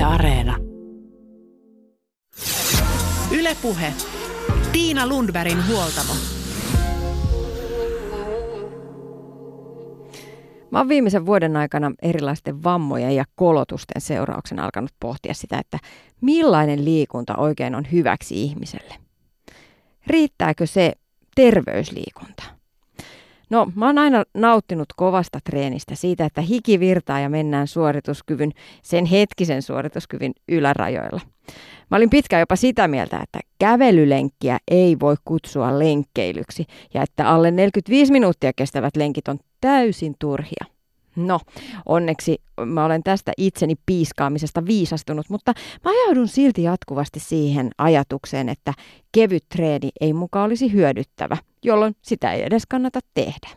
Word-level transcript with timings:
Yle 0.00 0.06
Areena. 0.06 0.56
Ylepuhe. 3.30 3.92
Tiina 4.72 5.06
Lundbergin 5.06 5.66
huoltamo. 5.68 6.12
Mä 10.70 10.78
oon 10.78 10.88
viimeisen 10.88 11.26
vuoden 11.26 11.56
aikana 11.56 11.92
erilaisten 12.02 12.64
vammojen 12.64 13.16
ja 13.16 13.24
kolotusten 13.34 14.00
seurauksena 14.00 14.64
alkanut 14.64 14.90
pohtia 15.00 15.34
sitä, 15.34 15.58
että 15.58 15.78
millainen 16.20 16.84
liikunta 16.84 17.36
oikein 17.36 17.74
on 17.74 17.86
hyväksi 17.92 18.42
ihmiselle. 18.42 18.94
Riittääkö 20.06 20.66
se 20.66 20.92
terveysliikunta? 21.34 22.59
No, 23.50 23.72
mä 23.74 23.86
oon 23.86 23.98
aina 23.98 24.24
nauttinut 24.34 24.88
kovasta 24.96 25.38
treenistä 25.44 25.94
siitä, 25.94 26.24
että 26.24 26.40
hiki 26.40 26.80
virtaa 26.80 27.20
ja 27.20 27.28
mennään 27.28 27.66
suorituskyvyn, 27.66 28.52
sen 28.82 29.04
hetkisen 29.04 29.62
suorituskyvyn 29.62 30.32
ylärajoilla. 30.48 31.20
Mä 31.90 31.96
olin 31.96 32.10
pitkään 32.10 32.40
jopa 32.40 32.56
sitä 32.56 32.88
mieltä, 32.88 33.20
että 33.22 33.40
kävelylenkkiä 33.58 34.58
ei 34.70 34.96
voi 35.00 35.16
kutsua 35.24 35.78
lenkkeilyksi 35.78 36.66
ja 36.94 37.02
että 37.02 37.28
alle 37.28 37.50
45 37.50 38.12
minuuttia 38.12 38.52
kestävät 38.52 38.96
lenkit 38.96 39.28
on 39.28 39.38
täysin 39.60 40.14
turhia. 40.18 40.64
No, 41.16 41.40
onneksi 41.86 42.38
mä 42.66 42.84
olen 42.84 43.02
tästä 43.02 43.32
itseni 43.36 43.74
piiskaamisesta 43.86 44.66
viisastunut, 44.66 45.30
mutta 45.30 45.52
mä 45.84 45.90
ajaudun 45.90 46.28
silti 46.28 46.62
jatkuvasti 46.62 47.20
siihen 47.20 47.70
ajatukseen, 47.78 48.48
että 48.48 48.74
kevyt 49.12 49.44
treeni 49.48 49.90
ei 50.00 50.12
mukaan 50.12 50.46
olisi 50.46 50.72
hyödyttävä, 50.72 51.36
jolloin 51.62 51.96
sitä 52.02 52.32
ei 52.32 52.42
edes 52.42 52.66
kannata 52.66 53.00
tehdä. 53.14 53.48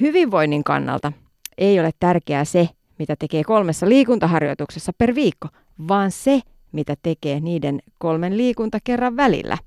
Hyvinvoinnin 0.00 0.64
kannalta 0.64 1.12
ei 1.58 1.80
ole 1.80 1.90
tärkeää 2.00 2.44
se, 2.44 2.68
mitä 2.98 3.16
tekee 3.18 3.44
kolmessa 3.44 3.88
liikuntaharjoituksessa 3.88 4.92
per 4.98 5.14
viikko, 5.14 5.48
vaan 5.88 6.10
se, 6.10 6.40
mitä 6.72 6.94
tekee 7.02 7.40
niiden 7.40 7.82
kolmen 7.98 8.36
liikuntakerran 8.36 9.16
välillä, 9.16 9.58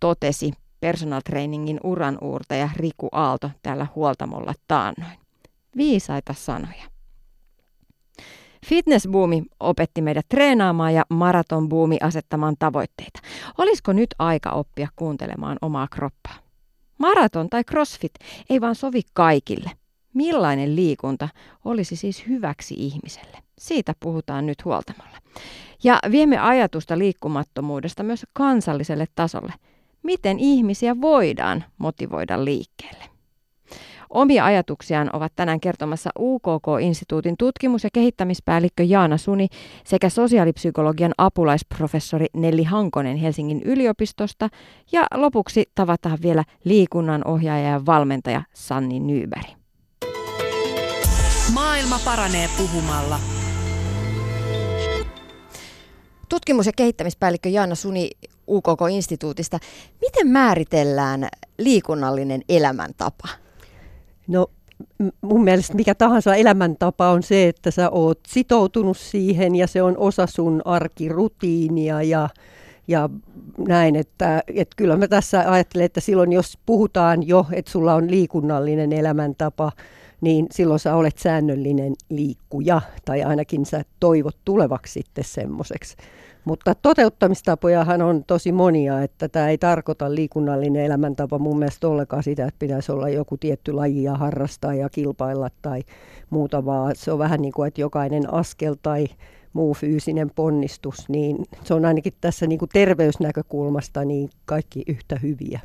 totesi 0.00 0.52
personal 0.80 1.20
trainingin 1.20 1.80
uranuurtaja 1.82 2.68
Riku 2.76 3.08
Aalto 3.12 3.50
täällä 3.62 3.86
huoltamolla 3.94 4.54
taannoin. 4.68 5.18
Viisaita 5.76 6.34
sanoja. 6.34 6.99
Fitnessbuumi 8.70 9.42
opetti 9.60 10.02
meidät 10.02 10.26
treenaamaan 10.28 10.94
ja 10.94 11.04
maratonbuumi 11.08 11.96
asettamaan 12.02 12.54
tavoitteita. 12.58 13.20
Olisiko 13.58 13.92
nyt 13.92 14.14
aika 14.18 14.50
oppia 14.50 14.88
kuuntelemaan 14.96 15.56
omaa 15.62 15.88
kroppaa? 15.90 16.34
Maraton 16.98 17.50
tai 17.50 17.64
crossfit 17.64 18.12
ei 18.50 18.60
vaan 18.60 18.74
sovi 18.74 19.00
kaikille. 19.12 19.70
Millainen 20.14 20.76
liikunta 20.76 21.28
olisi 21.64 21.96
siis 21.96 22.26
hyväksi 22.28 22.74
ihmiselle? 22.78 23.38
Siitä 23.58 23.94
puhutaan 24.00 24.46
nyt 24.46 24.64
huoltamolla. 24.64 25.18
Ja 25.84 25.98
viemme 26.10 26.38
ajatusta 26.38 26.98
liikkumattomuudesta 26.98 28.02
myös 28.02 28.26
kansalliselle 28.32 29.06
tasolle. 29.14 29.52
Miten 30.02 30.38
ihmisiä 30.38 31.00
voidaan 31.00 31.64
motivoida 31.78 32.44
liikkeelle? 32.44 33.04
Omia 34.10 34.44
ajatuksiaan 34.44 35.10
ovat 35.12 35.32
tänään 35.36 35.60
kertomassa 35.60 36.10
UKK-instituutin 36.18 37.36
tutkimus- 37.36 37.84
ja 37.84 37.90
kehittämispäällikkö 37.92 38.82
Jaana 38.82 39.16
Suni 39.16 39.46
sekä 39.84 40.08
sosiaalipsykologian 40.08 41.12
apulaisprofessori 41.18 42.26
Nelli 42.34 42.64
Hankonen 42.64 43.16
Helsingin 43.16 43.62
yliopistosta 43.62 44.48
ja 44.92 45.06
lopuksi 45.14 45.70
tavataan 45.74 46.18
vielä 46.22 46.44
liikunnan 46.64 47.26
ohjaaja 47.26 47.68
ja 47.68 47.86
valmentaja 47.86 48.42
Sanni 48.54 49.00
Nyberg. 49.00 49.46
Maailma 51.54 52.00
paranee 52.04 52.48
puhumalla. 52.56 53.18
Tutkimus- 56.28 56.66
ja 56.66 56.72
kehittämispäällikkö 56.76 57.48
Jaana 57.48 57.74
Suni 57.74 58.10
UKK-instituutista. 58.46 59.58
Miten 60.00 60.28
määritellään 60.28 61.28
liikunnallinen 61.58 62.42
elämäntapa? 62.48 63.28
No 64.30 64.46
mun 65.20 65.44
mielestä 65.44 65.74
mikä 65.74 65.94
tahansa 65.94 66.34
elämäntapa 66.34 67.10
on 67.10 67.22
se, 67.22 67.48
että 67.48 67.70
sä 67.70 67.90
oot 67.90 68.20
sitoutunut 68.28 68.96
siihen 68.96 69.56
ja 69.56 69.66
se 69.66 69.82
on 69.82 69.98
osa 69.98 70.26
sun 70.26 70.62
arkirutiinia 70.64 72.02
ja, 72.02 72.28
ja 72.88 73.10
näin, 73.68 73.96
että, 73.96 74.42
että 74.54 74.74
kyllä 74.76 74.96
mä 74.96 75.08
tässä 75.08 75.52
ajattelen, 75.52 75.86
että 75.86 76.00
silloin 76.00 76.32
jos 76.32 76.58
puhutaan 76.66 77.28
jo, 77.28 77.46
että 77.52 77.70
sulla 77.70 77.94
on 77.94 78.10
liikunnallinen 78.10 78.92
elämäntapa, 78.92 79.72
niin 80.20 80.46
silloin 80.50 80.80
sä 80.80 80.94
olet 80.94 81.18
säännöllinen 81.18 81.94
liikkuja 82.08 82.80
tai 83.04 83.22
ainakin 83.22 83.66
sä 83.66 83.82
toivot 84.00 84.36
tulevaksi 84.44 84.92
sitten 84.92 85.24
semmoiseksi. 85.24 85.96
Mutta 86.44 86.74
toteuttamistapojahan 86.74 88.02
on 88.02 88.24
tosi 88.24 88.52
monia, 88.52 89.02
että 89.02 89.28
tämä 89.28 89.48
ei 89.48 89.58
tarkoita 89.58 90.14
liikunnallinen 90.14 90.84
elämäntapa 90.84 91.38
mun 91.38 91.58
mielestä 91.58 91.88
ollenkaan 91.88 92.22
sitä, 92.22 92.44
että 92.44 92.58
pitäisi 92.58 92.92
olla 92.92 93.08
joku 93.08 93.36
tietty 93.36 93.72
laji 93.72 94.02
ja 94.02 94.14
harrastaa 94.14 94.74
ja 94.74 94.88
kilpailla 94.88 95.50
tai 95.62 95.82
muuta, 96.30 96.64
vaan 96.64 96.96
se 96.96 97.12
on 97.12 97.18
vähän 97.18 97.42
niin 97.42 97.52
kuin, 97.52 97.68
että 97.68 97.80
jokainen 97.80 98.34
askel 98.34 98.76
tai 98.82 99.06
muu 99.52 99.74
fyysinen 99.74 100.30
ponnistus, 100.30 101.08
niin 101.08 101.36
se 101.64 101.74
on 101.74 101.84
ainakin 101.84 102.12
tässä 102.20 102.46
niin 102.46 102.58
kuin 102.58 102.68
terveysnäkökulmasta 102.72 104.04
niin 104.04 104.30
kaikki 104.44 104.82
yhtä 104.86 105.18
hyviä. 105.22 105.60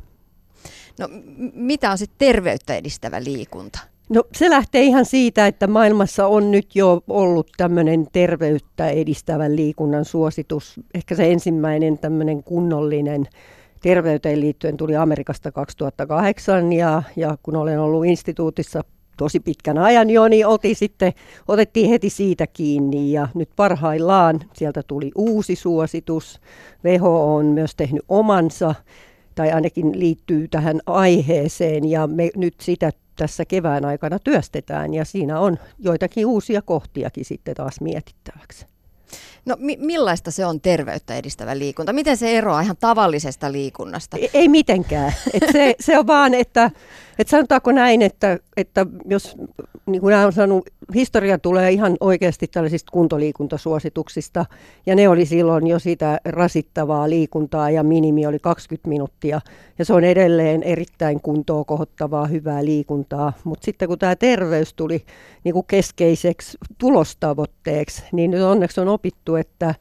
No 0.98 1.08
mitä 1.54 1.90
on 1.90 1.98
sitten 1.98 2.18
terveyttä 2.18 2.74
edistävä 2.74 3.24
liikunta? 3.24 3.78
No 4.08 4.24
se 4.32 4.50
lähtee 4.50 4.82
ihan 4.82 5.04
siitä, 5.04 5.46
että 5.46 5.66
maailmassa 5.66 6.26
on 6.26 6.50
nyt 6.50 6.76
jo 6.76 7.02
ollut 7.08 7.48
tämmöinen 7.56 8.06
terveyttä 8.12 8.88
edistävän 8.88 9.56
liikunnan 9.56 10.04
suositus. 10.04 10.80
Ehkä 10.94 11.14
se 11.14 11.32
ensimmäinen 11.32 11.98
tämmöinen 11.98 12.42
kunnollinen 12.42 13.26
terveyteen 13.82 14.40
liittyen 14.40 14.76
tuli 14.76 14.96
Amerikasta 14.96 15.52
2008 15.52 16.72
ja, 16.72 17.02
ja 17.16 17.38
kun 17.42 17.56
olen 17.56 17.80
ollut 17.80 18.06
instituutissa 18.06 18.84
tosi 19.16 19.40
pitkän 19.40 19.78
ajan 19.78 20.10
jo, 20.10 20.28
niin 20.28 20.46
otin 20.46 20.76
sitten, 20.76 21.12
otettiin 21.48 21.90
heti 21.90 22.10
siitä 22.10 22.46
kiinni 22.46 23.12
ja 23.12 23.28
nyt 23.34 23.48
parhaillaan 23.56 24.40
sieltä 24.52 24.82
tuli 24.82 25.10
uusi 25.14 25.56
suositus. 25.56 26.40
WHO 26.84 27.34
on 27.34 27.46
myös 27.46 27.76
tehnyt 27.76 28.02
omansa 28.08 28.74
tai 29.34 29.52
ainakin 29.52 30.00
liittyy 30.00 30.48
tähän 30.48 30.80
aiheeseen 30.86 31.84
ja 31.84 32.06
me 32.06 32.30
nyt 32.36 32.54
sitä 32.60 32.90
tässä 33.16 33.44
kevään 33.44 33.84
aikana 33.84 34.18
työstetään 34.18 34.94
ja 34.94 35.04
siinä 35.04 35.40
on 35.40 35.58
joitakin 35.78 36.26
uusia 36.26 36.62
kohtiakin 36.62 37.24
sitten 37.24 37.54
taas 37.54 37.80
mietittäväksi. 37.80 38.66
No 39.46 39.56
mi- 39.58 39.78
millaista 39.80 40.30
se 40.30 40.46
on 40.46 40.60
terveyttä 40.60 41.14
edistävä 41.14 41.58
liikunta? 41.58 41.92
Miten 41.92 42.16
se 42.16 42.38
eroaa 42.38 42.60
ihan 42.60 42.76
tavallisesta 42.80 43.52
liikunnasta? 43.52 44.16
Ei, 44.16 44.30
ei 44.34 44.48
mitenkään. 44.48 45.12
Et 45.34 45.42
se, 45.52 45.74
se 45.80 45.98
on 45.98 46.06
vaan, 46.06 46.34
että 46.34 46.70
et 47.18 47.28
sanotaanko 47.28 47.72
näin, 47.72 48.02
että, 48.02 48.38
että 48.56 48.86
jos 49.04 49.36
niin 49.86 50.00
kuin 50.00 50.14
on 50.14 50.32
sanonut, 50.32 50.70
historia 50.94 51.38
tulee 51.38 51.70
ihan 51.70 51.96
oikeasti 52.00 52.46
tällaisista 52.46 52.92
kuntoliikuntasuosituksista, 52.92 54.46
ja 54.86 54.94
ne 54.94 55.08
oli 55.08 55.26
silloin 55.26 55.66
jo 55.66 55.78
sitä 55.78 56.20
rasittavaa 56.24 57.10
liikuntaa, 57.10 57.70
ja 57.70 57.82
minimi 57.82 58.26
oli 58.26 58.38
20 58.38 58.88
minuuttia, 58.88 59.40
ja 59.78 59.84
se 59.84 59.92
on 59.92 60.04
edelleen 60.04 60.62
erittäin 60.62 61.20
kuntoa 61.20 61.64
kohottavaa, 61.64 62.26
hyvää 62.26 62.64
liikuntaa, 62.64 63.32
mutta 63.44 63.64
sitten 63.64 63.88
kun 63.88 63.98
tämä 63.98 64.16
terveys 64.16 64.74
tuli 64.74 65.04
niin 65.44 65.52
kuin 65.52 65.66
keskeiseksi 65.66 66.58
tulostavoitteeksi, 66.78 68.02
niin 68.12 68.30
nyt 68.30 68.42
onneksi 68.42 68.80
on 68.80 68.88
opittu, 68.88 69.36
että 69.36 69.74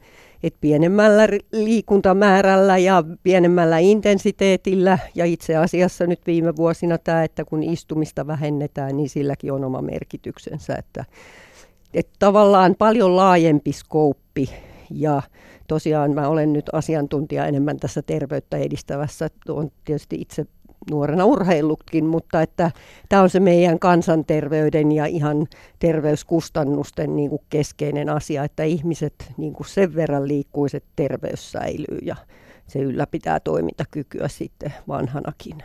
että 0.46 0.58
pienemmällä 0.62 1.28
liikuntamäärällä 1.52 2.78
ja 2.78 3.04
pienemmällä 3.24 3.78
intensiteetillä. 3.78 5.00
Ja 5.16 5.26
itse 5.26 5.56
asiassa 5.56 6.08
nyt 6.08 6.20
viime 6.28 6.56
vuosina 6.56 6.98
tämä, 6.98 7.24
että 7.24 7.46
kun 7.46 7.64
istumista 7.64 8.28
vähennetään, 8.28 8.98
niin 8.98 9.10
silläkin 9.10 9.52
on 9.52 9.64
oma 9.64 9.82
merkityksensä, 9.82 10.76
että, 10.76 11.06
että 11.94 12.14
tavallaan 12.20 12.76
paljon 12.78 13.16
laajempi 13.16 13.72
skouppi. 13.72 14.50
Ja 14.92 15.22
tosiaan 15.68 16.14
mä 16.14 16.28
olen 16.28 16.53
nyt 16.53 16.66
asiantuntija 16.74 17.46
enemmän 17.46 17.78
tässä 17.78 18.02
terveyttä 18.02 18.58
edistävässä, 18.58 19.30
on 19.50 19.72
tietysti 19.86 20.16
itse 20.22 20.46
nuorena 20.92 21.26
urheillutkin, 21.26 22.06
mutta 22.06 22.42
että 22.42 22.72
tämä 23.10 23.22
on 23.22 23.30
se 23.30 23.40
meidän 23.40 23.80
kansanterveyden 23.80 24.92
ja 24.92 25.06
ihan 25.06 25.48
terveyskustannusten 25.80 27.16
niin 27.16 27.30
kuin 27.30 27.42
keskeinen 27.50 28.10
asia, 28.10 28.44
että 28.44 28.64
ihmiset 28.64 29.34
niin 29.38 29.54
kuin 29.54 29.68
sen 29.68 29.96
verran 29.96 30.28
liikkuiset 30.28 30.84
terveys 30.96 31.52
säilyy 31.52 32.00
ja 32.02 32.16
se 32.68 32.80
ylläpitää 32.80 33.40
toimintakykyä 33.40 34.28
sitten 34.28 34.74
vanhanakin. 34.88 35.64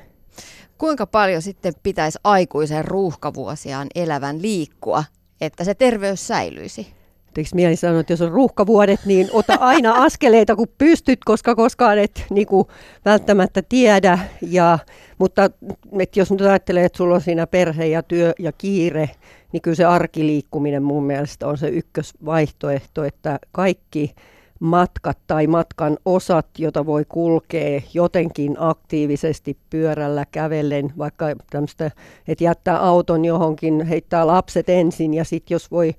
Kuinka 0.79 1.07
paljon 1.07 1.43
sitten 1.43 1.73
pitäisi 1.83 2.19
aikuisen 2.25 2.85
ruuhkavuosiaan 2.85 3.87
elävän 3.95 4.43
liikkua, 4.43 5.05
että 5.41 5.65
se 5.65 5.75
terveys 5.75 6.27
säilyisi? 6.27 7.00
Eikö 7.37 7.50
mieli 7.55 7.77
sanoa, 7.77 8.00
että 8.00 8.12
jos 8.12 8.21
on 8.21 8.32
ruuhkavuodet, 8.32 9.00
niin 9.06 9.29
ota 9.32 9.55
aina 9.55 9.93
askeleita 9.93 10.56
kun 10.56 10.69
pystyt, 10.79 11.19
koska 11.25 11.55
koskaan 11.55 11.99
et 11.99 12.25
niin 12.31 12.47
kuin, 12.47 12.69
välttämättä 13.05 13.62
tiedä. 13.69 14.19
Ja, 14.43 14.79
mutta 15.19 15.50
et 15.99 16.17
jos 16.17 16.31
nyt 16.31 16.41
ajattelee, 16.41 16.85
että 16.85 16.97
sulla 16.97 17.15
on 17.15 17.21
siinä 17.21 17.47
perhe 17.47 17.87
ja 17.87 18.03
työ 18.03 18.32
ja 18.38 18.53
kiire, 18.53 19.11
niin 19.53 19.62
kyllä 19.62 19.75
se 19.75 19.85
arkiliikkuminen 19.85 20.82
mun 20.82 21.05
mielestä 21.05 21.47
on 21.47 21.59
se 21.59 21.69
ykkösvaihtoehto, 21.69 23.05
että 23.05 23.38
kaikki 23.53 24.15
matkat 24.61 25.19
tai 25.26 25.47
matkan 25.47 25.99
osat, 26.05 26.47
jota 26.59 26.87
voi 26.87 27.05
kulkea 27.09 27.81
jotenkin 27.94 28.56
aktiivisesti 28.59 29.56
pyörällä 29.71 30.25
kävellen, 30.33 30.93
vaikka 30.99 31.26
tämmöistä, 31.50 31.91
että 32.29 32.44
jättää 32.44 32.79
auton 32.79 33.25
johonkin, 33.25 33.87
heittää 33.87 34.26
lapset 34.26 34.69
ensin 34.69 35.15
ja 35.15 35.25
sitten 35.25 35.55
jos 35.55 35.71
voi 35.71 35.94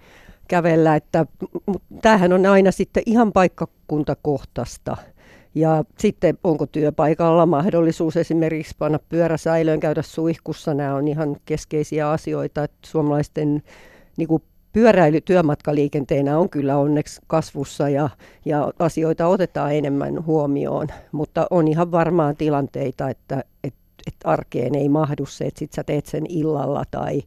kävellä, 0.52 0.96
että 0.96 1.26
tämähän 2.02 2.34
on 2.34 2.46
aina 2.46 2.72
sitten 2.72 3.04
ihan 3.06 3.32
paikkakuntakohtaista. 3.32 4.98
Ja 5.56 5.84
sitten 5.98 6.38
onko 6.44 6.66
työpaikalla 6.66 7.46
mahdollisuus 7.46 8.18
esimerkiksi 8.18 8.76
panna 8.80 9.00
pyörä 9.10 9.38
säilöön, 9.38 9.80
käydä 9.80 10.02
suihkussa. 10.02 10.74
Nämä 10.74 10.96
on 10.96 11.08
ihan 11.08 11.38
keskeisiä 11.46 12.10
asioita, 12.10 12.64
että 12.64 12.78
suomalaisten 12.86 13.64
niin 14.18 14.28
kuin 14.28 14.44
pyöräily 14.74 15.22
työmatkaliikenteenä 15.22 16.38
on 16.38 16.50
kyllä 16.50 16.78
onneksi 16.78 17.22
kasvussa 17.28 17.90
ja, 17.90 18.10
ja 18.46 18.72
asioita 18.80 19.28
otetaan 19.28 19.76
enemmän 19.76 20.26
huomioon, 20.26 20.88
mutta 21.12 21.48
on 21.50 21.68
ihan 21.68 21.92
varmaan 21.92 22.38
tilanteita, 22.38 23.10
että, 23.10 23.44
että, 23.64 23.80
että 24.08 24.30
arkeen 24.30 24.76
ei 24.76 24.90
mahdu 24.90 25.26
se, 25.26 25.46
että 25.46 25.60
sit 25.60 25.74
sä 25.74 25.84
teet 25.84 26.06
sen 26.06 26.26
illalla 26.30 26.84
tai, 26.92 27.24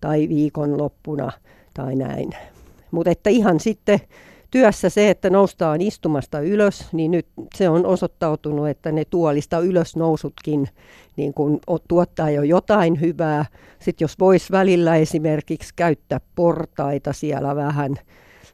tai 0.00 0.28
viikonloppuna 0.28 1.32
tai 1.74 1.96
näin. 1.96 2.30
Mutta 2.90 3.10
että 3.10 3.30
ihan 3.30 3.60
sitten 3.60 4.00
työssä 4.50 4.88
se, 4.90 5.10
että 5.10 5.30
noustaan 5.30 5.80
istumasta 5.80 6.40
ylös, 6.40 6.92
niin 6.92 7.10
nyt 7.10 7.26
se 7.54 7.68
on 7.68 7.86
osoittautunut, 7.86 8.68
että 8.68 8.92
ne 8.92 9.04
tuolista 9.04 9.58
ylösnousutkin 9.58 10.68
niin 11.16 11.34
kun 11.34 11.60
tuottaa 11.88 12.30
jo 12.30 12.42
jotain 12.42 13.00
hyvää. 13.00 13.44
Sitten 13.78 14.04
jos 14.04 14.18
voisi 14.18 14.52
välillä 14.52 14.96
esimerkiksi 14.96 15.72
käyttää 15.76 16.20
portaita 16.34 17.12
siellä 17.12 17.56
vähän, 17.56 17.96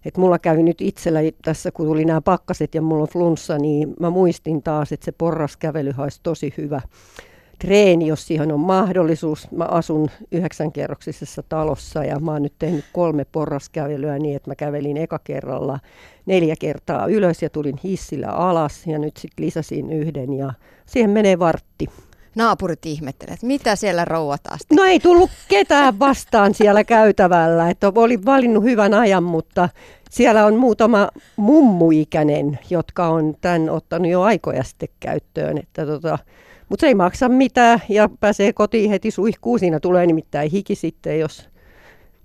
että 0.04 0.20
mulla 0.20 0.38
kävi 0.38 0.62
nyt 0.62 0.80
itsellä 0.80 1.20
tässä, 1.44 1.70
kun 1.70 1.86
tuli 1.86 2.04
nämä 2.04 2.20
pakkaset 2.20 2.74
ja 2.74 2.82
mulla 2.82 3.02
on 3.02 3.08
flunssa, 3.08 3.58
niin 3.58 3.94
mä 4.00 4.10
muistin 4.10 4.62
taas, 4.62 4.92
että 4.92 5.04
se 5.04 5.12
porraskävely 5.12 5.94
olisi 5.98 6.20
tosi 6.22 6.54
hyvä 6.56 6.80
treeni, 7.62 8.06
jos 8.06 8.26
siihen 8.26 8.52
on 8.52 8.60
mahdollisuus. 8.60 9.50
Mä 9.50 9.64
asun 9.64 10.10
yhdeksänkerroksisessa 10.32 11.42
talossa 11.48 12.04
ja 12.04 12.20
mä 12.20 12.32
oon 12.32 12.42
nyt 12.42 12.52
tehnyt 12.58 12.84
kolme 12.92 13.24
porraskävelyä 13.24 14.18
niin, 14.18 14.36
että 14.36 14.50
mä 14.50 14.54
kävelin 14.54 14.96
eka 14.96 15.18
kerralla 15.24 15.78
neljä 16.26 16.54
kertaa 16.60 17.06
ylös 17.06 17.42
ja 17.42 17.50
tulin 17.50 17.78
hissillä 17.84 18.26
alas 18.28 18.86
ja 18.86 18.98
nyt 18.98 19.16
sitten 19.16 19.46
lisäsin 19.46 19.92
yhden 19.92 20.32
ja 20.32 20.52
siihen 20.86 21.10
menee 21.10 21.38
vartti. 21.38 21.86
Naapurit 22.34 22.86
ihmettelevät, 22.86 23.42
mitä 23.42 23.76
siellä 23.76 24.04
rouva 24.04 24.38
taas 24.38 24.60
No 24.72 24.84
ei 24.84 25.00
tullut 25.00 25.30
ketään 25.48 25.98
vastaan 25.98 26.54
siellä 26.54 26.84
käytävällä, 26.84 27.70
että 27.70 27.92
oli 27.94 28.24
valinnut 28.24 28.64
hyvän 28.64 28.94
ajan, 28.94 29.22
mutta 29.22 29.68
siellä 30.10 30.46
on 30.46 30.56
muutama 30.56 31.08
mummuikäinen, 31.36 32.58
jotka 32.70 33.08
on 33.08 33.34
tämän 33.40 33.70
ottanut 33.70 34.10
jo 34.10 34.22
aikoja 34.22 34.62
sitten 34.62 34.88
käyttöön, 35.00 35.58
että 35.58 35.86
tota, 35.86 36.18
mutta 36.72 36.80
se 36.80 36.86
ei 36.86 36.94
maksa 36.94 37.28
mitään 37.28 37.82
ja 37.88 38.08
pääsee 38.20 38.52
kotiin 38.52 38.90
heti 38.90 39.10
suihkuun. 39.10 39.58
Siinä 39.58 39.80
tulee 39.80 40.06
nimittäin 40.06 40.50
hiki 40.50 40.74
sitten, 40.74 41.20
jos... 41.20 41.48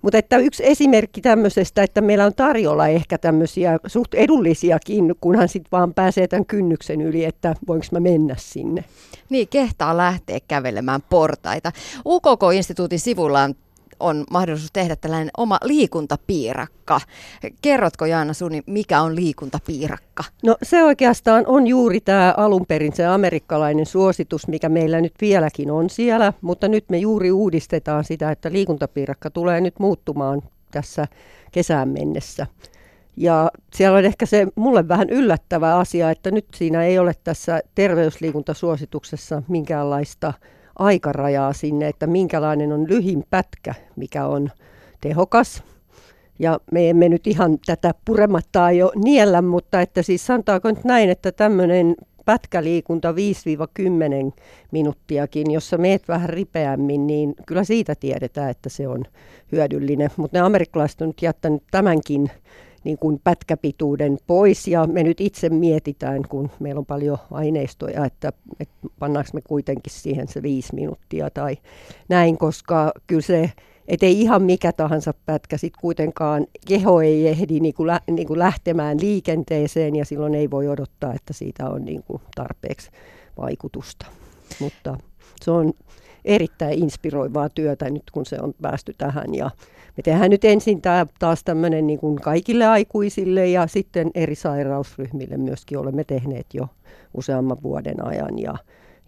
Mutta 0.02 0.18
että 0.18 0.38
yksi 0.38 0.66
esimerkki 0.66 1.20
tämmöisestä, 1.20 1.82
että 1.82 2.00
meillä 2.00 2.24
on 2.24 2.34
tarjolla 2.34 2.88
ehkä 2.88 3.18
tämmöisiä 3.18 3.78
suht 3.86 4.14
edullisiakin, 4.14 5.14
kunhan 5.20 5.48
sitten 5.48 5.68
vaan 5.72 5.94
pääsee 5.94 6.28
tämän 6.28 6.46
kynnyksen 6.46 7.00
yli, 7.00 7.24
että 7.24 7.54
voinko 7.66 7.86
mä 7.92 8.00
mennä 8.00 8.34
sinne. 8.38 8.84
Niin, 9.30 9.48
kehtaa 9.48 9.96
lähteä 9.96 10.38
kävelemään 10.48 11.00
portaita. 11.10 11.72
UKK-instituutin 12.06 13.00
sivulla 13.00 13.42
on 13.42 13.54
on 14.00 14.24
mahdollisuus 14.30 14.72
tehdä 14.72 14.96
tällainen 14.96 15.30
oma 15.36 15.58
liikuntapiirakka. 15.64 17.00
Kerrotko 17.62 18.06
Jaana 18.06 18.32
Suni, 18.32 18.62
mikä 18.66 19.00
on 19.00 19.16
liikuntapiirakka? 19.16 20.24
No 20.42 20.56
se 20.62 20.84
oikeastaan 20.84 21.44
on 21.46 21.66
juuri 21.66 22.00
tämä 22.00 22.34
alun 22.36 22.66
perin 22.68 22.92
se 22.92 23.06
amerikkalainen 23.06 23.86
suositus, 23.86 24.48
mikä 24.48 24.68
meillä 24.68 25.00
nyt 25.00 25.14
vieläkin 25.20 25.70
on 25.70 25.90
siellä, 25.90 26.32
mutta 26.40 26.68
nyt 26.68 26.84
me 26.88 26.98
juuri 26.98 27.32
uudistetaan 27.32 28.04
sitä, 28.04 28.30
että 28.30 28.52
liikuntapiirakka 28.52 29.30
tulee 29.30 29.60
nyt 29.60 29.78
muuttumaan 29.78 30.42
tässä 30.70 31.06
kesään 31.52 31.88
mennessä. 31.88 32.46
Ja 33.16 33.50
siellä 33.74 33.98
on 33.98 34.04
ehkä 34.04 34.26
se 34.26 34.46
mulle 34.54 34.88
vähän 34.88 35.10
yllättävä 35.10 35.76
asia, 35.76 36.10
että 36.10 36.30
nyt 36.30 36.46
siinä 36.54 36.84
ei 36.84 36.98
ole 36.98 37.14
tässä 37.24 37.60
terveysliikuntasuosituksessa 37.74 39.42
minkäänlaista 39.48 40.32
aikarajaa 40.78 41.52
sinne, 41.52 41.88
että 41.88 42.06
minkälainen 42.06 42.72
on 42.72 42.88
lyhin 42.88 43.24
pätkä, 43.30 43.74
mikä 43.96 44.26
on 44.26 44.50
tehokas. 45.00 45.62
Ja 46.38 46.60
me 46.72 46.90
emme 46.90 47.08
nyt 47.08 47.26
ihan 47.26 47.58
tätä 47.66 47.94
puremattaa 48.04 48.72
jo 48.72 48.92
niellä, 48.96 49.42
mutta 49.42 49.80
että 49.80 50.02
siis 50.02 50.26
sanotaanko 50.26 50.68
nyt 50.68 50.84
näin, 50.84 51.10
että 51.10 51.32
tämmöinen 51.32 51.94
pätkäliikunta 52.24 53.12
5-10 53.12 53.14
minuuttiakin, 54.70 55.50
jossa 55.50 55.78
meet 55.78 56.08
vähän 56.08 56.28
ripeämmin, 56.28 57.06
niin 57.06 57.34
kyllä 57.46 57.64
siitä 57.64 57.94
tiedetään, 57.94 58.50
että 58.50 58.68
se 58.68 58.88
on 58.88 59.04
hyödyllinen. 59.52 60.10
Mutta 60.16 60.38
ne 60.38 60.42
amerikkalaiset 60.42 61.00
on 61.00 61.08
nyt 61.08 61.22
jättänyt 61.22 61.62
tämänkin 61.70 62.30
niin 62.84 62.98
kuin 62.98 63.20
pätkäpituuden 63.24 64.18
pois 64.26 64.68
ja 64.68 64.86
me 64.86 65.02
nyt 65.02 65.20
itse 65.20 65.48
mietitään, 65.48 66.22
kun 66.28 66.50
meillä 66.60 66.78
on 66.78 66.86
paljon 66.86 67.18
aineistoja, 67.30 68.04
että, 68.04 68.32
että 68.60 68.74
pannaanko 68.98 69.30
me 69.34 69.40
kuitenkin 69.40 69.92
siihen 69.92 70.28
se 70.28 70.42
viisi 70.42 70.74
minuuttia 70.74 71.30
tai 71.30 71.56
näin, 72.08 72.38
koska 72.38 72.92
kyllä 73.06 73.22
se, 73.22 73.52
että 73.88 74.06
ei 74.06 74.20
ihan 74.20 74.42
mikä 74.42 74.72
tahansa 74.72 75.14
pätkä 75.26 75.56
sitten 75.56 75.80
kuitenkaan, 75.80 76.46
keho 76.68 77.00
ei 77.00 77.28
ehdi 77.28 77.60
niin 77.60 77.74
kuin 77.74 77.86
lä, 77.86 78.00
niin 78.10 78.28
kuin 78.28 78.38
lähtemään 78.38 79.00
liikenteeseen 79.00 79.96
ja 79.96 80.04
silloin 80.04 80.34
ei 80.34 80.50
voi 80.50 80.68
odottaa, 80.68 81.14
että 81.14 81.32
siitä 81.32 81.68
on 81.68 81.84
niin 81.84 82.02
kuin 82.02 82.22
tarpeeksi 82.34 82.90
vaikutusta. 83.38 84.06
Mutta 84.60 84.98
se 85.42 85.50
on 85.50 85.72
erittäin 86.24 86.82
inspiroivaa 86.82 87.48
työtä 87.48 87.90
nyt, 87.90 88.10
kun 88.12 88.26
se 88.26 88.36
on 88.42 88.54
päästy 88.62 88.94
tähän 88.98 89.34
ja 89.34 89.50
me 89.96 90.02
tehdään 90.02 90.30
nyt 90.30 90.44
ensin 90.44 90.82
tämä 90.82 91.06
taas 91.18 91.44
tämmöinen 91.44 91.86
niin 91.86 91.98
kuin 91.98 92.16
kaikille 92.16 92.66
aikuisille 92.66 93.46
ja 93.46 93.66
sitten 93.66 94.10
eri 94.14 94.34
sairausryhmille 94.34 95.36
myöskin 95.36 95.78
olemme 95.78 96.04
tehneet 96.04 96.46
jo 96.54 96.68
useamman 97.14 97.62
vuoden 97.62 98.06
ajan. 98.06 98.38
Ja, 98.38 98.54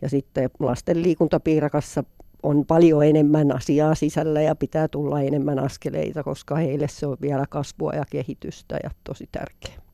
ja 0.03 0.09
sitten 0.09 0.51
lasten 0.59 1.03
liikuntapiirakassa 1.03 2.05
on 2.43 2.67
paljon 2.67 3.07
enemmän 3.07 3.57
asiaa 3.57 3.95
sisällä 3.95 4.43
ja 4.43 4.55
pitää 4.55 4.89
tulla 4.89 5.21
enemmän 5.21 5.59
askeleita, 5.59 6.23
koska 6.23 6.55
heille 6.55 6.89
se 6.89 7.07
on 7.07 7.17
vielä 7.21 7.45
kasvua 7.51 7.93
ja 7.93 8.05
kehitystä 8.11 8.79
ja 8.83 8.91
tosi 9.05 9.29
tärkeää. 9.33 9.90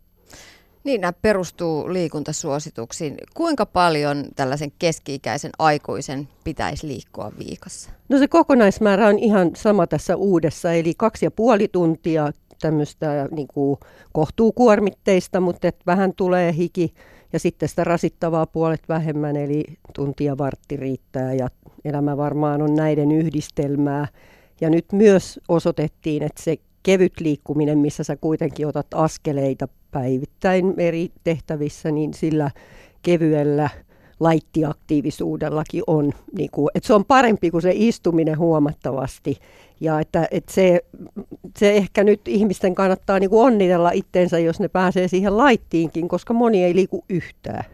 Niin, 0.87 1.01
nämä 1.01 1.13
perustuu 1.13 1.93
liikuntasuosituksiin. 1.93 3.17
Kuinka 3.35 3.67
paljon 3.67 4.25
tällaisen 4.37 4.73
keski-ikäisen 4.79 5.51
aikuisen 5.59 6.29
pitäisi 6.45 6.89
liikkua 6.89 7.33
viikossa? 7.39 7.91
No 8.09 8.19
se 8.19 8.29
kokonaismäärä 8.29 9.07
on 9.07 9.19
ihan 9.19 9.51
sama 9.57 9.87
tässä 9.87 10.17
uudessa, 10.17 10.73
eli 10.73 10.95
kaksi 10.97 11.27
ja 11.27 11.31
puoli 11.31 11.69
tuntia 11.69 12.33
tämmöistä 12.61 13.29
niin 13.31 13.49
kuin 13.49 13.79
kohtuukuormitteista, 14.13 15.41
mutta 15.41 15.69
et 15.69 15.77
vähän 15.87 16.13
tulee 16.17 16.55
hiki 16.57 16.95
ja 17.33 17.39
sitten 17.39 17.69
sitä 17.69 17.85
rasittavaa 17.85 18.47
puolet 18.47 18.89
vähemmän, 18.89 19.37
eli 19.37 19.65
tuntia 19.95 20.39
vartti 20.39 20.77
riittää 20.77 21.35
ja 21.35 21.49
elämä 21.85 22.17
varmaan 22.17 22.63
on 22.63 22.75
näiden 22.75 23.13
yhdistelmää. 23.13 24.09
Ja 24.61 24.71
nyt 24.71 24.93
myös 24.93 25.41
osoitettiin, 25.49 26.23
että 26.23 26.43
se 26.43 26.57
kevyt 26.87 27.21
liikkuminen, 27.21 27.79
missä 27.79 28.05
sä 28.05 28.17
kuitenkin 28.17 28.67
otat 28.67 28.87
askeleita 28.95 29.69
päivittäin 29.91 30.75
eri 30.81 31.11
tehtävissä, 31.25 31.91
niin 31.91 32.15
sillä 32.15 32.51
kevyellä 33.03 33.71
laittiaktiivisuudellakin 34.21 35.83
on, 35.87 36.13
niin 36.37 36.51
kuin, 36.51 36.69
että 36.75 36.87
se 36.87 36.95
on 36.95 37.05
parempi 37.05 37.51
kuin 37.51 37.63
se 37.63 37.73
istuminen 37.75 38.39
huomattavasti. 38.39 39.37
Ja 39.81 40.01
että, 40.01 40.29
että 40.31 40.53
se, 40.53 40.81
se 41.59 41.73
ehkä 41.73 42.05
nyt 42.05 42.29
ihmisten 42.29 42.75
kannattaa 42.75 43.19
niin 43.19 43.31
kuin 43.31 43.47
onnitella 43.47 43.91
itteensä, 43.91 44.39
jos 44.39 44.61
ne 44.61 44.69
pääsee 44.69 45.09
siihen 45.09 45.37
laittiinkin, 45.37 46.09
koska 46.09 46.35
moni 46.35 46.65
ei 46.65 46.75
liiku 46.75 47.05
yhtään. 47.09 47.65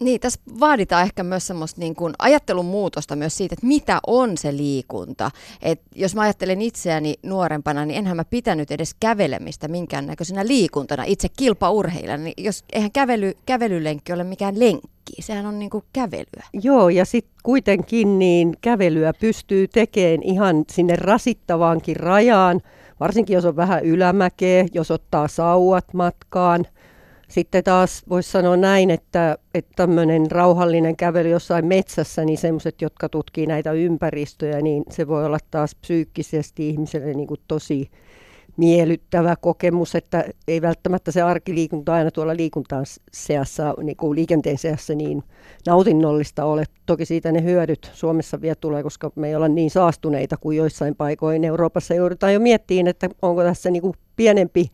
Niin, 0.00 0.20
tässä 0.20 0.40
vaaditaan 0.60 1.02
ehkä 1.02 1.22
myös 1.22 1.46
semmoista 1.46 1.80
niin 1.80 1.94
kuin 1.94 2.14
ajattelun 2.18 2.66
muutosta 2.66 3.16
myös 3.16 3.36
siitä, 3.36 3.52
että 3.52 3.66
mitä 3.66 4.00
on 4.06 4.36
se 4.36 4.56
liikunta. 4.56 5.30
Et 5.62 5.80
jos 5.94 6.14
mä 6.14 6.22
ajattelen 6.22 6.62
itseäni 6.62 7.14
nuorempana, 7.22 7.84
niin 7.84 7.98
enhän 7.98 8.16
mä 8.16 8.24
pitänyt 8.24 8.70
edes 8.70 8.94
kävelemistä 9.00 9.68
minkäännäköisenä 9.68 10.46
liikuntana 10.46 11.04
itse 11.04 11.28
kilpaurheilijana. 11.36 12.24
Niin 12.24 12.34
jos 12.44 12.64
eihän 12.72 12.92
kävely, 12.92 13.32
kävelylenkki 13.46 14.12
ole 14.12 14.24
mikään 14.24 14.60
lenkki, 14.60 15.12
sehän 15.20 15.46
on 15.46 15.58
niin 15.58 15.70
kuin 15.70 15.84
kävelyä. 15.92 16.46
Joo, 16.52 16.88
ja 16.88 17.04
sitten 17.04 17.34
kuitenkin 17.42 18.18
niin 18.18 18.56
kävelyä 18.60 19.12
pystyy 19.20 19.68
tekemään 19.68 20.22
ihan 20.22 20.64
sinne 20.70 20.96
rasittavaankin 20.96 21.96
rajaan, 21.96 22.60
varsinkin 23.00 23.34
jos 23.34 23.44
on 23.44 23.56
vähän 23.56 23.84
ylämäkeä, 23.84 24.66
jos 24.72 24.90
ottaa 24.90 25.28
sauvat 25.28 25.94
matkaan– 25.94 26.66
sitten 27.34 27.64
taas 27.64 28.02
voisi 28.08 28.30
sanoa 28.30 28.56
näin, 28.56 28.90
että, 28.90 29.38
että 29.54 29.72
tämmöinen 29.76 30.30
rauhallinen 30.30 30.96
kävely 30.96 31.28
jossain 31.28 31.66
metsässä, 31.66 32.24
niin 32.24 32.38
semmoiset, 32.38 32.82
jotka 32.82 33.08
tutkii 33.08 33.46
näitä 33.46 33.72
ympäristöjä, 33.72 34.60
niin 34.60 34.84
se 34.90 35.08
voi 35.08 35.24
olla 35.24 35.38
taas 35.50 35.74
psyykkisesti 35.74 36.68
ihmiselle 36.68 37.14
niin 37.14 37.26
kuin 37.26 37.40
tosi 37.48 37.90
miellyttävä 38.56 39.36
kokemus, 39.36 39.94
että 39.94 40.24
ei 40.48 40.62
välttämättä 40.62 41.10
se 41.12 41.22
arkiliikunta 41.22 41.94
aina 41.94 42.10
tuolla 42.10 42.36
liikuntaan 42.36 42.84
seassa, 43.12 43.74
niin 43.82 43.96
kuin 43.96 44.16
liikenteen 44.16 44.58
seassa 44.58 44.94
niin 44.94 45.22
nautinnollista 45.66 46.44
ole. 46.44 46.64
Toki 46.86 47.04
siitä 47.04 47.32
ne 47.32 47.42
hyödyt 47.42 47.90
Suomessa 47.94 48.40
vielä 48.40 48.56
tulee, 48.60 48.82
koska 48.82 49.10
me 49.14 49.28
ei 49.28 49.36
olla 49.36 49.48
niin 49.48 49.70
saastuneita 49.70 50.36
kuin 50.36 50.56
joissain 50.56 50.94
paikoin 50.94 51.44
Euroopassa 51.44 51.94
joudutaan 51.94 52.34
jo 52.34 52.40
miettiin, 52.40 52.86
että 52.86 53.08
onko 53.22 53.42
tässä 53.42 53.70
niin 53.70 53.82
kuin 53.82 53.94
pienempi 54.16 54.70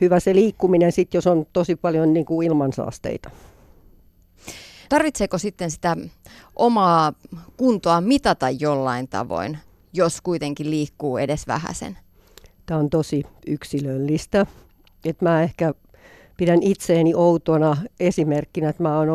hyvä 0.00 0.20
se 0.20 0.34
liikkuminen, 0.34 0.92
sit, 0.92 1.14
jos 1.14 1.26
on 1.26 1.46
tosi 1.52 1.76
paljon 1.76 2.12
niin 2.12 2.26
kuin 2.26 2.46
ilmansaasteita. 2.46 3.30
Tarvitseeko 4.88 5.38
sitten 5.38 5.70
sitä 5.70 5.96
omaa 6.56 7.12
kuntoa 7.56 8.00
mitata 8.00 8.50
jollain 8.50 9.08
tavoin, 9.08 9.58
jos 9.92 10.20
kuitenkin 10.20 10.70
liikkuu 10.70 11.16
edes 11.16 11.46
vähäsen? 11.46 11.98
Tämä 12.66 12.80
on 12.80 12.90
tosi 12.90 13.22
yksilöllistä. 13.46 14.46
Et 15.04 15.22
mä 15.22 15.42
ehkä 15.42 15.74
pidän 16.36 16.62
itseeni 16.62 17.14
outona 17.14 17.76
esimerkkinä, 18.00 18.68
että 18.68 18.82
mä 18.82 18.98
oon 18.98 19.08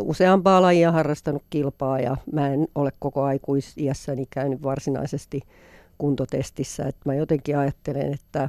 useampaa 0.00 0.62
lajia 0.62 0.92
harrastanut 0.92 1.42
kilpaa 1.50 2.00
ja 2.00 2.16
mä 2.32 2.48
en 2.48 2.68
ole 2.74 2.92
koko 2.98 3.22
aikuisiässäni 3.22 4.26
käynyt 4.30 4.62
varsinaisesti 4.62 5.40
kuntotestissä. 5.98 6.84
Et 6.84 6.96
mä 7.04 7.14
jotenkin 7.14 7.58
ajattelen, 7.58 8.14
että 8.14 8.48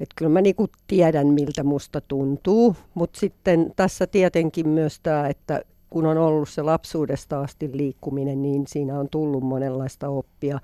että 0.00 0.14
kyllä 0.16 0.28
mä 0.28 0.40
niinku 0.40 0.66
tiedän, 0.86 1.26
miltä 1.26 1.62
musta 1.62 2.00
tuntuu, 2.00 2.76
mutta 2.94 3.20
sitten 3.20 3.72
tässä 3.76 4.06
tietenkin 4.06 4.68
myös 4.68 5.00
tämä, 5.00 5.28
että 5.28 5.62
kun 5.90 6.06
on 6.06 6.18
ollut 6.18 6.48
se 6.48 6.62
lapsuudesta 6.62 7.40
asti 7.40 7.70
liikkuminen, 7.72 8.42
niin 8.42 8.66
siinä 8.66 8.98
on 8.98 9.08
tullut 9.08 9.44
monenlaista 9.44 10.08
oppia. 10.08 10.58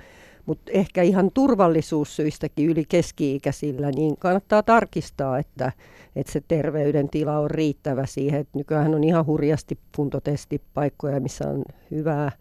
Mutta 0.47 0.73
ehkä 0.73 1.03
ihan 1.03 1.31
turvallisuussyistäkin 1.35 2.69
yli 2.69 2.85
keski-ikäisillä, 2.89 3.91
niin 3.91 4.17
kannattaa 4.17 4.63
tarkistaa, 4.63 5.39
että, 5.39 5.73
että 6.17 6.33
se 6.33 6.43
terveydentila 6.49 7.39
on 7.39 7.51
riittävä 7.51 8.07
siihen. 8.07 8.41
Et 8.41 8.49
nykyään 8.55 8.95
on 8.95 9.05
ihan 9.05 9.27
hurjasti 9.27 9.79
kuntotestipaikkoja, 9.97 11.21
missä 11.21 11.49
on 11.49 11.65
hyvää 11.91 12.33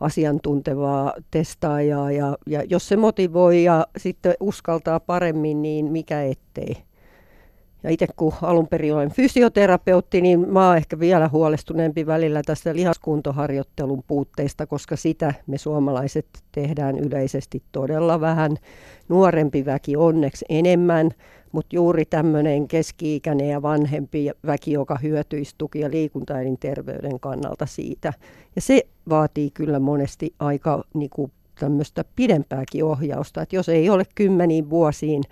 asiantuntevaa 0.00 1.12
testaajaa. 1.30 2.12
Ja, 2.12 2.38
ja 2.46 2.62
jos 2.62 2.88
se 2.88 2.96
motivoi 2.96 3.64
ja 3.64 3.86
sitten 3.96 4.34
uskaltaa 4.40 5.00
paremmin, 5.00 5.62
niin 5.62 5.92
mikä 5.92 6.22
ettei. 6.22 6.89
Ja 7.82 7.90
itse 7.90 8.06
kun 8.16 8.32
alun 8.42 8.68
perin 8.68 8.94
olen 8.94 9.10
fysioterapeutti, 9.10 10.20
niin 10.20 10.48
mä 10.48 10.68
oon 10.68 10.76
ehkä 10.76 10.98
vielä 10.98 11.28
huolestuneempi 11.28 12.06
välillä 12.06 12.42
tästä 12.46 12.74
lihaskuntoharjoittelun 12.74 14.02
puutteista, 14.06 14.66
koska 14.66 14.96
sitä 14.96 15.34
me 15.46 15.58
suomalaiset 15.58 16.26
tehdään 16.52 16.98
yleisesti 16.98 17.62
todella 17.72 18.20
vähän. 18.20 18.56
Nuorempi 19.08 19.64
väki 19.64 19.96
onneksi 19.96 20.44
enemmän, 20.48 21.10
mutta 21.52 21.76
juuri 21.76 22.04
tämmöinen 22.04 22.68
keski-ikäinen 22.68 23.48
ja 23.48 23.62
vanhempi 23.62 24.30
väki, 24.46 24.72
joka 24.72 24.98
hyötyisi 25.02 25.54
tuki- 25.58 25.80
ja 25.80 25.90
liikuntaelinterveyden 25.90 27.20
kannalta 27.20 27.66
siitä. 27.66 28.12
Ja 28.56 28.62
se 28.62 28.82
vaatii 29.08 29.50
kyllä 29.50 29.78
monesti 29.78 30.34
aika 30.38 30.84
niin 30.94 31.10
kuin, 31.10 31.32
tämmöistä 31.60 32.04
pidempääkin 32.16 32.84
ohjausta, 32.84 33.42
että 33.42 33.56
jos 33.56 33.68
ei 33.68 33.90
ole 33.90 34.04
kymmeniin 34.14 34.70
vuosiin 34.70 35.22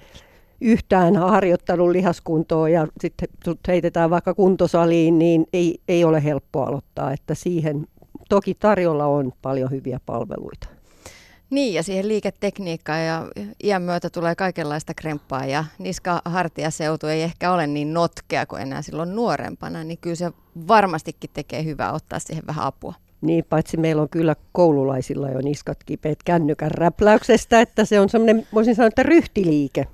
yhtään 0.60 1.16
harjoittanut 1.16 1.90
lihaskuntoa 1.90 2.68
ja 2.68 2.86
sitten 3.00 3.28
heitetään 3.68 4.10
vaikka 4.10 4.34
kuntosaliin, 4.34 5.18
niin 5.18 5.46
ei, 5.52 5.80
ei 5.88 6.04
ole 6.04 6.24
helppo 6.24 6.62
aloittaa. 6.62 7.12
Että 7.12 7.34
siihen 7.34 7.86
toki 8.28 8.54
tarjolla 8.54 9.06
on 9.06 9.32
paljon 9.42 9.70
hyviä 9.70 10.00
palveluita. 10.06 10.68
Niin, 11.50 11.74
ja 11.74 11.82
siihen 11.82 12.08
liiketekniikkaan 12.08 13.06
ja 13.06 13.26
iän 13.64 13.82
myötä 13.82 14.10
tulee 14.10 14.34
kaikenlaista 14.34 14.94
kremppaa 14.94 15.46
ja 15.46 15.64
niska-hartiaseutu 15.78 17.06
ei 17.06 17.22
ehkä 17.22 17.52
ole 17.52 17.66
niin 17.66 17.94
notkea 17.94 18.46
kuin 18.46 18.62
enää 18.62 18.82
silloin 18.82 19.16
nuorempana, 19.16 19.84
niin 19.84 19.98
kyllä 20.00 20.16
se 20.16 20.32
varmastikin 20.68 21.30
tekee 21.34 21.64
hyvää 21.64 21.92
ottaa 21.92 22.18
siihen 22.18 22.46
vähän 22.46 22.64
apua. 22.64 22.94
Niin, 23.20 23.44
paitsi 23.44 23.76
meillä 23.76 24.02
on 24.02 24.08
kyllä 24.08 24.36
koululaisilla 24.52 25.30
jo 25.30 25.40
niskat 25.40 25.84
kipeät 25.84 26.22
kännykän 26.24 26.70
räpläyksestä, 26.70 27.60
että 27.60 27.84
se 27.84 28.00
on 28.00 28.08
semmoinen, 28.08 28.46
voisin 28.54 28.74
sanoa, 28.74 28.88
että 28.88 29.02
ryhtiliike. 29.02 29.86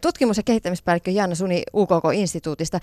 Tutkimus- 0.00 0.36
ja 0.36 0.42
kehittämispäällikkö 0.42 1.10
Janna 1.10 1.34
Suni 1.34 1.62
UKK-instituutista. 1.74 2.80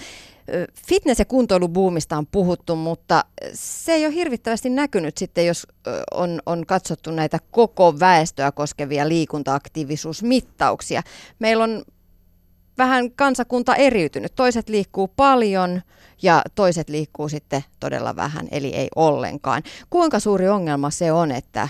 Fitness- 0.87 1.19
ja 1.19 1.25
kuntoilubuumista 1.25 2.17
on 2.17 2.27
puhuttu, 2.27 2.75
mutta 2.75 3.25
se 3.53 3.93
ei 3.93 4.05
ole 4.05 4.13
hirvittävästi 4.13 4.69
näkynyt 4.69 5.17
sitten, 5.17 5.45
jos 5.45 5.67
on, 6.13 6.41
on 6.45 6.65
katsottu 6.65 7.11
näitä 7.11 7.39
koko 7.51 7.99
väestöä 7.99 8.51
koskevia 8.51 9.07
liikuntaaktiivisuusmittauksia. 9.07 11.01
Meillä 11.39 11.63
on 11.63 11.83
vähän 12.77 13.11
kansakunta 13.11 13.75
eriytynyt. 13.75 14.35
Toiset 14.35 14.69
liikkuu 14.69 15.07
paljon 15.07 15.81
ja 16.21 16.41
toiset 16.55 16.89
liikkuu 16.89 17.29
sitten 17.29 17.63
todella 17.79 18.15
vähän, 18.15 18.47
eli 18.51 18.75
ei 18.75 18.87
ollenkaan. 18.95 19.63
Kuinka 19.89 20.19
suuri 20.19 20.49
ongelma 20.49 20.89
se 20.89 21.11
on, 21.11 21.31
että 21.31 21.69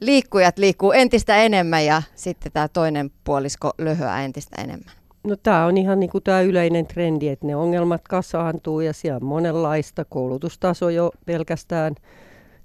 liikkujat 0.00 0.58
liikkuu 0.58 0.92
entistä 0.92 1.36
enemmän 1.36 1.84
ja 1.84 2.02
sitten 2.14 2.52
tämä 2.52 2.68
toinen 2.68 3.10
puolisko 3.24 3.70
löhöää 3.78 4.24
entistä 4.24 4.62
enemmän? 4.62 4.94
No 5.24 5.36
tämä 5.36 5.66
on 5.66 5.76
ihan 5.76 6.00
niin 6.00 6.10
kuin 6.10 6.24
tämä 6.24 6.40
yleinen 6.40 6.86
trendi, 6.86 7.28
että 7.28 7.46
ne 7.46 7.56
ongelmat 7.56 8.02
kasaantuu 8.08 8.80
ja 8.80 8.92
siellä 8.92 9.16
on 9.16 9.24
monenlaista. 9.24 10.04
Koulutustaso 10.04 10.88
jo 10.88 11.10
pelkästään 11.26 11.94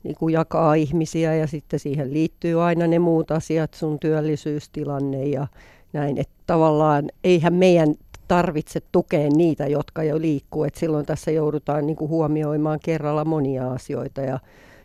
niin 0.04 0.16
kuin 0.16 0.34
jakaa 0.34 0.74
ihmisiä 0.74 1.36
ja 1.36 1.48
sitten 1.48 1.80
siihen 1.80 2.14
liittyy 2.14 2.64
aina 2.64 2.88
ne 2.88 3.00
muut 3.00 3.32
asiat, 3.32 3.74
sun 3.74 4.00
työllisyystilanne 4.00 5.26
ja 5.26 5.48
näin. 5.94 6.18
Että 6.18 6.34
tavallaan 6.48 7.10
eihän 7.24 7.54
meidän 7.54 7.96
tarvitse 8.28 8.80
tukea 8.92 9.30
niitä, 9.30 9.68
jotka 9.68 10.04
jo 10.04 10.22
liikkuu. 10.22 10.64
Et 10.64 10.76
silloin 10.76 11.06
tässä 11.06 11.32
joudutaan 11.32 11.88
niin 11.88 11.98
kuin 11.98 12.10
huomioimaan 12.10 12.80
kerralla 12.84 13.26
monia 13.26 13.72
asioita 13.72 14.22
ja 14.22 14.40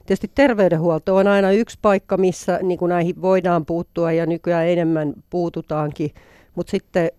Tietysti 0.06 0.30
terveydenhuolto 0.34 1.16
on 1.16 1.26
aina 1.26 1.50
yksi 1.50 1.78
paikka, 1.82 2.16
missä 2.16 2.58
niin 2.62 2.78
kuin 2.78 2.88
näihin 2.88 3.22
voidaan 3.22 3.66
puuttua 3.66 4.12
ja 4.12 4.26
nykyään 4.26 4.68
enemmän 4.68 5.14
puututaankin, 5.30 6.10
mutta 6.54 6.70
sitten 6.70 7.10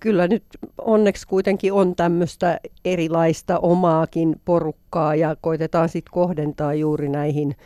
kyllä 0.00 0.28
nyt 0.28 0.44
onneksi 0.78 1.26
kuitenkin 1.26 1.72
on 1.72 1.96
tämmöistä 1.96 2.60
erilaista 2.84 3.58
omaakin 3.58 4.36
porukkaa 4.44 5.14
ja 5.14 5.36
koitetaan 5.40 5.88
sitten 5.88 6.12
kohdentaa 6.12 6.74
juuri 6.74 7.08
näihin 7.08 7.56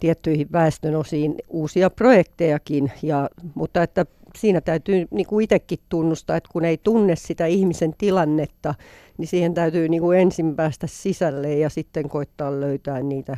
tiettyihin 0.00 0.52
väestönosiin 0.52 1.34
uusia 1.48 1.90
projektejakin, 1.90 2.92
ja, 3.02 3.30
mutta 3.54 3.82
että 3.82 4.06
siinä 4.36 4.60
täytyy 4.60 5.06
niin 5.10 5.26
kuin 5.26 5.44
itsekin 5.44 5.78
tunnustaa, 5.88 6.36
että 6.36 6.50
kun 6.52 6.64
ei 6.64 6.78
tunne 6.78 7.16
sitä 7.16 7.46
ihmisen 7.46 7.94
tilannetta, 7.98 8.74
niin 9.18 9.28
siihen 9.28 9.54
täytyy 9.54 9.88
niin 9.88 10.02
kuin 10.02 10.18
ensin 10.18 10.56
päästä 10.56 10.86
sisälle 10.86 11.54
ja 11.54 11.70
sitten 11.70 12.08
koittaa 12.08 12.60
löytää 12.60 13.02
niitä 13.02 13.36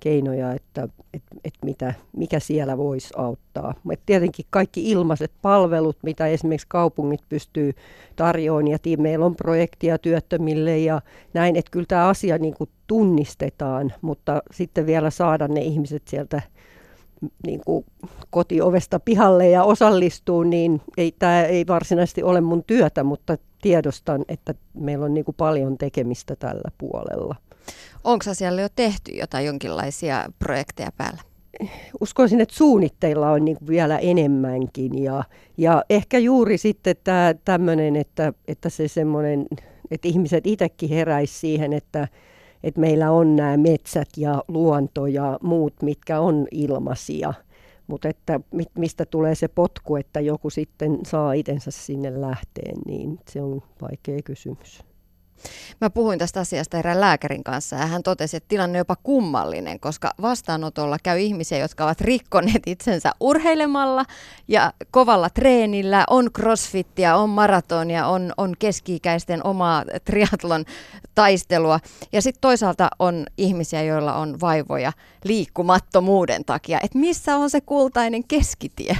keinoja, 0.00 0.52
että 0.52 0.88
et, 1.14 1.22
et 1.44 1.54
mitä, 1.64 1.94
mikä 2.16 2.40
siellä 2.40 2.78
voisi 2.78 3.08
auttaa. 3.16 3.74
Et 3.90 4.00
tietenkin 4.06 4.46
kaikki 4.50 4.90
ilmaiset 4.90 5.32
palvelut, 5.42 5.96
mitä 6.02 6.26
esimerkiksi 6.26 6.66
kaupungit 6.70 7.20
pystyy 7.28 7.72
tarjoamaan, 8.16 8.68
ja 8.68 8.78
meillä 8.98 9.26
on 9.26 9.36
projektia 9.36 9.98
työttömille 9.98 10.78
ja 10.78 11.00
näin, 11.34 11.56
että 11.56 11.70
kyllä 11.70 11.86
tämä 11.88 12.08
asia 12.08 12.38
niin 12.38 12.54
kuin 12.54 12.70
tunnistetaan, 12.86 13.92
mutta 14.00 14.42
sitten 14.50 14.86
vielä 14.86 15.10
saada 15.10 15.48
ne 15.48 15.60
ihmiset 15.60 16.08
sieltä 16.08 16.42
niin 17.46 17.60
kuin 17.66 17.84
kotiovesta 18.30 19.00
pihalle 19.00 19.48
ja 19.48 19.64
osallistuu, 19.64 20.42
niin 20.42 20.80
ei, 20.96 21.12
tämä 21.18 21.42
ei 21.42 21.66
varsinaisesti 21.66 22.22
ole 22.22 22.40
mun 22.40 22.64
työtä, 22.66 23.04
mutta 23.04 23.36
tiedostan, 23.62 24.24
että 24.28 24.54
meillä 24.74 25.04
on 25.04 25.14
niin 25.14 25.24
kuin 25.24 25.34
paljon 25.34 25.78
tekemistä 25.78 26.36
tällä 26.36 26.70
puolella. 26.78 27.36
Onko 28.04 28.24
asialle 28.30 28.62
jo 28.62 28.68
tehty 28.76 29.12
jotain 29.12 29.46
jonkinlaisia 29.46 30.24
projekteja 30.38 30.92
päällä? 30.96 31.22
Uskoisin, 32.00 32.40
että 32.40 32.54
suunnitteilla 32.54 33.30
on 33.30 33.44
niin 33.44 33.56
vielä 33.66 33.98
enemmänkin 33.98 35.02
ja, 35.02 35.24
ja 35.56 35.84
ehkä 35.90 36.18
juuri 36.18 36.58
sitten 36.58 36.96
tämä 37.04 37.34
tämmöinen, 37.44 37.96
että, 37.96 38.32
että 38.48 38.68
se 38.68 38.88
semmoinen, 38.88 39.46
että 39.90 40.08
ihmiset 40.08 40.46
itsekin 40.46 40.88
heräisi 40.88 41.38
siihen, 41.38 41.72
että, 41.72 42.08
että 42.62 42.80
meillä 42.80 43.10
on 43.10 43.36
nämä 43.36 43.56
metsät 43.56 44.08
ja 44.16 44.44
luonto 44.48 45.06
ja 45.06 45.38
muut, 45.42 45.82
mitkä 45.82 46.20
on 46.20 46.46
ilmaisia. 46.50 47.34
Mutta 47.86 48.08
että 48.08 48.40
mistä 48.78 49.06
tulee 49.06 49.34
se 49.34 49.48
potku, 49.48 49.96
että 49.96 50.20
joku 50.20 50.50
sitten 50.50 50.98
saa 51.06 51.32
itsensä 51.32 51.70
sinne 51.70 52.20
lähteen, 52.20 52.76
niin 52.86 53.18
se 53.30 53.42
on 53.42 53.62
vaikea 53.80 54.22
kysymys. 54.24 54.93
Mä 55.80 55.90
puhuin 55.90 56.18
tästä 56.18 56.40
asiasta 56.40 56.78
erään 56.78 57.00
lääkärin 57.00 57.44
kanssa 57.44 57.76
ja 57.76 57.86
hän 57.86 58.02
totesi, 58.02 58.36
että 58.36 58.48
tilanne 58.48 58.76
on 58.76 58.80
jopa 58.80 58.96
kummallinen, 59.02 59.80
koska 59.80 60.10
vastaanotolla 60.22 60.96
käy 61.02 61.18
ihmisiä, 61.18 61.58
jotka 61.58 61.84
ovat 61.84 62.00
rikkoneet 62.00 62.62
itsensä 62.66 63.12
urheilemalla 63.20 64.04
ja 64.48 64.72
kovalla 64.90 65.30
treenillä, 65.30 66.04
on 66.10 66.30
crossfittiä, 66.32 67.16
on 67.16 67.30
maratonia, 67.30 68.06
on, 68.06 68.32
on 68.36 68.54
keski-ikäisten 68.58 69.46
omaa 69.46 69.84
triatlon 70.04 70.64
taistelua 71.14 71.80
ja 72.12 72.22
sitten 72.22 72.40
toisaalta 72.40 72.88
on 72.98 73.26
ihmisiä, 73.36 73.82
joilla 73.82 74.14
on 74.14 74.40
vaivoja 74.40 74.92
liikkumattomuuden 75.24 76.44
takia. 76.44 76.80
Että 76.82 76.98
missä 76.98 77.36
on 77.36 77.50
se 77.50 77.60
kultainen 77.60 78.24
keskitie? 78.28 78.96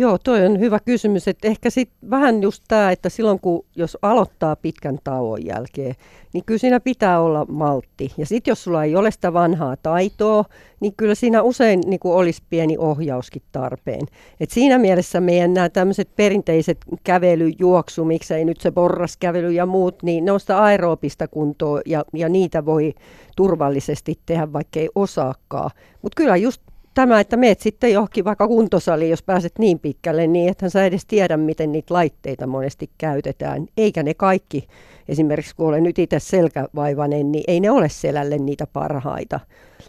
Joo, 0.00 0.18
toi 0.18 0.46
on 0.46 0.60
hyvä 0.60 0.78
kysymys. 0.84 1.28
Että 1.28 1.48
ehkä 1.48 1.70
sitten 1.70 2.10
vähän 2.10 2.42
just 2.42 2.64
tämä, 2.68 2.90
että 2.92 3.08
silloin 3.08 3.40
kun 3.40 3.66
jos 3.76 3.98
aloittaa 4.02 4.56
pitkän 4.56 4.98
tauon 5.04 5.46
jälkeen, 5.46 5.94
niin 6.32 6.44
kyllä 6.44 6.58
siinä 6.58 6.80
pitää 6.80 7.20
olla 7.20 7.44
maltti. 7.44 8.12
Ja 8.16 8.26
sitten 8.26 8.50
jos 8.50 8.64
sulla 8.64 8.84
ei 8.84 8.96
ole 8.96 9.10
sitä 9.10 9.32
vanhaa 9.32 9.76
taitoa, 9.76 10.44
niin 10.80 10.94
kyllä 10.96 11.14
siinä 11.14 11.42
usein 11.42 11.80
niin 11.86 12.00
kuin 12.00 12.14
olisi 12.14 12.42
pieni 12.50 12.78
ohjauskin 12.78 13.42
tarpeen. 13.52 14.06
Et 14.40 14.50
siinä 14.50 14.78
mielessä 14.78 15.20
meidän 15.20 15.54
nämä 15.54 15.68
tämmöiset 15.68 16.16
perinteiset 16.16 16.78
kävely, 17.04 17.50
juoksu, 17.58 18.04
miksei 18.04 18.44
nyt 18.44 18.60
se 18.60 18.70
porraskävely 18.70 19.52
ja 19.52 19.66
muut, 19.66 20.02
niin 20.02 20.24
ne 20.24 20.32
on 20.32 20.40
sitä 20.40 20.62
aeroopista 20.62 21.28
kuntoa 21.28 21.80
ja, 21.86 22.04
ja 22.14 22.28
niitä 22.28 22.64
voi 22.64 22.94
turvallisesti 23.36 24.18
tehdä, 24.26 24.52
vaikka 24.52 24.80
ei 24.80 24.88
osaakaan. 24.94 25.70
Mutta 26.02 26.16
kyllä 26.16 26.36
just 26.36 26.62
tämä, 26.94 27.20
että 27.20 27.36
meet 27.36 27.60
sitten 27.60 27.92
johonkin 27.92 28.24
vaikka 28.24 28.48
kuntosaliin, 28.48 29.10
jos 29.10 29.22
pääset 29.22 29.58
niin 29.58 29.78
pitkälle, 29.78 30.26
niin 30.26 30.48
ethän 30.50 30.70
sä 30.70 30.84
edes 30.84 31.06
tiedä, 31.06 31.36
miten 31.36 31.72
niitä 31.72 31.94
laitteita 31.94 32.46
monesti 32.46 32.90
käytetään. 32.98 33.66
Eikä 33.76 34.02
ne 34.02 34.14
kaikki, 34.14 34.66
esimerkiksi 35.08 35.56
kun 35.56 35.68
olen 35.68 35.82
nyt 35.82 35.98
itse 35.98 36.18
selkävaivainen, 36.18 37.32
niin 37.32 37.44
ei 37.48 37.60
ne 37.60 37.70
ole 37.70 37.88
selälle 37.88 38.38
niitä 38.38 38.66
parhaita. 38.72 39.40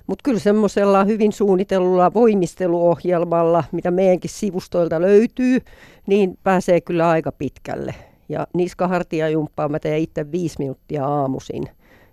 Mutta 0.07 0.23
kyllä 0.23 0.39
semmoisella 0.39 1.03
hyvin 1.03 1.31
suunnitellulla 1.31 2.13
voimisteluohjelmalla, 2.13 3.63
mitä 3.71 3.91
meidänkin 3.91 4.29
sivustoilta 4.29 5.01
löytyy, 5.01 5.59
niin 6.07 6.37
pääsee 6.43 6.81
kyllä 6.81 7.09
aika 7.09 7.31
pitkälle. 7.31 7.95
Ja 8.29 8.47
niskahartiajumppaa 8.53 9.69
mä 9.69 9.79
teen 9.79 9.99
itse 9.99 10.31
viisi 10.31 10.55
minuuttia 10.59 11.05
aamuisin. 11.05 11.63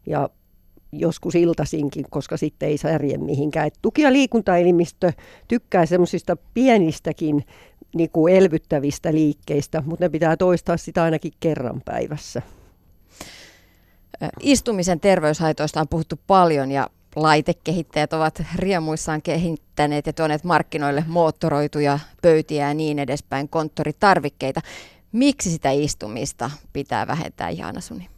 Ja 0.06 0.28
joskus 0.92 1.34
iltasinkin, 1.34 2.04
koska 2.10 2.36
sitten 2.36 2.68
ei 2.68 2.78
särje 2.78 3.18
mihinkään. 3.18 3.66
Et 3.66 3.78
tuki- 3.82 4.02
ja 4.02 4.12
liikuntaelimistö 4.12 5.12
tykkää 5.48 5.86
semmoisista 5.86 6.36
pienistäkin 6.54 7.44
niin 7.94 8.10
kuin 8.10 8.34
elvyttävistä 8.34 9.12
liikkeistä, 9.12 9.82
mutta 9.86 10.04
ne 10.04 10.08
pitää 10.08 10.36
toistaa 10.36 10.76
sitä 10.76 11.02
ainakin 11.02 11.32
kerran 11.40 11.82
päivässä. 11.84 12.42
Istumisen 14.40 15.00
terveyshaitoista 15.00 15.80
on 15.80 15.88
puhuttu 15.88 16.20
paljon 16.26 16.70
ja 16.70 16.88
laitekehittäjät 17.16 18.12
ovat 18.12 18.42
riemuissaan 18.54 19.22
kehittäneet 19.22 20.06
ja 20.06 20.12
tuoneet 20.12 20.44
markkinoille 20.44 21.04
moottoroituja 21.06 21.98
pöytiä 22.22 22.68
ja 22.68 22.74
niin 22.74 22.98
edespäin, 22.98 23.48
konttoritarvikkeita. 23.48 24.60
Miksi 25.12 25.50
sitä 25.50 25.70
istumista 25.70 26.50
pitää 26.72 27.06
vähentää, 27.06 27.50
Jaana 27.50 27.80
Suni? 27.80 28.08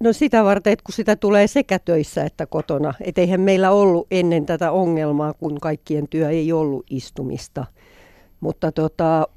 No 0.00 0.12
sitä 0.12 0.44
varten, 0.44 0.72
että 0.72 0.82
kun 0.82 0.94
sitä 0.94 1.16
tulee 1.16 1.46
sekä 1.46 1.78
töissä 1.78 2.24
että 2.24 2.46
kotona. 2.46 2.94
Et 3.00 3.18
eihän 3.18 3.40
meillä 3.40 3.70
ollut 3.70 4.06
ennen 4.10 4.46
tätä 4.46 4.72
ongelmaa, 4.72 5.32
kun 5.34 5.60
kaikkien 5.60 6.08
työ 6.08 6.30
ei 6.30 6.52
ollut 6.52 6.86
istumista. 6.90 7.64
Mutta 8.40 8.72
tota, 8.72 9.28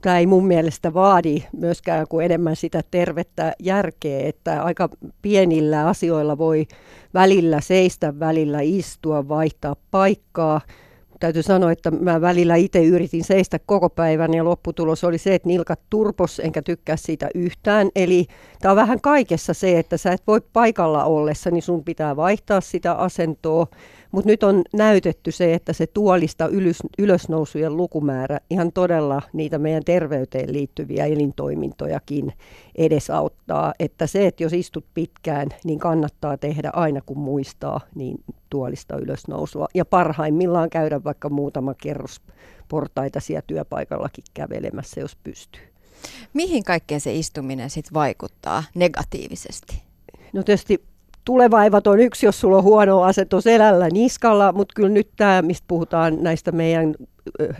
tämä 0.00 0.18
ei 0.18 0.26
mun 0.26 0.46
mielestä 0.46 0.94
vaadi 0.94 1.42
myöskään 1.52 2.06
kuin 2.08 2.24
enemmän 2.24 2.56
sitä 2.56 2.82
tervettä 2.90 3.52
järkeä, 3.58 4.28
että 4.28 4.62
aika 4.62 4.88
pienillä 5.22 5.88
asioilla 5.88 6.38
voi 6.38 6.66
välillä 7.14 7.60
seistä, 7.60 8.18
välillä 8.18 8.60
istua, 8.60 9.28
vaihtaa 9.28 9.76
paikkaa– 9.90 10.60
täytyy 11.20 11.42
sanoa, 11.42 11.72
että 11.72 11.90
mä 11.90 12.20
välillä 12.20 12.54
itse 12.54 12.84
yritin 12.84 13.24
seistä 13.24 13.58
koko 13.66 13.90
päivän 13.90 14.34
ja 14.34 14.44
lopputulos 14.44 15.04
oli 15.04 15.18
se, 15.18 15.34
että 15.34 15.48
nilkat 15.48 15.80
turpos, 15.90 16.40
enkä 16.44 16.62
tykkää 16.62 16.96
siitä 16.96 17.28
yhtään. 17.34 17.88
Eli 17.96 18.26
tämä 18.60 18.72
on 18.72 18.76
vähän 18.76 19.00
kaikessa 19.00 19.54
se, 19.54 19.78
että 19.78 19.96
sä 19.96 20.12
et 20.12 20.22
voi 20.26 20.40
paikalla 20.52 21.04
ollessa, 21.04 21.50
niin 21.50 21.62
sun 21.62 21.84
pitää 21.84 22.16
vaihtaa 22.16 22.60
sitä 22.60 22.92
asentoa. 22.92 23.66
Mutta 24.12 24.30
nyt 24.30 24.42
on 24.42 24.62
näytetty 24.72 25.32
se, 25.32 25.54
että 25.54 25.72
se 25.72 25.86
tuolista 25.86 26.46
ylös, 26.46 26.78
ylösnousujen 26.98 27.76
lukumäärä 27.76 28.40
ihan 28.50 28.72
todella 28.72 29.22
niitä 29.32 29.58
meidän 29.58 29.84
terveyteen 29.84 30.52
liittyviä 30.52 31.06
elintoimintojakin 31.06 32.32
edesauttaa. 32.74 33.74
Että 33.78 34.06
se, 34.06 34.26
että 34.26 34.42
jos 34.42 34.52
istut 34.52 34.84
pitkään, 34.94 35.48
niin 35.64 35.78
kannattaa 35.78 36.36
tehdä 36.36 36.70
aina 36.72 37.00
kun 37.00 37.18
muistaa, 37.18 37.80
niin 37.94 38.24
tuolista 38.50 38.96
ylösnousua. 38.96 39.68
Ja 39.74 39.84
parhaimmillaan 39.84 40.70
käydä 40.70 41.04
vaikka 41.04 41.28
muutama 41.28 41.74
kerros 41.74 42.20
portaita 42.68 43.20
siellä 43.20 43.42
työpaikallakin 43.46 44.24
kävelemässä, 44.34 45.00
jos 45.00 45.16
pystyy. 45.16 45.62
Mihin 46.34 46.64
kaikkeen 46.64 47.00
se 47.00 47.14
istuminen 47.14 47.70
sitten 47.70 47.94
vaikuttaa 47.94 48.64
negatiivisesti? 48.74 49.82
No 50.32 50.42
tietysti 50.42 50.82
tulevaivat 51.30 51.86
on 51.86 52.00
yksi, 52.00 52.26
jos 52.26 52.40
sulla 52.40 52.56
on 52.56 52.64
huono 52.64 53.02
asento 53.02 53.40
selällä 53.40 53.88
niskalla, 53.88 54.52
mutta 54.52 54.72
kyllä 54.76 54.88
nyt 54.88 55.08
tämä, 55.16 55.42
mistä 55.42 55.64
puhutaan 55.68 56.22
näistä 56.22 56.52
meidän 56.52 56.94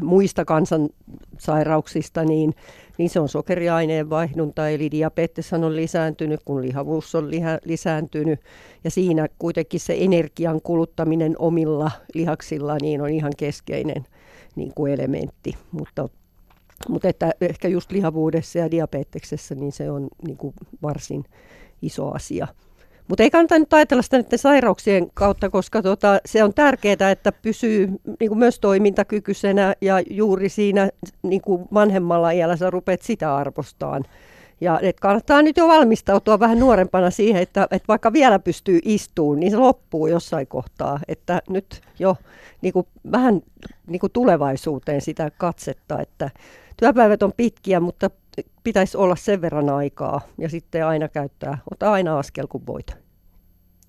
muista 0.01 0.45
kansansairauksista, 0.45 2.25
niin, 2.25 2.55
niin 2.99 3.11
se 3.11 3.21
on 3.21 3.29
sokeriaineen 3.29 4.11
vaihdunta, 4.11 4.69
eli 4.69 4.91
diabetes 4.91 5.53
on 5.53 5.77
lisääntynyt, 5.77 6.41
kun 6.45 6.63
lihavuus 6.63 7.15
on 7.15 7.31
liha, 7.31 7.59
lisääntynyt, 7.65 8.41
ja 8.85 8.91
siinä 8.91 9.29
kuitenkin 9.39 9.81
se 9.81 9.97
energian 10.01 10.61
kuluttaminen 10.63 11.35
omilla 11.39 11.91
lihaksilla 12.15 12.77
niin 12.83 13.03
on 13.03 13.11
ihan 13.11 13.33
keskeinen 13.37 14.07
niin 14.57 14.73
kuin 14.75 14.93
elementti, 14.93 15.55
mutta 15.73 16.09
mutta 16.89 17.09
että 17.09 17.33
ehkä 17.41 17.69
just 17.69 17.93
lihavuudessa 17.93 18.59
ja 18.59 18.71
diabeteksessä 18.71 19.55
niin 19.55 19.73
se 19.73 19.91
on 19.91 20.09
niin 20.27 20.37
kuin 20.37 20.55
varsin 20.83 21.25
iso 21.83 22.11
asia. 22.11 22.47
Mutta 23.11 23.23
ei 23.23 23.31
kannata 23.31 23.59
nyt 23.59 23.73
ajatella 23.75 24.03
sitä 24.03 24.19
näiden 24.19 24.39
sairauksien 24.39 25.11
kautta, 25.15 25.51
koska 25.51 25.83
tota, 25.83 26.21
se 26.27 26.45
on 26.45 26.55
tärkeää, 26.55 27.11
että 27.11 27.33
pysyy 27.33 27.89
niin 28.21 28.29
kuin 28.29 28.39
myös 28.39 28.61
toimintakykyisenä 28.61 29.75
ja 29.81 30.01
juuri 30.11 30.49
siinä 30.49 30.91
niin 31.23 31.41
kuin 31.41 31.69
vanhemmalla 31.75 32.31
iällä 32.31 32.57
sä 32.57 32.71
rupeat 32.71 33.03
sitä 33.03 33.37
arvostaan. 33.37 34.05
Ja 34.61 34.81
et 34.83 35.01
kannattaa 35.01 35.43
nyt 35.43 35.57
jo 35.57 35.69
valmistautua 35.69 36.41
vähän 36.41 36.59
nuorempana 36.59 37.11
siihen, 37.11 37.43
että, 37.43 37.69
että 37.71 37.89
vaikka 37.89 38.13
vielä 38.13 38.39
pystyy 38.39 38.79
istuun, 38.85 39.41
niin 39.41 39.51
se 39.51 39.57
loppuu 39.57 40.07
jossain 40.07 40.47
kohtaa. 40.47 41.01
Että 41.09 41.43
nyt 41.49 41.81
jo 41.99 42.17
niin 42.63 42.73
kuin, 42.73 42.87
vähän 43.13 43.43
niin 43.87 44.01
kuin 44.01 44.13
tulevaisuuteen 44.13 45.01
sitä 45.01 45.31
katsetta, 45.39 46.01
että 46.01 46.31
työpäivät 46.77 47.23
on 47.23 47.33
pitkiä, 47.37 47.81
mutta 47.81 48.11
pitäisi 48.65 48.97
olla 48.97 49.17
sen 49.17 49.41
verran 49.41 49.69
aikaa 49.69 50.21
ja 50.39 50.49
sitten 50.49 50.87
aina 50.87 51.09
käyttää, 51.09 51.59
ota 51.71 51.93
aina 51.93 52.19
askel 52.19 52.47
kun 52.47 52.67
voit. 52.67 52.97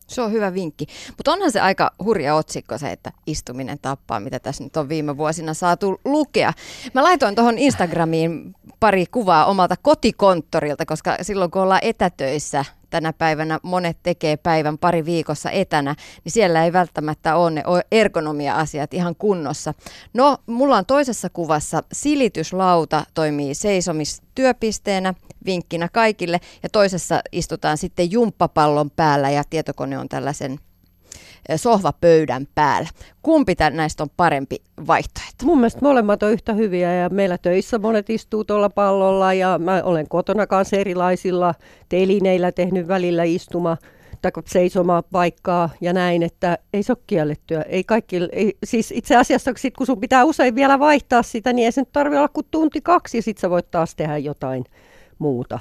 Se 0.08 0.22
on 0.22 0.32
hyvä 0.32 0.54
vinkki. 0.54 0.86
Mutta 1.18 1.32
onhan 1.32 1.52
se 1.52 1.60
aika 1.60 1.92
hurja 2.04 2.36
otsikko 2.36 2.78
se, 2.78 2.92
että 2.92 3.12
istuminen 3.28 3.80
tappaa, 3.82 4.20
mitä 4.20 4.40
tässä 4.40 4.64
nyt 4.64 4.78
on 4.78 4.90
viime 4.90 5.18
vuosina 5.18 5.54
saatu 5.54 6.02
lukea. 6.06 6.54
Mä 6.94 7.04
laitoin 7.04 7.36
tuohon 7.36 7.58
Instagramiin 7.58 8.56
pari 8.80 9.06
kuvaa 9.06 9.46
omalta 9.46 9.76
kotikonttorilta, 9.82 10.86
koska 10.86 11.18
silloin 11.22 11.52
kun 11.52 11.62
ollaan 11.62 11.84
etätöissä, 11.84 12.66
tänä 12.92 13.14
päivänä 13.14 13.60
monet 13.64 13.98
tekee 14.04 14.38
päivän 14.38 14.78
pari 14.78 15.06
viikossa 15.06 15.52
etänä, 15.52 15.96
niin 16.24 16.32
siellä 16.32 16.66
ei 16.66 16.74
välttämättä 16.74 17.36
ole 17.36 17.52
ne 17.52 17.64
ergonomia-asiat 17.92 18.94
ihan 18.94 19.16
kunnossa. 19.16 19.74
No, 20.14 20.38
mulla 20.46 20.78
on 20.78 20.86
toisessa 20.86 21.30
kuvassa 21.30 21.84
silityslauta 21.92 23.06
toimii 23.14 23.56
seisomistyöpisteenä, 23.56 25.14
vinkkinä 25.46 25.90
kaikille, 25.94 26.40
ja 26.64 26.70
toisessa 26.70 27.22
istutaan 27.32 27.78
sitten 27.78 28.12
jumppapallon 28.12 28.92
päällä 28.92 29.30
ja 29.30 29.44
tietokone 29.50 29.98
on 29.98 30.10
tällaisen 30.10 30.60
sohvapöydän 31.56 32.48
päällä. 32.56 32.90
Kumpi 33.22 33.56
näistä 33.72 34.04
on 34.04 34.10
parempi 34.18 34.56
vaihtoehto? 34.88 35.46
Mun 35.46 35.58
mielestä 35.58 35.80
molemmat 35.82 36.24
on 36.24 36.32
yhtä 36.32 36.54
hyviä 36.54 36.94
ja 36.94 37.10
meillä 37.10 37.38
töissä 37.38 37.80
monet 37.80 38.10
istuu 38.10 38.44
tuolla 38.44 38.70
pallolla 38.70 39.34
ja 39.34 39.60
mä 39.60 39.82
olen 39.84 40.08
kotona 40.08 40.48
kanssa 40.48 40.78
erilaisilla 40.78 41.54
telineillä 41.90 42.52
tehnyt 42.52 42.88
välillä 42.88 43.24
istuma 43.24 43.78
tai 44.22 44.32
seisoma 44.46 45.04
paikkaa 45.12 45.70
ja 45.82 45.94
näin, 45.94 46.24
että 46.24 46.58
ei 46.74 46.84
se 46.84 46.92
ole 46.92 47.04
kiellettyä. 47.08 47.62
Ei 47.62 47.84
kaikki, 47.84 48.16
ei, 48.32 48.58
siis 48.64 48.92
itse 48.92 49.16
asiassa 49.16 49.52
sit, 49.58 49.78
kun 49.78 49.88
sun 49.88 50.02
pitää 50.02 50.24
usein 50.24 50.56
vielä 50.56 50.80
vaihtaa 50.80 51.24
sitä, 51.24 51.54
niin 51.54 51.66
ei 51.66 51.72
se 51.72 51.82
nyt 51.82 51.92
tarvitse 51.92 52.20
olla 52.20 52.30
kuin 52.30 52.48
tunti 52.52 52.82
kaksi 52.82 53.18
ja 53.18 53.22
sitten 53.22 53.42
sä 53.42 53.50
voit 53.50 53.72
taas 53.72 53.96
tehdä 53.96 54.18
jotain 54.18 54.64
muuta. 55.20 55.60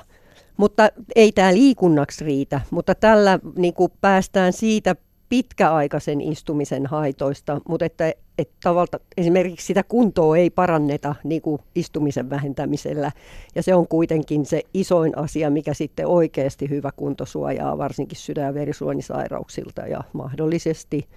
Mutta 0.56 0.88
ei 1.16 1.32
tämä 1.32 1.54
liikunnaksi 1.54 2.24
riitä, 2.24 2.60
mutta 2.70 2.94
tällä 2.94 3.38
niin 3.56 3.74
päästään 4.00 4.52
siitä 4.52 4.96
pitkäaikaisen 5.30 6.20
istumisen 6.20 6.86
haitoista, 6.86 7.60
mutta 7.68 7.84
että 7.84 8.12
että 8.38 8.56
tavalla, 8.62 9.00
esimerkiksi 9.16 9.66
sitä 9.66 9.82
kuntoa 9.82 10.36
ei 10.36 10.50
paranneta 10.50 11.14
niin 11.24 11.42
kuin 11.42 11.62
istumisen 11.74 12.30
vähentämisellä. 12.30 13.12
Ja 13.54 13.62
se 13.62 13.74
on 13.74 13.88
kuitenkin 13.88 14.46
se 14.46 14.62
isoin 14.74 15.18
asia, 15.18 15.50
mikä 15.50 15.74
sitten 15.74 16.06
oikeasti 16.06 16.70
hyvä 16.70 16.90
kunto 16.96 17.26
suojaa 17.26 17.78
varsinkin 17.78 18.18
sydän- 18.18 18.46
ja 18.46 18.54
verisuonisairauksilta 18.54 19.80
ja 19.80 20.00
mahdollisesti 20.12 21.08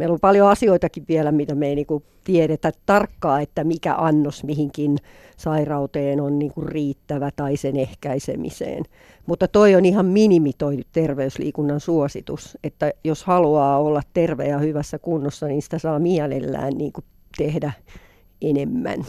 meillä 0.00 0.12
on 0.12 0.20
paljon 0.20 0.48
asioitakin 0.48 1.04
vielä, 1.08 1.32
mitä 1.32 1.54
me 1.54 1.68
ei 1.68 1.74
niinku 1.74 2.02
tiedetä 2.24 2.72
tarkkaa, 2.86 3.40
että 3.40 3.64
mikä 3.64 3.94
annos 3.94 4.44
mihinkin 4.44 4.98
sairauteen 5.36 6.20
on 6.20 6.38
niinku 6.38 6.60
riittävä 6.60 7.30
tai 7.36 7.56
sen 7.56 7.76
ehkäisemiseen. 7.76 8.84
Mutta 9.26 9.48
toi 9.48 9.74
on 9.74 9.84
ihan 9.84 10.06
minimi 10.06 10.52
toi 10.58 10.78
terveysliikunnan 10.92 11.80
suositus, 11.80 12.58
että 12.64 12.92
jos 13.04 13.24
haluaa 13.24 13.78
olla 13.78 14.02
terve 14.14 14.48
ja 14.48 14.58
hyvässä 14.58 14.98
kunnossa, 14.98 15.46
niin 15.46 15.62
sitä 15.62 15.78
saa 15.78 15.98
mielellään 15.98 16.74
niinku 16.78 17.00
tehdä 17.38 17.72
enemmän. 18.42 19.06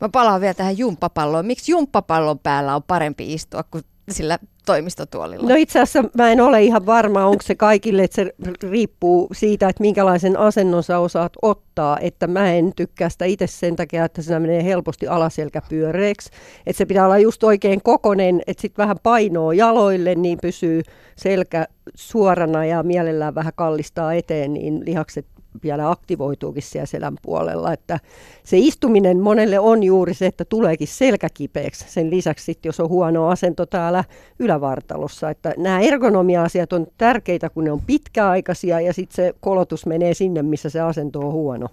Mä 0.00 0.08
palaan 0.08 0.40
vielä 0.40 0.54
tähän 0.54 0.78
jumppapalloon. 0.78 1.46
Miksi 1.46 1.72
jumppapallon 1.72 2.38
päällä 2.38 2.76
on 2.76 2.82
parempi 2.82 3.32
istua 3.32 3.62
kuin 3.62 3.84
sillä 4.10 4.38
toimistotuolilla? 4.66 5.48
No 5.48 5.54
itse 5.54 5.80
asiassa 5.80 6.10
mä 6.18 6.32
en 6.32 6.40
ole 6.40 6.62
ihan 6.62 6.86
varma, 6.86 7.26
onko 7.26 7.42
se 7.42 7.54
kaikille, 7.54 8.04
että 8.04 8.14
se 8.14 8.34
riippuu 8.70 9.28
siitä, 9.32 9.68
että 9.68 9.80
minkälaisen 9.80 10.38
asennon 10.38 10.82
sä 10.82 10.98
osaat 10.98 11.32
ottaa. 11.42 11.98
Että 11.98 12.26
mä 12.26 12.52
en 12.52 12.72
tykkää 12.76 13.08
sitä 13.08 13.24
itse 13.24 13.46
sen 13.46 13.76
takia, 13.76 14.04
että 14.04 14.22
se 14.22 14.38
menee 14.38 14.64
helposti 14.64 15.08
alaselkäpyöreäksi. 15.08 16.30
Että 16.66 16.78
se 16.78 16.86
pitää 16.86 17.04
olla 17.04 17.18
just 17.18 17.44
oikein 17.44 17.82
kokonen, 17.82 18.42
että 18.46 18.60
sitten 18.60 18.82
vähän 18.82 18.96
painoa 19.02 19.54
jaloille, 19.54 20.14
niin 20.14 20.38
pysyy 20.42 20.82
selkä 21.16 21.66
suorana 21.94 22.64
ja 22.64 22.82
mielellään 22.82 23.34
vähän 23.34 23.52
kallistaa 23.56 24.14
eteen, 24.14 24.52
niin 24.52 24.82
lihakset 24.86 25.26
vielä 25.62 25.90
aktivoituukin 25.90 26.62
siellä 26.62 26.86
selän 26.86 27.16
puolella. 27.22 27.72
Että 27.72 28.00
se 28.44 28.58
istuminen 28.58 29.20
monelle 29.20 29.58
on 29.58 29.82
juuri 29.82 30.14
se, 30.14 30.26
että 30.26 30.44
tuleekin 30.44 30.88
selkäkipeäksi. 30.88 31.84
Sen 31.88 32.10
lisäksi 32.10 32.44
sitten, 32.44 32.68
jos 32.68 32.80
on 32.80 32.88
huono 32.88 33.28
asento 33.28 33.66
täällä 33.66 34.04
ylävartalossa. 34.38 35.30
Että 35.30 35.54
nämä 35.56 35.80
ergonomia-asiat 35.80 36.72
on 36.72 36.86
tärkeitä, 36.98 37.50
kun 37.50 37.64
ne 37.64 37.72
on 37.72 37.82
pitkäaikaisia 37.86 38.80
ja 38.80 38.92
sitten 38.92 39.16
se 39.16 39.34
kolotus 39.40 39.86
menee 39.86 40.14
sinne, 40.14 40.42
missä 40.42 40.70
se 40.70 40.80
asento 40.80 41.20
on 41.20 41.32
huono. 41.32 41.68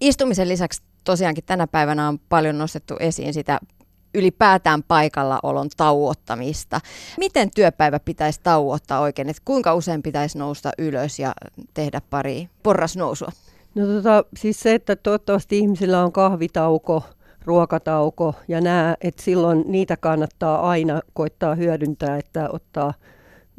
Istumisen 0.00 0.48
lisäksi 0.48 0.82
tosiaankin 1.04 1.44
tänä 1.44 1.66
päivänä 1.66 2.08
on 2.08 2.18
paljon 2.28 2.58
nostettu 2.58 2.94
esiin 3.00 3.34
sitä 3.34 3.60
ylipäätään 4.16 4.82
paikallaolon 4.82 5.68
tauottamista. 5.76 6.80
Miten 7.18 7.50
työpäivä 7.54 8.00
pitäisi 8.00 8.40
tauottaa 8.42 9.00
oikein? 9.00 9.28
Että 9.28 9.42
kuinka 9.44 9.74
usein 9.74 10.02
pitäisi 10.02 10.38
nousta 10.38 10.72
ylös 10.78 11.18
ja 11.18 11.32
tehdä 11.74 12.00
pari 12.10 12.48
porrasnousua? 12.62 13.28
No 13.74 13.86
tota, 13.86 14.24
siis 14.36 14.60
se, 14.60 14.74
että 14.74 14.96
toivottavasti 14.96 15.58
ihmisillä 15.58 16.04
on 16.04 16.12
kahvitauko, 16.12 17.02
ruokatauko 17.44 18.34
ja 18.48 18.60
nämä, 18.60 18.96
että 19.00 19.22
silloin 19.22 19.64
niitä 19.66 19.96
kannattaa 19.96 20.70
aina 20.70 21.00
koittaa 21.14 21.54
hyödyntää, 21.54 22.16
että 22.16 22.48
ottaa 22.52 22.94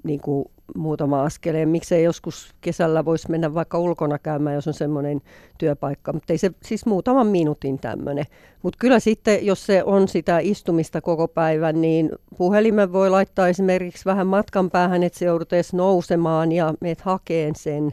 niin 0.04 0.20
kuin 0.20 0.46
muutama 0.76 1.24
askeleen. 1.24 1.70
Miksei 1.70 2.04
joskus 2.04 2.56
kesällä 2.62 3.06
voisi 3.06 3.32
mennä 3.32 3.54
vaikka 3.54 3.80
ulkona 3.80 4.20
käymään, 4.20 4.56
jos 4.56 4.68
on 4.68 4.74
semmoinen 4.74 5.22
työpaikka, 5.58 6.14
mutta 6.14 6.34
ei 6.34 6.38
se 6.38 6.52
siis 6.64 6.86
muutaman 6.86 7.28
minuutin 7.28 7.80
tämmöinen. 7.80 8.26
Mutta 8.64 8.78
kyllä 8.80 9.00
sitten, 9.00 9.46
jos 9.46 9.66
se 9.66 9.84
on 9.84 10.08
sitä 10.08 10.40
istumista 10.40 11.02
koko 11.02 11.28
päivän, 11.28 11.82
niin 11.82 12.12
puhelimen 12.38 12.94
voi 12.94 13.10
laittaa 13.10 13.48
esimerkiksi 13.48 14.06
vähän 14.06 14.28
matkan 14.28 14.72
päähän, 14.72 15.04
että 15.04 15.20
se 15.20 15.26
joudut 15.26 15.54
edes 15.54 15.74
nousemaan 15.74 16.52
ja 16.52 16.74
meet 16.82 17.02
hakeen 17.02 17.56
sen. 17.56 17.92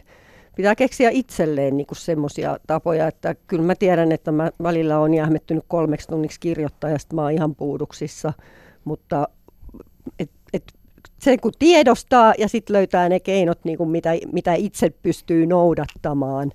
Pitää 0.55 0.75
keksiä 0.75 1.09
itselleen 1.09 1.77
niin 1.77 1.87
semmoisia 1.93 2.57
tapoja, 2.67 3.07
että 3.07 3.35
kyllä 3.47 3.63
mä 3.63 3.75
tiedän, 3.75 4.11
että 4.11 4.31
mä 4.31 4.51
välillä 4.63 4.99
on 4.99 5.13
jähmettynyt 5.13 5.63
kolmeksi 5.67 6.07
tunniksi 6.07 6.39
kirjoittaa 6.39 6.89
ja 6.89 6.99
sitten 6.99 7.15
mä 7.15 7.21
oon 7.21 7.31
ihan 7.31 7.55
puuduksissa, 7.55 8.33
mutta 8.85 9.27
sen 11.25 11.39
kun 11.39 11.51
tiedostaa 11.59 12.33
ja 12.37 12.49
sitten 12.49 12.73
löytää 12.73 13.09
ne 13.09 13.19
keinot, 13.19 13.59
niin 13.63 13.77
kuin 13.77 13.89
mitä, 13.89 14.09
mitä 14.31 14.53
itse 14.53 14.89
pystyy 14.89 15.45
noudattamaan. 15.45 16.51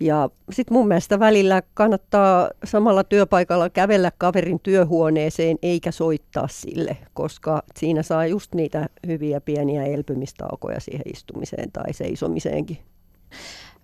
Ja 0.00 0.30
sitten 0.50 0.76
mun 0.76 0.88
mielestä 0.88 1.18
välillä 1.18 1.62
kannattaa 1.74 2.50
samalla 2.64 3.04
työpaikalla 3.04 3.70
kävellä 3.70 4.12
kaverin 4.18 4.60
työhuoneeseen 4.60 5.58
eikä 5.62 5.90
soittaa 5.90 6.48
sille, 6.48 6.96
koska 7.14 7.62
siinä 7.76 8.02
saa 8.02 8.26
just 8.26 8.54
niitä 8.54 8.88
hyviä 9.06 9.40
pieniä 9.40 9.84
elpymistaukoja 9.84 10.80
siihen 10.80 11.12
istumiseen 11.14 11.72
tai 11.72 11.92
seisomiseenkin. 11.92 12.78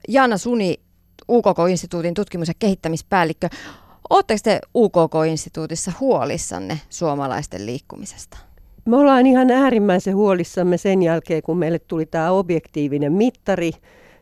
Jaana 0.09 0.39
Suni, 0.39 0.81
UKK-instituutin 1.29 2.15
tutkimus- 2.15 2.49
ja 2.49 2.55
kehittämispäällikkö. 2.59 3.49
Oletteko 4.11 4.41
te 4.45 4.61
UKK-instituutissa 4.75 5.93
huolissanne 6.01 6.81
suomalaisten 6.91 7.67
liikkumisesta? 7.67 8.54
Me 8.85 8.97
ollaan 8.97 9.27
ihan 9.27 9.51
äärimmäisen 9.51 10.17
huolissamme 10.17 10.77
sen 10.77 11.03
jälkeen, 11.03 11.43
kun 11.43 11.59
meille 11.59 11.79
tuli 11.79 12.07
tämä 12.07 12.31
objektiivinen 12.31 13.13
mittari. 13.13 13.71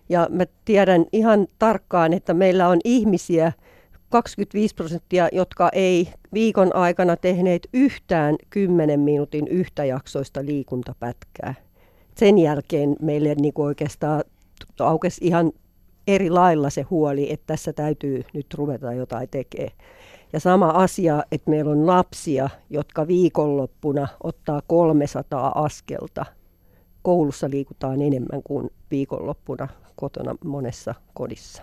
Ja 0.09 0.27
mä 0.31 0.45
tiedän 0.65 1.07
ihan 1.13 1.47
tarkkaan, 1.59 2.13
että 2.13 2.35
meillä 2.35 2.69
on 2.69 2.79
ihmisiä, 2.85 3.53
25 4.09 4.75
prosenttia, 4.75 5.29
jotka 5.33 5.69
ei 5.73 6.09
viikon 6.33 6.77
aikana 6.77 7.17
tehneet 7.17 7.69
yhtään 7.73 8.37
10 8.51 9.01
minuutin 9.01 9.49
yhtäjaksoista 9.49 10.45
liikuntapätkää. 10.45 11.55
Sen 12.17 12.39
jälkeen 12.39 12.97
meille 13.01 13.35
niin 13.35 13.53
oikeastaan 13.57 14.25
aukesi 14.81 15.27
ihan 15.27 15.53
eri 16.07 16.31
lailla 16.31 16.71
se 16.71 16.83
huoli, 16.83 17.33
että 17.33 17.47
tässä 17.47 17.73
täytyy 17.73 18.25
nyt 18.35 18.55
ruveta 18.55 18.93
jotain 18.93 19.29
tekemään. 19.29 19.73
Ja 20.33 20.41
sama 20.41 20.69
asia, 20.69 21.23
että 21.33 21.51
meillä 21.51 21.71
on 21.71 21.87
lapsia, 21.87 22.49
jotka 22.71 23.07
viikonloppuna 23.07 24.09
ottaa 24.23 24.63
300 24.67 25.53
askelta. 25.55 26.27
Koulussa 27.03 27.51
liikutaan 27.51 28.03
enemmän 28.03 28.43
kuin 28.43 28.71
viikonloppuna 28.91 29.69
kotona 29.97 30.37
monessa 30.45 30.95
kodissa. 31.15 31.63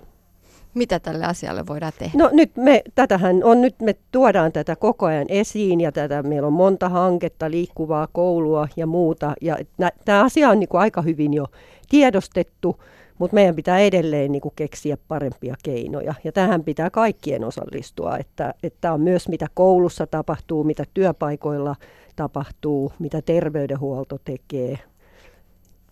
Mitä 0.73 0.99
tälle 0.99 1.25
asialle 1.25 1.67
voidaan 1.67 1.93
tehdä? 1.99 2.17
No 2.17 2.29
nyt 2.33 2.57
me, 2.57 2.83
tätähän 2.95 3.43
on, 3.43 3.61
nyt 3.61 3.79
me 3.81 3.95
tuodaan 4.11 4.51
tätä 4.51 4.75
koko 4.75 5.05
ajan 5.05 5.25
esiin 5.29 5.81
ja 5.81 5.91
tätä, 5.91 6.23
meillä 6.23 6.47
on 6.47 6.53
monta 6.53 6.89
hanketta, 6.89 7.51
liikkuvaa 7.51 8.07
koulua 8.11 8.67
ja 8.75 8.87
muuta. 8.87 9.33
Ja 9.41 9.57
tämä 10.05 10.23
asia 10.23 10.49
on 10.49 10.59
niin 10.59 10.69
kuin 10.69 10.81
aika 10.81 11.01
hyvin 11.01 11.33
jo 11.33 11.45
tiedostettu, 11.89 12.79
mutta 13.19 13.35
meidän 13.35 13.55
pitää 13.55 13.79
edelleen 13.79 14.31
niin 14.31 14.41
kuin 14.41 14.53
keksiä 14.55 14.97
parempia 15.07 15.55
keinoja. 15.63 16.13
Ja 16.23 16.31
tähän 16.31 16.63
pitää 16.63 16.89
kaikkien 16.89 17.43
osallistua, 17.43 18.17
että, 18.17 18.53
että 18.63 18.93
on 18.93 19.01
myös 19.01 19.27
mitä 19.27 19.47
koulussa 19.53 20.07
tapahtuu, 20.07 20.63
mitä 20.63 20.83
työpaikoilla 20.93 21.75
tapahtuu, 22.15 22.91
mitä 22.99 23.21
terveydenhuolto 23.21 24.17
tekee. 24.25 24.79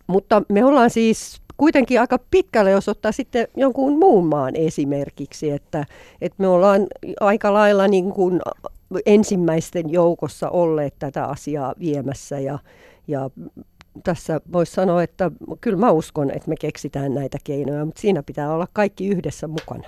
Mutta 0.07 0.41
me 0.49 0.65
ollaan 0.65 0.89
siis 0.89 1.41
kuitenkin 1.57 2.01
aika 2.01 2.19
pitkälle, 2.31 2.71
jos 2.71 2.89
ottaa 2.89 3.11
sitten 3.11 3.47
jonkun 3.57 3.99
muun 3.99 4.27
maan 4.27 4.55
esimerkiksi, 4.55 5.51
että, 5.51 5.85
että 6.21 6.35
me 6.37 6.47
ollaan 6.47 6.87
aika 7.19 7.53
lailla 7.53 7.87
niin 7.87 8.11
kuin 8.11 8.41
ensimmäisten 9.05 9.89
joukossa 9.89 10.49
olleet 10.49 10.93
tätä 10.99 11.25
asiaa 11.25 11.73
viemässä 11.79 12.39
ja, 12.39 12.59
ja 13.07 13.29
tässä 14.03 14.41
voisi 14.53 14.71
sanoa, 14.71 15.03
että 15.03 15.31
kyllä 15.61 15.77
mä 15.77 15.91
uskon, 15.91 16.31
että 16.31 16.49
me 16.49 16.55
keksitään 16.59 17.13
näitä 17.13 17.37
keinoja, 17.43 17.85
mutta 17.85 18.01
siinä 18.01 18.23
pitää 18.23 18.53
olla 18.53 18.67
kaikki 18.73 19.07
yhdessä 19.07 19.47
mukana. 19.47 19.87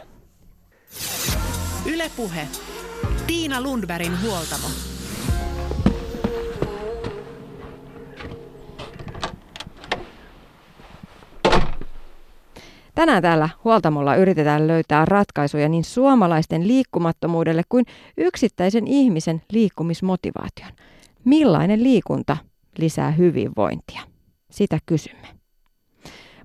Ylepuhe. 1.86 2.48
Tiina 3.28 3.62
Lundbergin 3.62 4.22
huoltamo. 4.22 4.68
Tänään 12.96 13.22
täällä 13.22 13.50
huoltamolla 13.64 14.16
yritetään 14.16 14.68
löytää 14.68 15.06
ratkaisuja 15.06 15.70
niin 15.70 15.84
suomalaisten 15.84 16.68
liikkumattomuudelle 16.68 17.62
kuin 17.70 17.86
yksittäisen 18.18 18.88
ihmisen 18.88 19.42
liikkumismotivaation. 19.52 20.72
Millainen 21.26 21.84
liikunta 21.84 22.38
lisää 22.78 23.12
hyvinvointia? 23.12 24.02
Sitä 24.52 24.80
kysymme. 24.86 25.28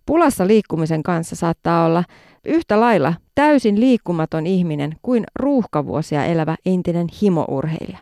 Pulassa 0.06 0.46
liikkumisen 0.46 1.02
kanssa 1.02 1.36
saattaa 1.36 1.84
olla 1.86 2.04
yhtä 2.44 2.80
lailla 2.80 3.14
täysin 3.34 3.80
liikkumaton 3.80 4.46
ihminen 4.46 4.96
kuin 5.02 5.24
ruuhkavuosia 5.36 6.24
elävä 6.24 6.56
entinen 6.66 7.06
himourheilija. 7.22 7.98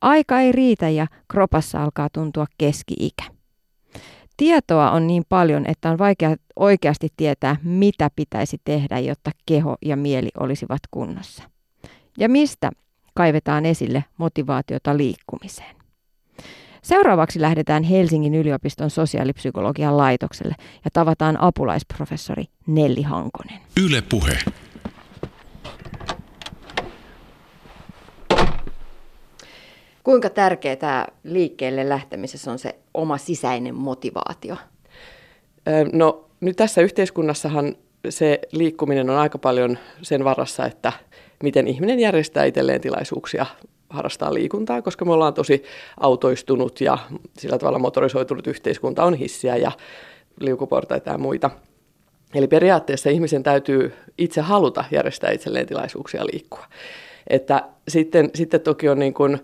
Aika 0.00 0.40
ei 0.40 0.52
riitä 0.52 0.88
ja 0.88 1.06
kropassa 1.28 1.82
alkaa 1.84 2.08
tuntua 2.12 2.46
keski-ikä. 2.58 3.22
Tietoa 4.36 4.90
on 4.90 5.06
niin 5.06 5.24
paljon, 5.28 5.66
että 5.66 5.90
on 5.90 5.98
vaikea 5.98 6.36
oikeasti 6.56 7.08
tietää, 7.16 7.56
mitä 7.62 8.10
pitäisi 8.16 8.60
tehdä, 8.64 8.98
jotta 8.98 9.30
keho 9.46 9.76
ja 9.82 9.96
mieli 9.96 10.28
olisivat 10.40 10.80
kunnossa. 10.90 11.42
Ja 12.18 12.28
mistä 12.28 12.70
kaivetaan 13.14 13.66
esille 13.66 14.04
motivaatiota 14.18 14.96
liikkumiseen. 14.96 15.75
Seuraavaksi 16.86 17.40
lähdetään 17.40 17.82
Helsingin 17.82 18.34
yliopiston 18.34 18.90
sosiaalipsykologian 18.90 19.96
laitokselle 19.96 20.54
ja 20.84 20.90
tavataan 20.92 21.40
apulaisprofessori 21.40 22.44
Nelli 22.66 23.02
Hankonen. 23.02 23.58
Yle 23.84 24.02
Puhe. 24.10 24.38
Kuinka 30.04 30.30
tärkeää 30.30 31.06
liikkeelle 31.24 31.88
lähtemisessä 31.88 32.50
on 32.50 32.58
se 32.58 32.76
oma 32.94 33.18
sisäinen 33.18 33.74
motivaatio? 33.74 34.56
No 35.92 36.24
nyt 36.40 36.56
tässä 36.56 36.80
yhteiskunnassahan 36.80 37.76
se 38.08 38.40
liikkuminen 38.52 39.10
on 39.10 39.16
aika 39.16 39.38
paljon 39.38 39.78
sen 40.02 40.24
varassa, 40.24 40.66
että 40.66 40.92
miten 41.42 41.68
ihminen 41.68 42.00
järjestää 42.00 42.44
itselleen 42.44 42.80
tilaisuuksia 42.80 43.46
harrastaa 43.90 44.34
liikuntaa, 44.34 44.82
koska 44.82 45.04
me 45.04 45.12
ollaan 45.12 45.34
tosi 45.34 45.64
autoistunut 46.00 46.80
ja 46.80 46.98
sillä 47.38 47.58
tavalla 47.58 47.78
motorisoitunut 47.78 48.46
yhteiskunta 48.46 49.04
on 49.04 49.14
hissiä 49.14 49.56
ja 49.56 49.72
liukuportaita 50.40 51.10
ja 51.10 51.18
muita. 51.18 51.50
Eli 52.34 52.48
periaatteessa 52.48 53.10
ihmisen 53.10 53.42
täytyy 53.42 53.94
itse 54.18 54.40
haluta 54.40 54.84
järjestää 54.90 55.30
itselleen 55.30 55.66
tilaisuuksia 55.66 56.26
liikkua. 56.26 56.66
Että 57.26 57.62
sitten, 57.88 58.30
sitten 58.34 58.60
toki 58.60 58.88
on 58.88 58.98
niin 58.98 59.14
kuin, 59.14 59.38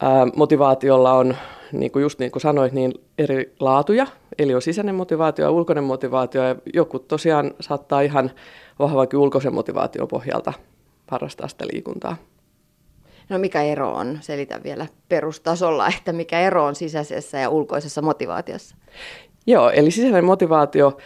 ää, 0.00 0.26
motivaatiolla 0.36 1.12
on, 1.12 1.36
niin 1.72 1.92
kuin 1.92 2.02
just 2.02 2.18
niin 2.18 2.30
kuin 2.30 2.42
sanoit, 2.42 2.72
niin 2.72 2.94
eri 3.18 3.54
laatuja. 3.60 4.06
Eli 4.38 4.54
on 4.54 4.62
sisäinen 4.62 4.94
motivaatio 4.94 5.44
ja 5.44 5.50
ulkoinen 5.50 5.84
motivaatio. 5.84 6.42
Ja 6.42 6.56
joku 6.74 6.98
tosiaan 6.98 7.54
saattaa 7.60 8.00
ihan 8.00 8.30
vahvankin 8.78 9.18
ulkoisen 9.18 9.54
motivaation 9.54 10.08
pohjalta 10.08 10.52
harrastaa 11.06 11.48
sitä 11.48 11.64
liikuntaa. 11.72 12.16
No 13.28 13.38
mikä 13.38 13.62
ero 13.62 13.94
on? 13.94 14.18
Selitä 14.20 14.60
vielä 14.64 14.86
perustasolla, 15.08 15.88
että 15.98 16.12
mikä 16.12 16.40
ero 16.40 16.64
on 16.64 16.74
sisäisessä 16.74 17.38
ja 17.38 17.48
ulkoisessa 17.48 18.02
motivaatiossa. 18.02 18.76
Joo, 19.46 19.70
eli 19.70 19.90
sisäinen 19.90 20.24
motivaatio 20.24 20.96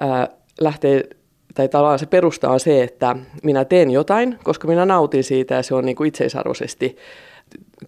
ää, 0.00 0.28
lähtee, 0.60 1.08
tai 1.54 1.68
tavallaan 1.68 1.98
se 1.98 2.06
perusta 2.06 2.50
on 2.50 2.60
se, 2.60 2.82
että 2.82 3.16
minä 3.42 3.64
teen 3.64 3.90
jotain, 3.90 4.38
koska 4.44 4.68
minä 4.68 4.86
nautin 4.86 5.24
siitä 5.24 5.54
ja 5.54 5.62
se 5.62 5.74
on 5.74 5.84
niin 5.84 5.96
kuin 5.96 6.08
itseisarvoisesti 6.08 6.96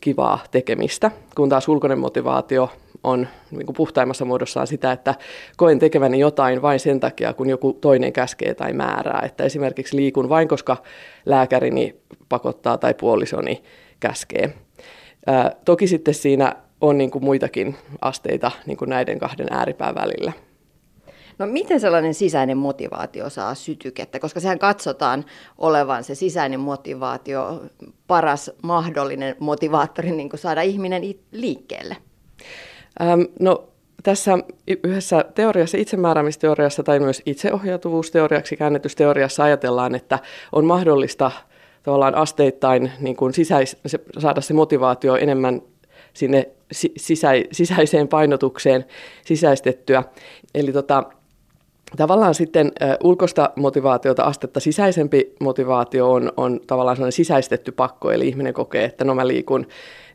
kivaa 0.01 0.39
tekemistä, 0.51 1.11
kun 1.37 1.49
taas 1.49 1.69
ulkoinen 1.69 1.99
motivaatio 1.99 2.71
on 3.07 3.29
niin 3.51 3.67
kuin 3.67 3.77
puhtaimmassa 3.77 4.25
muodossaan 4.25 4.67
sitä, 4.67 4.93
että 4.93 5.15
koen 5.57 5.79
tekeväni 5.79 6.19
jotain 6.19 6.63
vain 6.63 6.81
sen 6.81 7.01
takia, 7.01 7.33
kun 7.33 7.49
joku 7.49 7.73
toinen 7.73 8.13
käskee 8.13 8.55
tai 8.55 8.73
määrää. 8.73 9.23
Että 9.25 9.45
esimerkiksi 9.45 9.97
liikun 9.97 10.29
vain, 10.29 10.49
koska 10.49 10.77
lääkärini 11.27 11.97
pakottaa 12.29 12.79
tai 12.79 12.95
puolisoni 12.95 13.63
käskee. 14.01 14.55
Ää, 15.27 15.53
toki 15.65 15.87
sitten 15.87 16.15
siinä 16.15 16.57
on 16.81 16.99
niin 16.99 17.11
kuin 17.11 17.25
muitakin 17.25 17.77
asteita 18.01 18.51
niin 18.67 18.77
kuin 18.77 18.89
näiden 18.89 19.19
kahden 19.19 19.47
ääripään 19.51 19.95
välillä. 19.95 20.33
No 21.39 21.47
miten 21.47 21.81
sellainen 21.81 22.15
sisäinen 22.15 22.57
motivaatio 22.57 23.31
saa 23.31 23.55
sytykettä, 23.55 24.19
koska 24.19 24.41
sehän 24.41 24.59
katsotaan 24.59 25.25
olevan 25.59 26.05
se 26.05 26.15
sisäinen 26.15 26.61
motivaatio 26.61 27.63
paras 28.07 28.51
mahdollinen 28.63 29.37
motivaattori 29.41 30.11
niin 30.11 30.31
kuin 30.31 30.41
saada 30.41 30.63
ihminen 30.63 31.03
liikkeelle? 31.33 31.97
Ähm, 33.03 33.21
no 33.41 33.69
tässä 34.03 34.39
yhdessä 34.85 35.25
teoriassa, 35.35 35.79
itsemääräämisteoriassa 35.79 36.83
tai 36.83 37.01
myös 37.01 37.23
itseohjautuvuusteoriaksi 37.27 38.57
käännetysteoriassa 38.57 39.45
ajatellaan, 39.45 39.95
että 39.95 40.19
on 40.53 40.65
mahdollista 40.65 41.31
tavallaan 41.83 42.15
asteittain 42.15 42.93
niin 43.01 43.17
kuin 43.17 43.35
sisäis, 43.35 43.77
se, 43.87 43.99
saada 44.19 44.41
se 44.41 44.55
motivaatio 44.55 45.17
enemmän 45.17 45.63
sinne 46.13 46.49
sisä, 46.97 47.29
sisäiseen 47.53 48.09
painotukseen 48.09 48.85
sisäistettyä. 49.25 50.03
Eli 50.55 50.73
tota, 50.73 51.05
tavallaan 51.97 52.35
sitten 52.35 52.67
ä, 52.67 52.97
ulkoista 53.03 53.51
motivaatiota 53.57 54.23
astetta 54.23 54.61
sisäisempi 54.61 55.35
motivaatio 55.41 56.13
on, 56.13 56.33
on 56.37 56.61
tavallaan 56.67 56.97
sellainen 56.97 57.13
sisäistetty 57.13 57.73
pakko, 57.73 58.11
eli 58.11 58.29
ihminen 58.29 58.55
kokee, 58.55 58.85
että 58.85 59.05
no 59.05 59.15
mä 59.15 59.27
liikun 59.27 59.67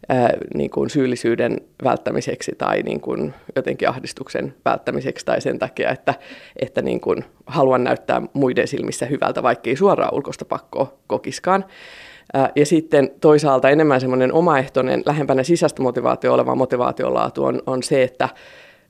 ää, 0.10 0.34
niin 0.54 0.70
kuin 0.70 0.90
syyllisyyden 0.90 1.62
välttämiseksi 1.84 2.52
tai 2.58 2.82
niin 2.82 3.02
kuin 3.02 3.34
jotenkin 3.56 3.90
ahdistuksen 3.90 4.54
välttämiseksi 4.66 5.26
tai 5.26 5.42
sen 5.42 5.60
takia, 5.60 5.90
että, 5.90 6.14
että 6.62 6.82
niin 6.82 7.02
kuin 7.02 7.26
haluan 7.46 7.84
näyttää 7.84 8.22
muiden 8.34 8.68
silmissä 8.68 9.06
hyvältä, 9.06 9.44
vaikka 9.44 9.70
ei 9.70 9.76
suoraan 9.76 10.14
ulkoista 10.14 10.46
pakkoa 10.46 10.94
kokiskaan. 11.08 11.66
Ja 12.56 12.66
sitten 12.66 13.12
toisaalta 13.22 13.70
enemmän 13.70 14.02
semmoinen 14.02 14.34
omaehtoinen, 14.34 15.04
lähempänä 15.06 15.44
sisäistä 15.44 15.82
motivaatio 15.82 16.34
oleva 16.34 16.56
motivaatiolaatu 16.56 17.44
on, 17.44 17.62
on 17.66 17.84
se, 17.84 18.04
että 18.04 18.30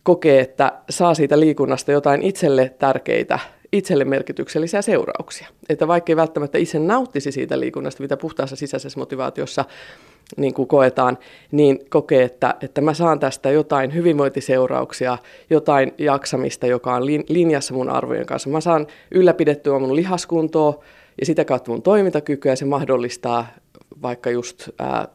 kokee, 0.03 0.39
että 0.39 0.71
saa 0.89 1.13
siitä 1.13 1.39
liikunnasta 1.39 1.91
jotain 1.91 2.21
itselle 2.21 2.73
tärkeitä, 2.79 3.39
itselle 3.73 4.05
merkityksellisiä 4.05 4.81
seurauksia. 4.81 5.47
Että 5.69 5.87
vaikka 5.87 6.11
ei 6.11 6.15
välttämättä 6.15 6.57
itse 6.57 6.79
nauttisi 6.79 7.31
siitä 7.31 7.59
liikunnasta, 7.59 8.03
mitä 8.03 8.17
puhtaassa 8.17 8.55
sisäisessä 8.55 8.99
motivaatiossa 8.99 9.65
niin 10.37 10.53
kuin 10.53 10.67
koetaan, 10.67 11.17
niin 11.51 11.79
kokee, 11.89 12.23
että, 12.23 12.55
että 12.61 12.81
mä 12.81 12.93
saan 12.93 13.19
tästä 13.19 13.51
jotain 13.51 13.93
hyvinvointiseurauksia, 13.93 15.17
jotain 15.49 15.93
jaksamista, 15.97 16.67
joka 16.67 16.95
on 16.95 17.05
linjassa 17.05 17.73
mun 17.73 17.89
arvojen 17.89 18.25
kanssa. 18.25 18.49
Mä 18.49 18.61
saan 18.61 18.87
ylläpidettyä 19.11 19.79
mun 19.79 19.95
lihaskuntoa 19.95 20.83
ja 21.19 21.25
sitä 21.25 21.45
kautta 21.45 21.71
mun 21.71 21.81
toimintakykyä. 21.81 22.55
Se 22.55 22.65
mahdollistaa 22.65 23.47
vaikka 24.01 24.29
just 24.29 24.69
ää, 24.79 25.07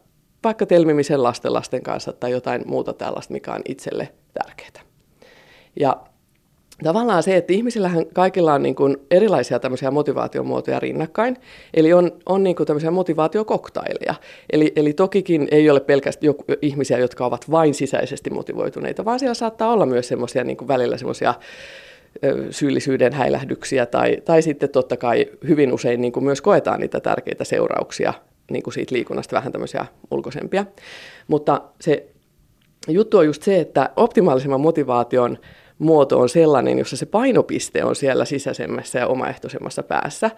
vaikka 0.45 0.67
telmimisen 0.67 1.23
lasten 1.23 1.53
lasten 1.53 1.83
kanssa 1.83 2.13
tai 2.13 2.31
jotain 2.31 2.63
muuta 2.67 2.93
tällaista, 2.93 3.33
mikä 3.33 3.53
on 3.53 3.63
itselle 3.69 4.09
tärkeää. 4.35 4.87
Ja 5.81 5.97
tavallaan 6.83 7.23
se, 7.23 7.37
että 7.37 7.53
ihmisillähän 7.53 8.07
kaikilla 8.13 8.55
on 8.55 8.63
niin 8.63 8.75
kuin 8.75 8.97
erilaisia 9.11 9.59
tämmöisiä 9.59 9.91
motivaatiomuotoja 9.91 10.81
rinnakkain, 10.81 11.37
eli 11.75 11.93
on, 11.93 12.13
on 12.27 12.43
niin 12.43 12.57
kuin 12.57 12.67
tämmöisiä 12.67 12.91
motivaatiokoktaileja. 12.91 14.15
Eli, 14.53 14.73
eli 14.77 14.93
tokikin 14.93 15.49
ei 15.51 15.71
ole 15.71 15.81
pelkästään 15.81 16.27
joku, 16.27 16.45
ihmisiä, 16.63 16.99
jotka 16.99 17.27
ovat 17.27 17.51
vain 17.51 17.75
sisäisesti 17.75 18.31
motivoituneita, 18.31 19.05
vaan 19.05 19.19
siellä 19.19 19.35
saattaa 19.35 19.73
olla 19.73 19.87
myös 19.87 20.09
semmoisia 20.09 20.45
niin 20.45 20.69
välillä 20.69 20.97
semmoisia 20.97 21.35
syyllisyyden 22.51 23.13
häilähdyksiä 23.13 23.87
tai, 23.87 24.17
tai 24.25 24.43
sitten 24.43 24.69
totta 24.69 24.97
kai 24.97 25.27
hyvin 25.49 25.73
usein 25.73 26.01
niin 26.01 26.13
kuin 26.13 26.25
myös 26.25 26.41
koetaan 26.41 26.81
niitä 26.81 27.01
tärkeitä 27.01 27.45
seurauksia 27.45 28.15
niin 28.51 28.63
kuin 28.63 28.75
siitä 28.75 28.95
liikunnasta 28.95 29.37
vähän 29.37 29.53
tämmöisiä 29.53 29.87
ulkoisempia. 30.11 30.67
Mutta 31.29 31.63
se 31.81 32.07
juttu 32.89 33.19
on 33.19 33.27
just 33.27 33.43
se, 33.43 33.61
että 33.61 33.91
optimaalisemman 33.97 34.61
motivaation 34.61 35.39
muoto 35.79 36.21
on 36.21 36.29
sellainen, 36.29 36.79
jossa 36.79 36.97
se 36.97 37.07
painopiste 37.07 37.85
on 37.85 37.97
siellä 37.97 38.25
sisäisemmässä 38.25 38.99
ja 38.99 39.07
omaehtoisemmassa 39.07 39.83
päässä, 39.83 40.31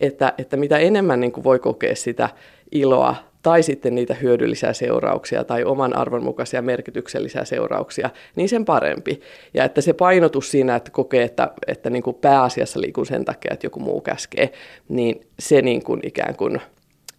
että, 0.00 0.32
että 0.38 0.56
mitä 0.56 0.78
enemmän 0.78 1.20
niin 1.20 1.32
kuin 1.32 1.44
voi 1.44 1.58
kokea 1.58 1.96
sitä 1.96 2.28
iloa 2.72 3.16
tai 3.42 3.62
sitten 3.62 3.94
niitä 3.94 4.14
hyödyllisiä 4.14 4.72
seurauksia 4.72 5.44
tai 5.44 5.64
oman 5.64 5.96
arvon 5.96 6.24
mukaisia 6.24 6.62
merkityksellisiä 6.62 7.44
seurauksia, 7.44 8.10
niin 8.36 8.48
sen 8.48 8.64
parempi. 8.64 9.20
Ja 9.54 9.64
että 9.64 9.80
se 9.80 9.92
painotus 9.92 10.50
siinä, 10.50 10.76
että 10.76 10.90
kokee, 10.90 11.22
että, 11.22 11.52
että 11.66 11.90
niin 11.90 12.02
kuin 12.02 12.16
pääasiassa 12.16 12.80
liikun 12.80 13.06
sen 13.06 13.24
takia, 13.24 13.50
että 13.52 13.66
joku 13.66 13.80
muu 13.80 14.00
käskee, 14.00 14.52
niin 14.88 15.26
se 15.38 15.62
niin 15.62 15.82
kuin 15.82 16.00
ikään 16.02 16.36
kuin 16.36 16.60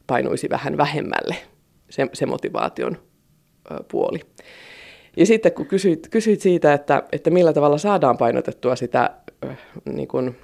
painuisi 0.08 0.50
vähän 0.50 0.78
vähemmälle, 0.78 1.36
se, 1.90 2.08
se 2.14 2.26
motivaation 2.26 2.98
puoli. 3.92 4.20
Ja 5.18 5.26
sitten 5.26 5.52
kun 5.52 5.66
kysyit, 5.66 6.08
kysyit 6.12 6.42
siitä, 6.42 6.74
että, 6.74 7.04
että 7.12 7.30
millä 7.30 7.54
tavalla 7.54 7.78
saadaan 7.78 8.18
painotettua 8.18 8.76
sitä 8.76 9.10
niin 9.86 10.08
kuin 10.08 10.36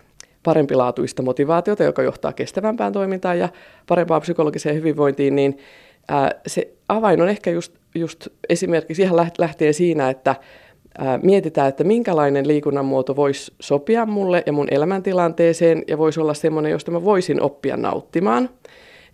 parempilaatuista 0.44 1.22
motivaatiota, 1.22 1.84
joka 1.84 2.04
johtaa 2.04 2.34
kestävämpään 2.34 2.94
toimintaan 2.94 3.40
ja 3.40 3.50
parempaan 3.88 4.22
psykologiseen 4.22 4.76
hyvinvointiin, 4.76 5.36
niin 5.36 5.58
ää, 6.08 6.32
se 6.48 6.74
avain 6.90 7.22
on 7.22 7.30
ehkä 7.30 7.52
just, 7.52 7.74
just 7.96 8.28
esimerkiksi 8.50 9.02
ihan 9.02 9.28
lähtien 9.38 9.74
siinä, 9.74 10.10
että 10.10 10.36
ää, 10.98 11.20
mietitään, 11.24 11.70
että 11.70 11.84
minkälainen 11.84 12.48
liikunnan 12.48 12.86
muoto 12.86 13.16
voisi 13.16 13.54
sopia 13.60 14.06
mulle 14.06 14.44
ja 14.46 14.54
mun 14.54 14.68
elämäntilanteeseen 14.72 15.84
ja 15.88 15.98
voisi 15.98 16.20
olla 16.20 16.34
semmoinen, 16.34 16.72
josta 16.72 16.92
mä 16.92 17.04
voisin 17.04 17.42
oppia 17.42 17.78
nauttimaan– 17.78 18.50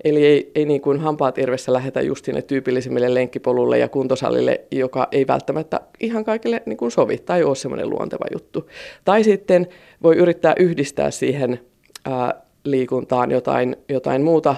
Eli 0.03 0.25
ei, 0.25 0.51
ei 0.55 0.65
niin 0.65 0.81
kuin 0.81 0.99
hampaat 0.99 1.37
irvessä 1.37 1.73
lähetä 1.73 2.01
just 2.01 2.25
sinne 2.25 2.41
tyypillisimmille 2.41 3.13
lenkkipolulle 3.13 3.77
ja 3.77 3.89
kuntosalille, 3.89 4.61
joka 4.71 5.07
ei 5.11 5.27
välttämättä 5.27 5.79
ihan 5.99 6.25
kaikille 6.25 6.63
niin 6.65 6.77
kuin 6.77 6.91
sovi 6.91 7.17
tai 7.17 7.43
ole 7.43 7.55
semmoinen 7.55 7.89
luonteva 7.89 8.25
juttu. 8.33 8.69
Tai 9.05 9.23
sitten 9.23 9.67
voi 10.03 10.15
yrittää 10.15 10.53
yhdistää 10.59 11.11
siihen 11.11 11.59
ää, 12.05 12.41
liikuntaan 12.63 13.31
jotain, 13.31 13.75
jotain 13.89 14.21
muuta 14.21 14.55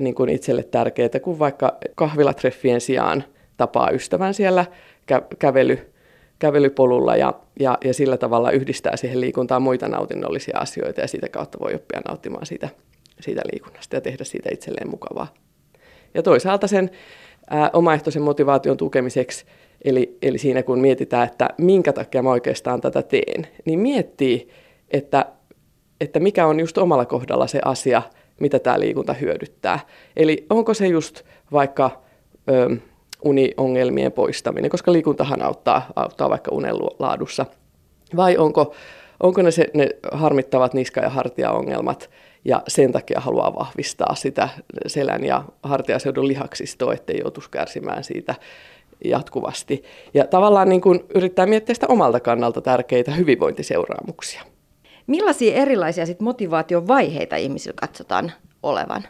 niin 0.00 0.14
kuin 0.14 0.28
itselle 0.28 0.62
tärkeää, 0.62 1.20
kuin 1.22 1.38
vaikka 1.38 1.78
kahvilatreffien 1.94 2.80
sijaan 2.80 3.24
tapaa 3.56 3.90
ystävän 3.90 4.34
siellä 4.34 4.66
kä- 5.12 5.36
kävely, 5.38 5.78
kävelypolulla 6.38 7.16
ja, 7.16 7.34
ja, 7.60 7.78
ja 7.84 7.94
sillä 7.94 8.16
tavalla 8.16 8.50
yhdistää 8.50 8.96
siihen 8.96 9.20
liikuntaan 9.20 9.62
muita 9.62 9.88
nautinnollisia 9.88 10.58
asioita 10.58 11.00
ja 11.00 11.08
sitä 11.08 11.28
kautta 11.28 11.58
voi 11.60 11.74
oppia 11.74 12.00
nauttimaan 12.08 12.46
siitä 12.46 12.68
siitä 13.22 13.42
liikunnasta 13.52 13.96
ja 13.96 14.00
tehdä 14.00 14.24
siitä 14.24 14.48
itselleen 14.52 14.90
mukavaa. 14.90 15.34
Ja 16.14 16.22
toisaalta 16.22 16.66
sen 16.66 16.90
ää, 17.50 17.70
omaehtoisen 17.72 18.22
motivaation 18.22 18.76
tukemiseksi 18.76 19.44
Eli, 19.84 20.18
eli 20.22 20.38
siinä 20.38 20.62
kun 20.62 20.80
mietitään, 20.80 21.28
että 21.28 21.48
minkä 21.58 21.92
takia 21.92 22.22
mä 22.22 22.30
oikeastaan 22.30 22.80
tätä 22.80 23.02
teen, 23.02 23.46
niin 23.64 23.78
miettii, 23.78 24.48
että, 24.90 25.26
että 26.00 26.20
mikä 26.20 26.46
on 26.46 26.60
just 26.60 26.78
omalla 26.78 27.06
kohdalla 27.06 27.46
se 27.46 27.60
asia, 27.64 28.02
mitä 28.40 28.58
tämä 28.58 28.80
liikunta 28.80 29.12
hyödyttää. 29.12 29.80
Eli 30.16 30.46
onko 30.50 30.74
se 30.74 30.86
just 30.86 31.22
vaikka 31.52 32.02
ö, 32.50 32.76
uniongelmien 33.24 34.12
poistaminen, 34.12 34.70
koska 34.70 34.92
liikuntahan 34.92 35.42
auttaa, 35.42 35.86
auttaa 35.96 36.30
vaikka 36.30 36.50
unen 36.54 36.74
laadussa. 36.98 37.46
Vai 38.16 38.36
onko, 38.36 38.74
onko 39.22 39.42
ne, 39.42 39.50
se, 39.50 39.66
ne 39.74 39.88
harmittavat 40.12 40.74
niska- 40.74 41.02
ja 41.02 41.08
hartiaongelmat, 41.08 42.10
ja 42.44 42.62
sen 42.68 42.92
takia 42.92 43.20
haluaa 43.20 43.54
vahvistaa 43.54 44.14
sitä 44.14 44.48
selän 44.86 45.24
ja 45.24 45.44
hartiaseudun 45.62 46.28
lihaksistoa, 46.28 46.94
ettei 46.94 47.18
joutuisi 47.20 47.50
kärsimään 47.50 48.04
siitä 48.04 48.34
jatkuvasti. 49.04 49.82
Ja 50.14 50.26
tavallaan 50.26 50.68
niin 50.68 50.80
kuin 50.80 51.00
yrittää 51.14 51.46
miettiä 51.46 51.74
sitä 51.74 51.86
omalta 51.86 52.20
kannalta 52.20 52.60
tärkeitä 52.60 53.12
hyvinvointiseuraamuksia. 53.12 54.42
Millaisia 55.06 55.54
erilaisia 55.54 56.06
sit 56.06 56.20
motivaation 56.20 56.88
vaiheita 56.88 57.36
ihmisillä 57.36 57.74
katsotaan 57.80 58.32
olevan? 58.62 59.02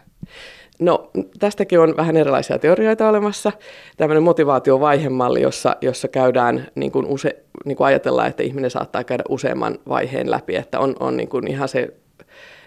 No 0.79 1.11
tästäkin 1.38 1.81
on 1.81 1.97
vähän 1.97 2.16
erilaisia 2.16 2.59
teorioita 2.59 3.09
olemassa. 3.09 3.53
Tämmöinen 3.97 4.23
motivaatiovaihemalli, 4.23 5.43
jossa, 5.43 5.77
jossa 5.81 6.09
käydään, 6.09 6.66
niin 6.75 6.93
kuin 6.93 7.07
use, 7.07 7.45
niin 7.64 7.77
kuin 7.77 7.87
ajatellaan, 7.87 8.29
että 8.29 8.43
ihminen 8.43 8.71
saattaa 8.71 9.05
käydä 9.05 9.25
useamman 9.29 9.79
vaiheen 9.88 10.31
läpi, 10.31 10.57
että 10.57 10.81
on, 10.81 10.97
on 11.01 11.16
niin 11.16 11.29
kuin 11.29 11.49
ihan 11.49 11.69
se 11.69 11.88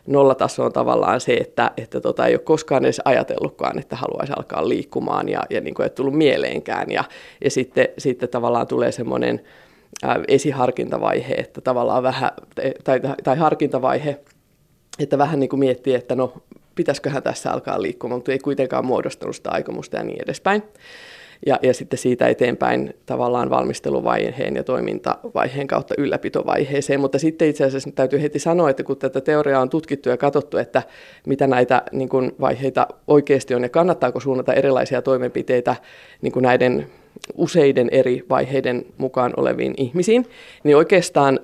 nollataso 0.08 0.66
on 0.66 0.74
tavallaan 0.74 1.22
se, 1.22 1.34
että, 1.34 1.72
että 1.78 2.02
tota, 2.02 2.28
ei 2.28 2.34
ole 2.34 2.40
koskaan 2.40 2.86
edes 2.86 3.02
ajatellutkaan, 3.06 3.80
että 3.80 3.96
haluaisi 3.96 4.34
alkaa 4.38 4.70
liikkumaan 4.70 5.30
ja, 5.30 5.44
ja 5.50 5.62
niin 5.62 5.74
kuin 5.74 5.84
ei 5.84 5.90
tullut 5.90 6.18
mieleenkään. 6.18 6.92
Ja, 6.92 7.04
ja 7.44 7.52
sitten, 7.52 7.88
sitten 7.98 8.30
tavallaan 8.30 8.68
tulee 8.68 8.92
semmoinen 8.92 9.42
esiharkintavaihe, 10.28 11.34
että 11.34 11.62
tavallaan 11.62 12.04
vähän, 12.04 12.32
tai, 12.84 13.00
tai 13.24 13.38
harkintavaihe, 13.38 14.20
että 15.00 15.18
vähän 15.18 15.40
niin 15.40 15.50
kuin 15.50 15.60
miettii, 15.60 15.96
että 15.96 16.16
no 16.16 16.34
pitäisiköhän 16.76 17.24
tässä 17.24 17.52
alkaa 17.52 17.82
liikkumaan, 17.82 18.18
mutta 18.18 18.32
ei 18.32 18.40
kuitenkaan 18.40 18.86
muodostunut 18.86 19.36
sitä 19.36 19.50
aikomusta 19.52 19.98
ja 19.98 20.04
niin 20.04 20.24
edespäin. 20.24 20.64
Ja, 21.46 21.60
ja 21.62 21.74
sitten 21.74 22.00
siitä 22.00 22.28
eteenpäin 22.28 22.94
tavallaan 23.06 23.50
valmisteluvaiheen 23.50 24.56
ja 24.56 24.64
toimintavaiheen 24.64 25.68
kautta 25.68 25.96
ylläpitovaiheeseen. 25.98 27.00
Mutta 27.00 27.20
sitten 27.20 27.48
itse 27.48 27.64
asiassa 27.64 27.92
täytyy 27.96 28.22
heti 28.22 28.40
sanoa, 28.40 28.70
että 28.70 28.84
kun 28.84 28.98
tätä 28.98 29.22
teoriaa 29.22 29.62
on 29.62 29.70
tutkittu 29.70 30.10
ja 30.10 30.18
katsottu, 30.18 30.58
että 30.58 30.84
mitä 31.28 31.48
näitä 31.48 31.84
niin 31.92 32.10
kuin 32.10 32.32
vaiheita 32.42 32.88
oikeasti 33.08 33.56
on 33.56 33.64
ja 33.64 33.70
kannattaako 33.70 34.20
suunnata 34.20 34.54
erilaisia 34.54 35.02
toimenpiteitä 35.02 35.76
niin 36.22 36.34
kuin 36.34 36.44
näiden 36.44 36.88
useiden 37.36 37.90
eri 37.92 38.24
vaiheiden 38.30 38.86
mukaan 38.98 39.34
oleviin 39.38 39.74
ihmisiin, 39.78 40.26
niin 40.64 40.78
oikeastaan 40.78 41.40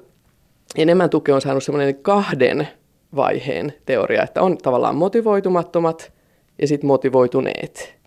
enemmän 0.77 1.09
tukea 1.09 1.35
on 1.35 1.41
saanut 1.41 1.63
semmoinen 1.63 1.95
kahden 1.95 2.67
vaiheen 3.15 3.73
teoria, 3.85 4.23
että 4.23 4.41
on 4.41 4.57
tavallaan 4.57 4.95
motivoitumattomat 4.95 6.13
ja 6.62 6.67
sitten 6.67 6.88
motivoituneet. 6.88 7.98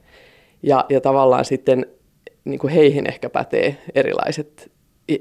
Ja, 0.62 0.84
ja 0.88 1.00
tavallaan 1.00 1.44
sitten 1.44 1.86
niin 2.44 2.58
kuin 2.58 2.72
heihin 2.72 3.06
ehkä 3.06 3.30
pätee 3.30 3.76
erilaiset, 3.94 4.72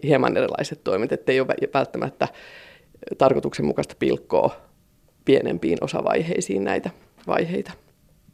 hieman 0.03 0.37
erilaiset 0.37 0.83
toimet, 0.83 1.11
ettei 1.11 1.39
ole 1.39 1.55
välttämättä 1.73 2.27
tarkoituksenmukaista 3.17 3.95
pilkkoa 3.99 4.55
pienempiin 5.25 5.77
osavaiheisiin 5.81 6.63
näitä 6.63 6.89
vaiheita. 7.27 7.71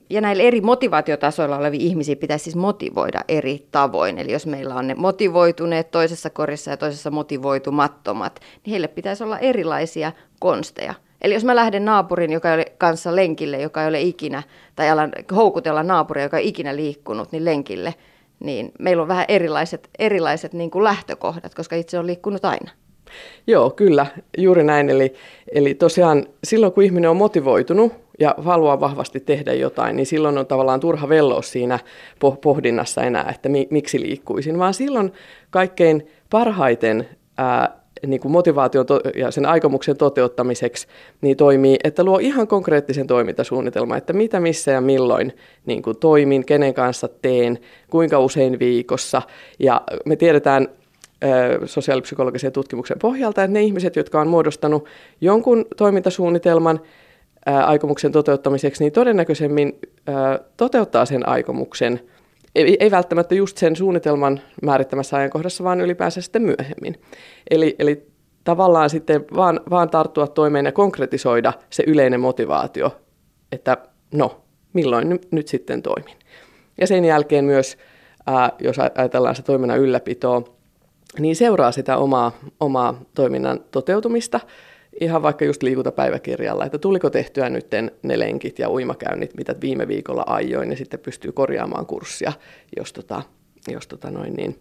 Ja 0.09 0.21
näillä 0.21 0.43
eri 0.43 0.61
motivaatiotasoilla 0.61 1.57
olevia 1.57 1.81
ihmisiä 1.81 2.15
pitäisi 2.15 2.43
siis 2.43 2.55
motivoida 2.55 3.21
eri 3.27 3.67
tavoin. 3.71 4.17
Eli 4.17 4.31
jos 4.31 4.45
meillä 4.45 4.75
on 4.75 4.87
ne 4.87 4.95
motivoituneet 4.95 5.91
toisessa 5.91 6.29
korissa 6.29 6.71
ja 6.71 6.77
toisessa 6.77 7.11
motivoitumattomat, 7.11 8.39
niin 8.65 8.71
heille 8.71 8.87
pitäisi 8.87 9.23
olla 9.23 9.39
erilaisia 9.39 10.11
konsteja– 10.39 10.93
Eli 11.21 11.33
jos 11.33 11.45
mä 11.45 11.55
lähden 11.55 11.85
naapurin 11.85 12.31
joka 12.31 12.53
ole 12.53 12.65
kanssa 12.77 13.15
lenkille, 13.15 13.61
joka 13.61 13.81
ei 13.81 13.87
ole 13.87 14.01
ikinä, 14.01 14.43
tai 14.75 14.89
alan 14.89 15.11
houkutella 15.35 15.83
naapuria, 15.83 16.23
joka 16.23 16.37
ei 16.37 16.47
ikinä 16.47 16.75
liikkunut, 16.75 17.31
niin 17.31 17.45
lenkille, 17.45 17.93
niin 18.39 18.71
meillä 18.79 19.01
on 19.01 19.07
vähän 19.07 19.25
erilaiset, 19.27 19.89
erilaiset 19.99 20.53
niin 20.53 20.71
kuin 20.71 20.83
lähtökohdat, 20.83 21.55
koska 21.55 21.75
itse 21.75 21.99
on 21.99 22.07
liikkunut 22.07 22.45
aina. 22.45 22.71
Joo, 23.47 23.69
kyllä, 23.69 24.05
juuri 24.37 24.63
näin. 24.63 24.89
Eli, 24.89 25.13
eli 25.51 25.73
tosiaan 25.73 26.25
silloin, 26.43 26.73
kun 26.73 26.83
ihminen 26.83 27.09
on 27.09 27.17
motivoitunut 27.17 27.93
ja 28.19 28.35
haluaa 28.37 28.79
vahvasti 28.79 29.19
tehdä 29.19 29.53
jotain, 29.53 29.95
niin 29.95 30.05
silloin 30.05 30.37
on 30.37 30.47
tavallaan 30.47 30.79
turha 30.79 31.09
velloa 31.09 31.41
siinä 31.41 31.79
pohdinnassa 32.41 33.03
enää, 33.03 33.31
että 33.35 33.49
mi, 33.49 33.67
miksi 33.69 34.01
liikkuisin, 34.01 34.59
vaan 34.59 34.73
silloin 34.73 35.13
kaikkein 35.49 36.07
parhaiten 36.29 37.09
ää, 37.37 37.77
niin 38.07 38.19
kuin 38.19 38.31
motivaation 38.31 38.85
to- 38.85 39.01
ja 39.15 39.31
sen 39.31 39.45
aikomuksen 39.45 39.97
toteuttamiseksi 39.97 40.87
niin 41.21 41.37
toimii, 41.37 41.77
että 41.83 42.03
luo 42.03 42.17
ihan 42.17 42.47
konkreettisen 42.47 43.07
toimintasuunnitelman, 43.07 43.97
että 43.97 44.13
mitä, 44.13 44.39
missä 44.39 44.71
ja 44.71 44.81
milloin 44.81 45.33
niin 45.65 45.81
kuin 45.81 45.97
toimin, 45.97 46.45
kenen 46.45 46.73
kanssa 46.73 47.07
teen, 47.21 47.59
kuinka 47.89 48.19
usein 48.19 48.59
viikossa. 48.59 49.21
Ja 49.59 49.81
me 50.05 50.15
tiedetään 50.15 50.67
sosiaalipsykologisen 51.65 52.51
tutkimuksen 52.51 52.99
pohjalta, 52.99 53.43
että 53.43 53.53
ne 53.53 53.61
ihmiset, 53.61 53.95
jotka 53.95 54.21
on 54.21 54.27
muodostanut 54.27 54.85
jonkun 55.21 55.65
toimintasuunnitelman 55.77 56.79
aikomuksen 57.45 58.11
toteuttamiseksi, 58.11 58.83
niin 58.83 58.93
todennäköisemmin 58.93 59.79
toteuttaa 60.57 61.05
sen 61.05 61.29
aikomuksen– 61.29 61.99
ei, 62.57 62.77
ei 62.79 62.91
välttämättä 62.91 63.35
just 63.35 63.57
sen 63.57 63.75
suunnitelman 63.75 64.39
määrittämässä 64.61 65.17
ajankohdassa, 65.17 65.63
vaan 65.63 65.81
ylipäänsä 65.81 66.21
sitten 66.21 66.41
myöhemmin. 66.41 67.01
Eli, 67.51 67.75
eli 67.79 68.07
tavallaan 68.43 68.89
sitten 68.89 69.25
vaan, 69.35 69.59
vaan 69.69 69.89
tarttua 69.89 70.27
toimeen 70.27 70.65
ja 70.65 70.71
konkretisoida 70.71 71.53
se 71.69 71.83
yleinen 71.87 72.19
motivaatio, 72.19 72.95
että 73.51 73.77
no, 74.13 74.41
milloin 74.73 75.19
nyt, 75.31 75.47
sitten 75.47 75.81
toimin. 75.81 76.15
Ja 76.81 76.87
sen 76.87 77.05
jälkeen 77.05 77.45
myös, 77.45 77.77
ää, 78.27 78.51
jos 78.59 78.79
ajatellaan 78.79 79.35
se 79.35 79.43
toiminnan 79.43 79.79
ylläpitoa, 79.79 80.41
niin 81.19 81.35
seuraa 81.35 81.71
sitä 81.71 81.97
omaa, 81.97 82.31
omaa 82.59 83.01
toiminnan 83.13 83.59
toteutumista– 83.71 84.39
ihan 85.01 85.21
vaikka 85.21 85.45
just 85.45 85.63
liikuntapäiväkirjalla, 85.63 86.65
että 86.65 86.77
tuliko 86.77 87.09
tehtyä 87.09 87.49
nyt 87.49 87.67
ne 88.03 88.19
lenkit 88.19 88.59
ja 88.59 88.69
uimakäynnit, 88.69 89.37
mitä 89.37 89.55
viime 89.61 89.87
viikolla 89.87 90.23
ajoin, 90.27 90.69
ja 90.69 90.77
sitten 90.77 90.99
pystyy 90.99 91.31
korjaamaan 91.31 91.85
kurssia, 91.85 92.33
jos, 92.77 92.93
tota, 92.93 93.23
jos 93.67 93.87
tota 93.87 94.11
noin, 94.11 94.33
niin 94.33 94.59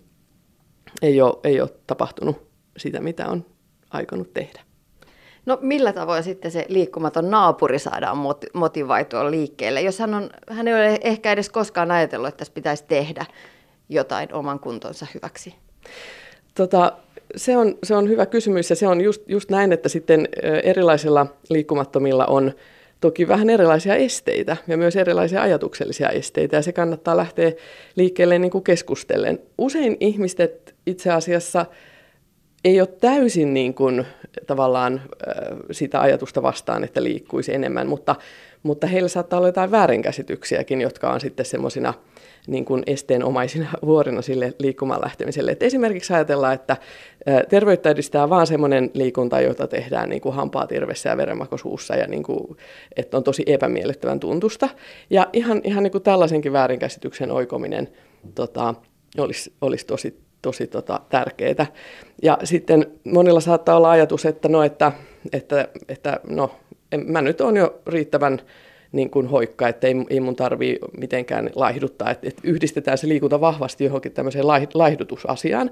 ei, 1.02 1.20
ole, 1.20 1.36
ei 1.44 1.60
ole 1.60 1.70
tapahtunut 1.86 2.46
sitä, 2.76 3.00
mitä 3.00 3.28
on 3.28 3.44
aikonut 3.90 4.34
tehdä. 4.34 4.60
No 5.46 5.58
millä 5.60 5.92
tavoin 5.92 6.22
sitten 6.22 6.50
se 6.50 6.66
liikkumaton 6.68 7.30
naapuri 7.30 7.78
saadaan 7.78 8.18
motivoitua 8.54 9.30
liikkeelle, 9.30 9.80
jos 9.80 9.98
hän, 9.98 10.14
on, 10.14 10.30
hän 10.50 10.68
ei 10.68 10.74
ole 10.74 10.98
ehkä 11.02 11.32
edes 11.32 11.48
koskaan 11.48 11.90
ajatellut, 11.90 12.28
että 12.28 12.38
tässä 12.38 12.54
pitäisi 12.54 12.84
tehdä 12.88 13.26
jotain 13.88 14.34
oman 14.34 14.60
kuntonsa 14.60 15.06
hyväksi? 15.14 15.54
Tota, 16.54 16.92
se 17.36 17.56
on, 17.56 17.78
se 17.82 17.94
on 17.94 18.08
hyvä 18.08 18.26
kysymys 18.26 18.70
ja 18.70 18.76
se 18.76 18.86
on 18.86 19.00
just, 19.00 19.22
just 19.28 19.50
näin, 19.50 19.72
että 19.72 19.88
sitten 19.88 20.28
erilaisilla 20.62 21.26
liikkumattomilla 21.50 22.26
on 22.26 22.52
toki 23.00 23.28
vähän 23.28 23.50
erilaisia 23.50 23.94
esteitä 23.94 24.56
ja 24.66 24.76
myös 24.76 24.96
erilaisia 24.96 25.42
ajatuksellisia 25.42 26.08
esteitä 26.08 26.56
ja 26.56 26.62
se 26.62 26.72
kannattaa 26.72 27.16
lähteä 27.16 27.52
liikkeelle 27.96 28.38
niin 28.38 28.50
kuin 28.50 28.64
keskustellen. 28.64 29.38
Usein 29.58 29.96
ihmiset 30.00 30.74
itse 30.86 31.10
asiassa 31.10 31.66
ei 32.64 32.80
ole 32.80 32.88
täysin 33.00 33.54
niin 33.54 33.74
kuin, 33.74 34.06
tavallaan 34.46 35.02
sitä 35.70 36.00
ajatusta 36.00 36.42
vastaan, 36.42 36.84
että 36.84 37.02
liikkuisi 37.02 37.54
enemmän, 37.54 37.86
mutta, 37.86 38.16
mutta 38.62 38.86
heillä 38.86 39.08
saattaa 39.08 39.38
olla 39.38 39.48
jotain 39.48 39.70
väärinkäsityksiäkin, 39.70 40.80
jotka 40.80 41.10
on 41.10 41.20
sitten 41.20 41.46
semmoisina 41.46 41.94
niin 42.46 42.64
kuin 42.64 42.82
esteenomaisina 42.86 43.68
vuorina 43.86 44.22
sille 44.22 44.54
liikkumaan 44.58 45.00
lähtemiselle. 45.00 45.50
Et 45.50 45.62
esimerkiksi 45.62 46.12
ajatellaan, 46.12 46.54
että 46.54 46.76
terveyttä 47.48 47.90
edistää 47.90 48.28
vaan 48.28 48.46
semmoinen 48.46 48.90
liikunta, 48.94 49.40
jota 49.40 49.66
tehdään 49.66 50.08
niin 50.08 50.20
kuin 50.20 50.34
hampaa 50.34 50.66
tirvessä 50.66 51.08
ja 51.08 51.16
verenmakosuussa, 51.16 51.96
ja 51.96 52.06
niin 52.06 52.22
kuin, 52.22 52.56
että 52.96 53.16
on 53.16 53.24
tosi 53.24 53.42
epämiellyttävän 53.46 54.20
tuntusta. 54.20 54.68
Ja 55.10 55.26
ihan, 55.32 55.60
ihan 55.64 55.82
niin 55.82 55.92
kuin 55.92 56.02
tällaisenkin 56.02 56.52
väärinkäsityksen 56.52 57.30
oikominen 57.30 57.88
tota, 58.34 58.74
olisi, 59.18 59.52
olisi 59.60 59.86
tosi, 59.86 60.20
tosi 60.42 60.66
tota, 60.66 61.00
tärkeää. 61.08 61.66
Ja 62.22 62.38
sitten 62.44 62.86
monilla 63.04 63.40
saattaa 63.40 63.76
olla 63.76 63.90
ajatus, 63.90 64.26
että 64.26 64.48
no, 64.48 64.62
että, 64.62 64.92
että, 65.32 65.68
että 65.88 66.20
no, 66.28 66.50
en, 66.92 67.04
mä 67.06 67.22
nyt 67.22 67.40
on 67.40 67.56
jo 67.56 67.80
riittävän 67.86 68.40
niin 68.92 69.10
kuin 69.10 69.26
hoikka, 69.26 69.68
että 69.68 69.86
ei, 69.86 69.94
ei 70.10 70.20
mun 70.20 70.36
tarvii 70.36 70.78
mitenkään 70.98 71.50
laihduttaa, 71.54 72.10
että, 72.10 72.28
että 72.28 72.42
yhdistetään 72.44 72.98
se 72.98 73.08
liikunta 73.08 73.40
vahvasti 73.40 73.84
johonkin 73.84 74.12
tämmöiseen 74.12 74.46
laihdutusasiaan, 74.74 75.70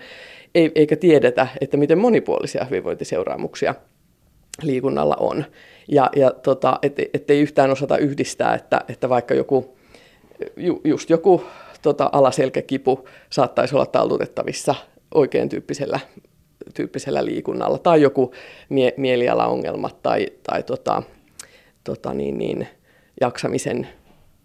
eikä 0.54 0.96
tiedetä, 0.96 1.46
että 1.60 1.76
miten 1.76 1.98
monipuolisia 1.98 2.64
hyvinvointiseuraamuksia 2.64 3.74
liikunnalla 4.62 5.16
on. 5.20 5.44
Ja, 5.88 6.10
ja 6.16 6.30
tota, 6.30 6.78
et, 6.82 6.98
ettei 7.14 7.40
yhtään 7.40 7.70
osata 7.70 7.98
yhdistää, 7.98 8.54
että, 8.54 8.80
että 8.88 9.08
vaikka 9.08 9.34
joku, 9.34 9.76
ju, 10.56 10.80
just 10.84 11.10
joku 11.10 11.44
tota, 11.82 12.10
alaselkäkipu 12.12 13.08
saattaisi 13.30 13.74
olla 13.74 13.86
taltutettavissa 13.86 14.74
oikein 15.14 15.48
tyyppisellä, 15.48 16.00
tyyppisellä 16.74 17.24
liikunnalla 17.24 17.78
tai 17.78 18.02
joku 18.02 18.34
mie- 18.68 18.94
mielialaongelmat 18.96 20.02
tai, 20.02 20.26
tai 20.42 20.62
tota, 20.62 21.02
tota 21.84 22.14
niin, 22.14 22.38
niin, 22.38 22.68
jaksamisen 23.20 23.88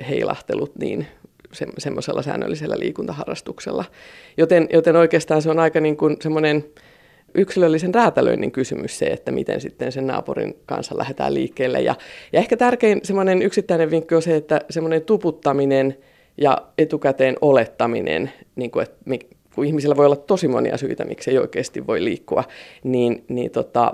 heilahtelut 0.09 0.76
niin 0.76 1.07
se, 1.51 1.65
semmoisella 1.78 2.22
säännöllisellä 2.22 2.80
liikuntaharrastuksella. 2.80 3.86
Joten, 4.38 4.67
joten 4.74 4.95
oikeastaan 4.95 5.41
se 5.41 5.49
on 5.49 5.59
aika 5.59 5.80
niin 5.80 5.97
kuin 5.97 6.17
semmoinen 6.22 6.65
yksilöllisen 7.36 7.93
räätälöinnin 7.93 8.51
kysymys 8.51 8.99
se, 8.99 9.05
että 9.05 9.32
miten 9.32 9.61
sitten 9.61 9.91
sen 9.91 10.07
naapurin 10.07 10.55
kanssa 10.65 10.97
lähdetään 10.97 11.34
liikkeelle. 11.34 11.82
Ja, 11.82 11.95
ja 12.34 12.39
ehkä 12.39 12.57
tärkein 12.57 12.99
semmoinen 13.03 13.41
yksittäinen 13.41 13.91
vinkki 13.91 14.15
on 14.15 14.22
se, 14.22 14.36
että 14.36 14.61
semmoinen 14.70 15.01
tuputtaminen 15.01 15.97
ja 16.38 16.57
etukäteen 16.78 17.36
olettaminen, 17.41 18.32
niin 18.55 18.72
kuin, 18.72 18.84
että 18.84 19.26
kun 19.55 19.65
ihmisillä 19.65 19.95
voi 19.95 20.05
olla 20.05 20.15
tosi 20.15 20.47
monia 20.47 20.78
syitä, 20.78 21.05
miksi 21.05 21.32
ei 21.32 21.38
oikeasti 21.38 21.88
voi 21.88 22.03
liikkua, 22.03 22.43
niin, 22.84 23.24
niin 23.28 23.51
tota, 23.51 23.93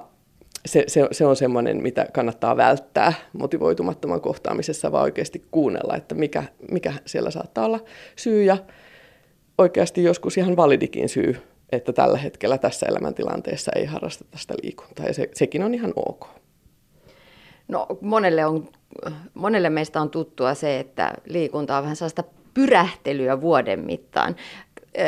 se, 0.65 0.83
se, 0.87 1.07
se 1.11 1.25
on 1.25 1.35
semmoinen, 1.35 1.83
mitä 1.83 2.05
kannattaa 2.13 2.57
välttää 2.57 3.13
motivoitumattoman 3.33 4.21
kohtaamisessa, 4.21 4.91
vaan 4.91 5.03
oikeasti 5.03 5.45
kuunnella, 5.51 5.95
että 5.95 6.15
mikä, 6.15 6.43
mikä 6.71 6.93
siellä 7.05 7.31
saattaa 7.31 7.65
olla 7.65 7.79
syy 8.15 8.43
ja 8.43 8.57
oikeasti 9.57 10.03
joskus 10.03 10.37
ihan 10.37 10.55
validikin 10.55 11.09
syy, 11.09 11.35
että 11.71 11.93
tällä 11.93 12.17
hetkellä 12.17 12.57
tässä 12.57 12.85
elämäntilanteessa 12.85 13.71
ei 13.75 13.85
harrasteta 13.85 14.37
sitä 14.37 14.53
liikuntaa 14.63 15.05
ja 15.05 15.13
se, 15.13 15.29
sekin 15.33 15.63
on 15.63 15.73
ihan 15.73 15.93
ok. 15.95 16.27
No 17.67 17.87
monelle, 18.01 18.45
on, 18.45 18.69
monelle 19.33 19.69
meistä 19.69 20.01
on 20.01 20.09
tuttua 20.09 20.53
se, 20.53 20.79
että 20.79 21.13
liikunta 21.25 21.77
on 21.77 21.83
vähän 21.83 21.95
sellaista 21.95 22.23
pyrähtelyä 22.53 23.41
vuoden 23.41 23.79
mittaan. 23.79 24.35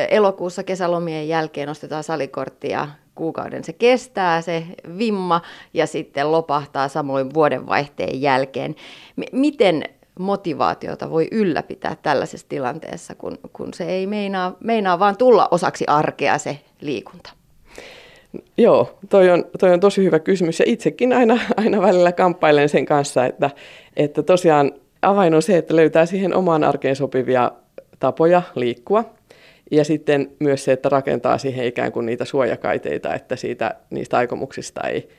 Elokuussa 0.10 0.64
kesälomien 0.64 1.28
jälkeen 1.28 1.70
ostetaan 1.70 2.04
salikorttia 2.04 2.88
kuukauden 3.18 3.64
se 3.64 3.74
kestää, 3.74 4.42
se 4.42 4.64
vimma, 4.98 5.42
ja 5.74 5.88
sitten 5.88 6.32
lopahtaa 6.32 6.88
samoin 6.88 7.34
vuodenvaihteen 7.34 8.22
jälkeen. 8.22 8.76
M- 9.16 9.22
miten 9.40 9.84
motivaatiota 10.20 11.10
voi 11.10 11.28
ylläpitää 11.32 11.96
tällaisessa 12.04 12.50
tilanteessa, 12.50 13.16
kun, 13.16 13.38
kun 13.54 13.74
se 13.74 13.86
ei 13.86 14.08
meinaa, 14.08 14.56
meinaa 14.64 15.00
vaan 15.00 15.18
tulla 15.18 15.48
osaksi 15.52 15.86
arkea 15.88 16.38
se 16.38 16.60
liikunta? 16.82 17.30
Joo, 18.58 19.00
toi 19.10 19.30
on, 19.30 19.46
toi 19.60 19.74
on 19.74 19.80
tosi 19.80 20.04
hyvä 20.04 20.20
kysymys 20.20 20.60
ja 20.60 20.66
itsekin 20.68 21.14
aina, 21.14 21.40
aina 21.58 21.82
välillä 21.82 22.12
kamppailen 22.12 22.70
sen 22.70 22.86
kanssa, 22.86 23.26
että, 23.26 23.50
että 23.96 24.24
tosiaan 24.24 24.72
avain 25.02 25.34
on 25.34 25.42
se, 25.42 25.58
että 25.58 25.76
löytää 25.76 26.06
siihen 26.06 26.36
omaan 26.36 26.64
arkeen 26.64 26.96
sopivia 26.96 27.52
tapoja 28.00 28.42
liikkua 28.56 29.17
ja 29.72 29.86
sitten 29.86 30.32
myös 30.40 30.64
se, 30.64 30.72
että 30.72 30.90
rakentaa 30.90 31.38
siihen 31.38 31.66
ikään 31.66 31.92
kuin 31.92 32.06
niitä 32.06 32.26
suojakaiteita, 32.26 33.14
että 33.14 33.36
siitä, 33.36 33.76
niistä 33.90 34.18
aikomuksista 34.18 34.82
ei 34.82 35.10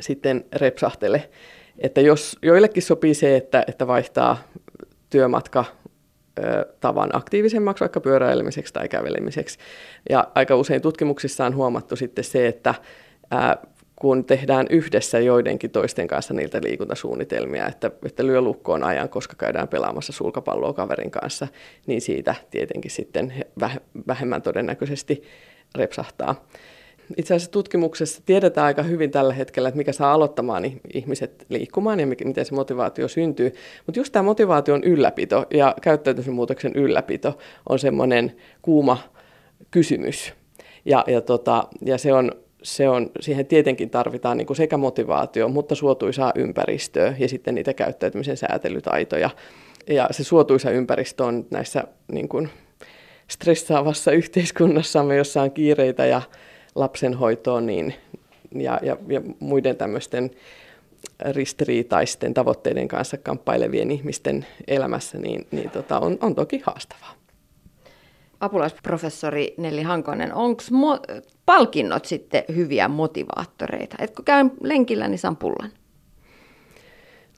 sitten 0.00 0.44
repsahtele. 0.52 1.30
Että 1.78 2.00
jos 2.00 2.38
joillekin 2.42 2.82
sopii 2.82 3.14
se, 3.14 3.36
että, 3.36 3.64
että 3.68 3.86
vaihtaa 3.86 4.36
työmatka 5.10 5.64
tavan 6.80 7.16
aktiivisemmaksi, 7.16 7.80
vaikka 7.80 8.00
pyöräilemiseksi 8.00 8.72
tai 8.72 8.88
kävelemiseksi. 8.88 9.58
Ja 10.10 10.28
aika 10.34 10.56
usein 10.56 10.82
tutkimuksissa 10.82 11.46
on 11.46 11.56
huomattu 11.56 11.96
sitten 11.96 12.24
se, 12.24 12.46
että 12.46 12.74
kun 14.04 14.24
tehdään 14.24 14.66
yhdessä 14.70 15.18
joidenkin 15.18 15.70
toisten 15.70 16.06
kanssa 16.06 16.34
niiltä 16.34 16.60
liikuntasuunnitelmia, 16.62 17.66
että, 17.66 17.90
että 18.06 18.26
lyö 18.26 18.40
lukkoon 18.40 18.84
ajan, 18.84 19.08
koska 19.08 19.36
käydään 19.36 19.68
pelaamassa 19.68 20.12
sulkapalloa 20.12 20.72
kaverin 20.72 21.10
kanssa, 21.10 21.48
niin 21.86 22.00
siitä 22.00 22.34
tietenkin 22.50 22.90
sitten 22.90 23.34
vähemmän 24.06 24.42
todennäköisesti 24.42 25.22
repsahtaa. 25.74 26.46
Itse 27.16 27.34
asiassa 27.34 27.50
tutkimuksessa 27.50 28.22
tiedetään 28.26 28.66
aika 28.66 28.82
hyvin 28.82 29.10
tällä 29.10 29.34
hetkellä, 29.34 29.68
että 29.68 29.78
mikä 29.78 29.92
saa 29.92 30.12
aloittamaan 30.12 30.64
ihmiset 30.94 31.46
liikkumaan 31.48 32.00
ja 32.00 32.06
miten 32.06 32.44
se 32.44 32.54
motivaatio 32.54 33.08
syntyy. 33.08 33.52
Mutta 33.86 34.00
just 34.00 34.12
tämä 34.12 34.22
motivaation 34.22 34.84
ylläpito 34.84 35.46
ja 35.54 35.74
käyttäytymismuutoksen 35.82 36.72
ylläpito 36.74 37.38
on 37.68 37.78
semmoinen 37.78 38.36
kuuma 38.62 38.98
kysymys. 39.70 40.32
Ja, 40.84 41.04
ja, 41.06 41.20
tota, 41.20 41.68
ja 41.84 41.98
se 41.98 42.12
on 42.12 42.43
se 42.64 42.88
on, 42.88 43.10
siihen 43.20 43.46
tietenkin 43.46 43.90
tarvitaan 43.90 44.36
niin 44.36 44.46
kuin 44.46 44.56
sekä 44.56 44.76
motivaatio, 44.76 45.48
mutta 45.48 45.74
suotuisaa 45.74 46.32
ympäristöä 46.34 47.14
ja 47.18 47.28
sitten 47.28 47.54
niitä 47.54 47.74
käyttäytymisen 47.74 48.36
säätelytaitoja. 48.36 49.30
Ja 49.88 50.08
se 50.10 50.24
suotuisa 50.24 50.70
ympäristö 50.70 51.24
on 51.24 51.46
näissä 51.50 51.84
niin 52.12 52.28
kuin 52.28 52.48
stressaavassa 53.28 54.12
yhteiskunnassamme, 54.22 55.16
jossa 55.16 55.42
on 55.42 55.50
kiireitä 55.50 56.06
ja 56.06 56.22
lapsenhoitoa 56.74 57.60
niin, 57.60 57.94
ja, 58.54 58.80
ja, 58.82 58.96
ja 59.08 59.20
muiden 59.40 59.76
tämmöisten 59.76 60.30
ristiriitaisten 61.30 62.34
tavoitteiden 62.34 62.88
kanssa 62.88 63.16
kamppailevien 63.16 63.90
ihmisten 63.90 64.46
elämässä, 64.68 65.18
niin, 65.18 65.46
niin 65.50 65.70
tota, 65.70 65.98
on, 65.98 66.18
on 66.20 66.34
toki 66.34 66.62
haastavaa 66.66 67.14
apulaisprofessori 68.44 69.54
Nelli 69.56 69.82
Hankonen, 69.82 70.34
onko 70.34 70.62
mo- 70.72 71.22
palkinnot 71.46 72.04
sitten 72.04 72.44
hyviä 72.54 72.88
motivaattoreita? 72.88 73.96
Et 73.98 74.14
kun 74.14 74.24
käyn 74.24 74.50
lenkillä, 74.62 75.08
niin 75.08 75.18
saan 75.18 75.36
pullan. 75.36 75.70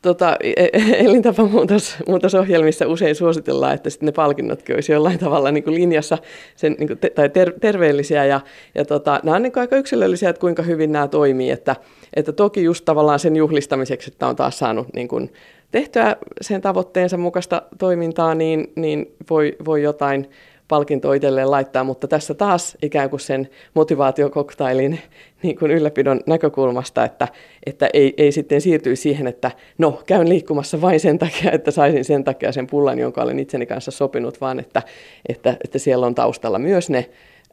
Tota, 0.02 0.36
e, 0.42 0.52
e, 0.52 0.70
elintapamuutosohjelmissa 1.04 2.86
usein 2.86 3.14
suositellaan, 3.14 3.74
että 3.74 3.90
sitten 3.90 4.06
ne 4.06 4.12
palkinnotkin 4.12 4.74
olisi 4.74 4.92
jollain 4.92 5.18
tavalla 5.18 5.50
niin 5.50 5.64
kuin 5.64 5.74
linjassa 5.74 6.18
sen, 6.56 6.76
niin 6.78 6.86
kuin 6.86 6.98
te, 6.98 7.10
tai 7.10 7.28
ter, 7.28 7.52
terveellisiä. 7.60 8.24
Ja, 8.24 8.40
ja 8.74 8.84
tota, 8.84 9.20
nämä 9.22 9.36
on 9.36 9.42
niin 9.42 9.52
kuin 9.52 9.60
aika 9.60 9.76
yksilöllisiä, 9.76 10.30
että 10.30 10.40
kuinka 10.40 10.62
hyvin 10.62 10.92
nämä 10.92 11.08
toimii. 11.08 11.50
Että, 11.50 11.76
että 12.14 12.32
toki 12.32 12.62
just 12.62 12.84
tavallaan 12.84 13.18
sen 13.18 13.36
juhlistamiseksi, 13.36 14.10
että 14.12 14.26
on 14.26 14.36
taas 14.36 14.58
saanut 14.58 14.86
niin 14.94 15.08
kuin 15.08 15.32
tehtyä 15.70 16.16
sen 16.40 16.60
tavoitteensa 16.60 17.16
mukaista 17.16 17.62
toimintaa, 17.78 18.34
niin, 18.34 18.72
niin 18.76 19.14
voi, 19.30 19.56
voi 19.64 19.82
jotain 19.82 20.30
palkinto 20.68 21.12
itselleen 21.12 21.50
laittaa, 21.50 21.84
mutta 21.84 22.08
tässä 22.08 22.34
taas 22.34 22.76
ikään 22.82 23.10
kuin 23.10 23.20
sen 23.20 23.48
motivaatiokoktailin 23.74 25.00
niin 25.42 25.58
kuin 25.58 25.70
ylläpidon 25.70 26.20
näkökulmasta, 26.26 27.04
että, 27.04 27.28
että 27.66 27.88
ei, 27.92 28.14
ei 28.16 28.32
sitten 28.32 28.60
siirtyisi 28.60 29.02
siihen, 29.02 29.26
että 29.26 29.50
no, 29.78 30.02
käyn 30.06 30.28
liikkumassa 30.28 30.80
vain 30.80 31.00
sen 31.00 31.18
takia, 31.18 31.52
että 31.52 31.70
saisin 31.70 32.04
sen 32.04 32.24
takia 32.24 32.52
sen 32.52 32.66
pullan, 32.66 32.98
jonka 32.98 33.22
olen 33.22 33.38
itseni 33.38 33.66
kanssa 33.66 33.90
sopinut, 33.90 34.40
vaan 34.40 34.58
että, 34.58 34.82
että, 35.28 35.56
että 35.64 35.78
siellä 35.78 36.06
on 36.06 36.14
taustalla 36.14 36.58
myös 36.58 36.90
ne 36.90 37.10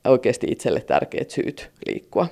oikeasti 0.07 0.47
itselle 0.49 0.81
tärkeät 0.81 1.29
syyt 1.29 1.71
liikkua. 1.87 2.27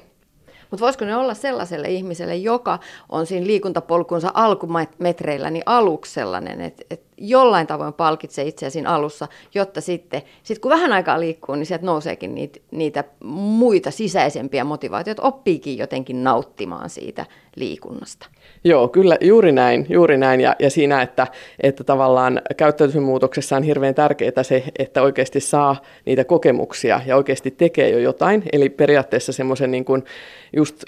Mutta 0.71 0.85
voisiko 0.85 1.05
ne 1.05 1.15
olla 1.15 1.33
sellaiselle 1.33 1.87
ihmiselle, 1.87 2.35
joka 2.35 2.79
on 3.09 3.25
siinä 3.25 3.47
liikuntapolkunsa 3.47 4.31
alkumetreillä, 4.33 5.49
niin 5.49 5.63
aluksi 5.65 6.13
sellainen, 6.13 6.61
että, 6.61 6.83
että 6.89 7.10
jollain 7.21 7.67
tavoin 7.67 7.93
palkitsee 7.93 8.45
itseä 8.45 8.69
siinä 8.69 8.89
alussa, 8.89 9.27
jotta 9.55 9.81
sitten, 9.81 10.21
sit 10.43 10.59
kun 10.59 10.71
vähän 10.71 10.93
aikaa 10.93 11.19
liikkuu, 11.19 11.55
niin 11.55 11.65
sieltä 11.65 11.85
nouseekin 11.85 12.35
niitä, 12.35 12.59
niitä 12.71 13.03
muita 13.23 13.91
sisäisempiä 13.91 14.63
motivaatioita, 14.63 15.21
oppiikin 15.21 15.77
jotenkin 15.77 16.23
nauttimaan 16.23 16.89
siitä 16.89 17.25
liikunnasta. 17.55 18.27
Joo, 18.63 18.87
kyllä 18.87 19.17
juuri 19.21 19.51
näin, 19.51 19.85
juuri 19.89 20.17
näin. 20.17 20.41
Ja, 20.41 20.55
ja 20.59 20.69
siinä, 20.69 21.01
että, 21.01 21.27
että 21.63 21.83
tavallaan 21.83 22.41
käyttäytymismuutoksessa 22.57 23.55
on 23.55 23.63
hirveän 23.63 23.95
tärkeää 23.95 24.43
se, 24.43 24.63
että 24.79 25.01
oikeasti 25.01 25.39
saa 25.39 25.81
niitä 26.05 26.23
kokemuksia 26.23 27.01
ja 27.05 27.15
oikeasti 27.15 27.51
tekee 27.51 27.89
jo 27.89 27.99
jotain. 27.99 28.43
Eli 28.53 28.69
periaatteessa 28.69 29.31
semmoisen 29.31 29.71
niin 29.71 29.85
kuin 29.85 30.03
just 30.55 30.83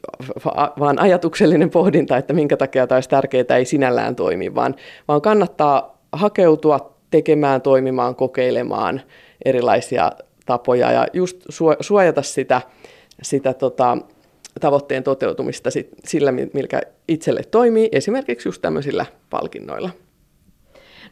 vaan 0.80 1.00
ajatuksellinen 1.00 1.70
pohdinta, 1.70 2.18
että 2.18 2.34
minkä 2.34 2.58
takia 2.58 2.88
olisi 2.92 3.10
tärkeää, 3.10 3.58
ei 3.58 3.66
sinällään 3.66 4.16
toimi, 4.16 4.56
vaan, 4.56 4.76
vaan 5.08 5.22
kannattaa 5.22 5.93
hakeutua 6.14 6.94
tekemään, 7.12 7.62
toimimaan, 7.62 8.16
kokeilemaan 8.16 9.02
erilaisia 9.46 10.12
tapoja 10.46 10.92
ja 10.92 11.08
just 11.14 11.38
suojata 11.80 12.22
sitä, 12.22 12.62
sitä 13.22 13.54
tota, 13.54 13.98
tavoitteen 14.60 15.04
toteutumista 15.04 15.72
sit, 15.72 15.90
sillä, 16.06 16.32
milkä 16.32 16.82
itselle 17.08 17.42
toimii, 17.44 17.90
esimerkiksi 17.92 18.48
just 18.48 18.62
tämmöisillä 18.62 19.06
palkinnoilla. 19.30 19.90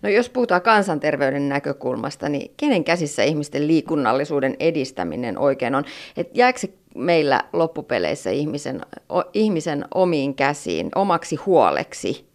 No 0.01 0.09
jos 0.09 0.29
puhutaan 0.29 0.61
kansanterveyden 0.61 1.49
näkökulmasta, 1.49 2.29
niin 2.29 2.51
kenen 2.57 2.83
käsissä 2.83 3.23
ihmisten 3.23 3.67
liikunnallisuuden 3.67 4.55
edistäminen 4.59 5.37
oikein 5.37 5.75
on? 5.75 5.83
Et 6.17 6.29
jääkö 6.33 6.59
se 6.59 6.69
meillä 6.95 7.43
loppupeleissä 7.53 8.29
ihmisen, 8.29 8.81
o, 9.09 9.21
ihmisen 9.33 9.85
omiin 9.93 10.35
käsiin, 10.35 10.89
omaksi 10.95 11.35
huoleksi? 11.35 12.30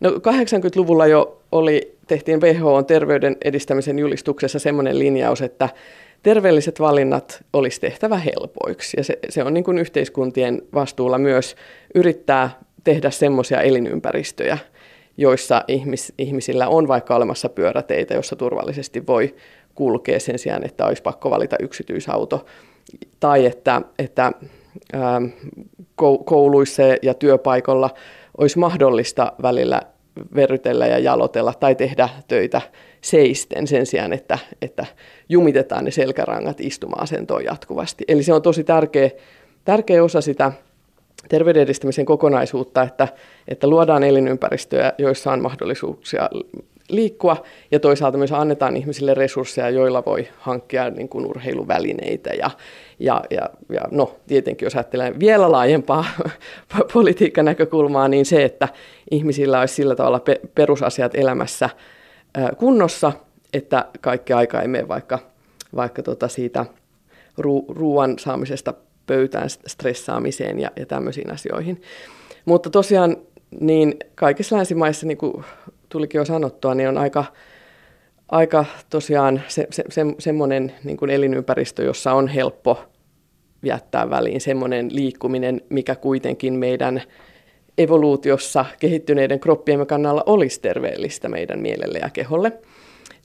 No 0.00 0.10
80-luvulla 0.10 1.06
jo 1.06 1.42
oli, 1.52 1.96
tehtiin 2.06 2.40
WHO 2.40 2.82
terveyden 2.82 3.36
edistämisen 3.44 3.98
julistuksessa 3.98 4.58
semmoinen 4.58 4.98
linjaus, 4.98 5.42
että 5.42 5.68
terveelliset 6.22 6.80
valinnat 6.80 7.44
olisi 7.52 7.80
tehtävä 7.80 8.18
helpoiksi. 8.18 8.96
Ja 8.96 9.04
se, 9.04 9.18
se 9.28 9.44
on 9.44 9.54
niin 9.54 9.64
kuin 9.64 9.78
yhteiskuntien 9.78 10.62
vastuulla 10.74 11.18
myös 11.18 11.56
yrittää 11.94 12.50
tehdä 12.84 13.10
semmoisia 13.10 13.62
elinympäristöjä, 13.62 14.58
joissa 15.16 15.64
ihmis, 15.68 16.12
ihmisillä 16.18 16.68
on 16.68 16.88
vaikka 16.88 17.16
olemassa 17.16 17.48
pyöräteitä, 17.48 18.14
jossa 18.14 18.36
turvallisesti 18.36 19.06
voi 19.06 19.34
kulkea 19.74 20.20
sen 20.20 20.38
sijaan, 20.38 20.64
että 20.64 20.86
olisi 20.86 21.02
pakko 21.02 21.30
valita 21.30 21.56
yksityisauto. 21.60 22.46
Tai 23.20 23.46
että, 23.46 23.82
että 23.98 24.32
kouluissa 26.24 26.82
ja 27.02 27.14
työpaikalla 27.14 27.90
olisi 28.38 28.58
mahdollista 28.58 29.32
välillä 29.42 29.82
verrytellä 30.34 30.86
ja 30.86 30.98
jalotella 30.98 31.54
tai 31.54 31.74
tehdä 31.74 32.08
töitä 32.28 32.60
seisten 33.00 33.66
sen 33.66 33.86
sijaan, 33.86 34.12
että, 34.12 34.38
että 34.62 34.86
jumitetaan 35.28 35.84
ne 35.84 35.90
selkärangat 35.90 36.60
istumaan 36.60 37.02
asentoon 37.02 37.44
jatkuvasti. 37.44 38.04
Eli 38.08 38.22
se 38.22 38.32
on 38.32 38.42
tosi 38.42 38.64
tärkeä, 38.64 39.10
tärkeä 39.64 40.04
osa 40.04 40.20
sitä 40.20 40.52
terveyden 41.28 41.62
edistämisen 41.62 42.04
kokonaisuutta, 42.06 42.82
että, 42.82 43.08
että 43.48 43.66
luodaan 43.66 44.04
elinympäristöjä, 44.04 44.92
joissa 44.98 45.32
on 45.32 45.42
mahdollisuuksia 45.42 46.30
liikkua 46.88 47.44
ja 47.70 47.80
toisaalta 47.80 48.18
myös 48.18 48.32
annetaan 48.32 48.76
ihmisille 48.76 49.14
resursseja, 49.14 49.70
joilla 49.70 50.02
voi 50.06 50.28
hankkia 50.38 50.90
niin 50.90 51.08
kuin 51.08 51.26
urheiluvälineitä 51.26 52.30
ja, 52.30 52.50
ja, 52.98 53.24
ja, 53.30 53.50
ja 53.72 53.82
no 53.90 54.16
tietenkin 54.26 54.66
jos 54.66 54.74
ajattelee 54.74 55.14
vielä 55.20 55.52
laajempaa 55.52 56.04
politiikan 56.92 57.44
näkökulmaa, 57.44 58.08
niin 58.08 58.26
se, 58.26 58.44
että 58.44 58.68
ihmisillä 59.10 59.60
olisi 59.60 59.74
sillä 59.74 59.96
tavalla 59.96 60.20
pe- 60.20 60.40
perusasiat 60.54 61.14
elämässä 61.14 61.70
kunnossa, 62.58 63.12
että 63.52 63.84
kaikki 64.00 64.32
aika 64.32 64.62
ei 64.62 64.68
mene 64.68 64.88
vaikka, 64.88 65.18
vaikka 65.76 66.02
tota 66.02 66.28
siitä 66.28 66.66
ru- 67.40 67.64
ruoan 67.68 68.18
saamisesta 68.18 68.74
pöytään 69.06 69.50
stressaamiseen 69.50 70.60
ja, 70.60 70.70
ja 70.76 70.86
tämmöisiin 70.86 71.32
asioihin. 71.32 71.82
Mutta 72.44 72.70
tosiaan 72.70 73.16
niin 73.60 73.96
kaikissa 74.14 74.56
länsimaissa, 74.56 75.06
niin 75.06 75.18
kuin 75.18 75.44
tulikin 75.88 76.18
jo 76.18 76.24
sanottua, 76.24 76.74
niin 76.74 76.88
on 76.88 76.98
aika, 76.98 77.24
aika 78.28 78.64
tosiaan 78.90 79.42
se, 79.48 79.66
se, 79.70 79.84
se, 79.90 80.02
semmoinen 80.18 80.72
niin 80.84 80.96
kuin 80.96 81.10
elinympäristö, 81.10 81.82
jossa 81.84 82.12
on 82.12 82.28
helppo 82.28 82.84
jättää 83.62 84.10
väliin 84.10 84.40
semmoinen 84.40 84.88
liikkuminen, 84.94 85.60
mikä 85.68 85.94
kuitenkin 85.94 86.54
meidän 86.54 87.02
evoluutiossa 87.78 88.64
kehittyneiden 88.80 89.40
kroppiemme 89.40 89.86
kannalla 89.86 90.22
olisi 90.26 90.60
terveellistä 90.60 91.28
meidän 91.28 91.60
mielelle 91.60 91.98
ja 91.98 92.10
keholle 92.10 92.52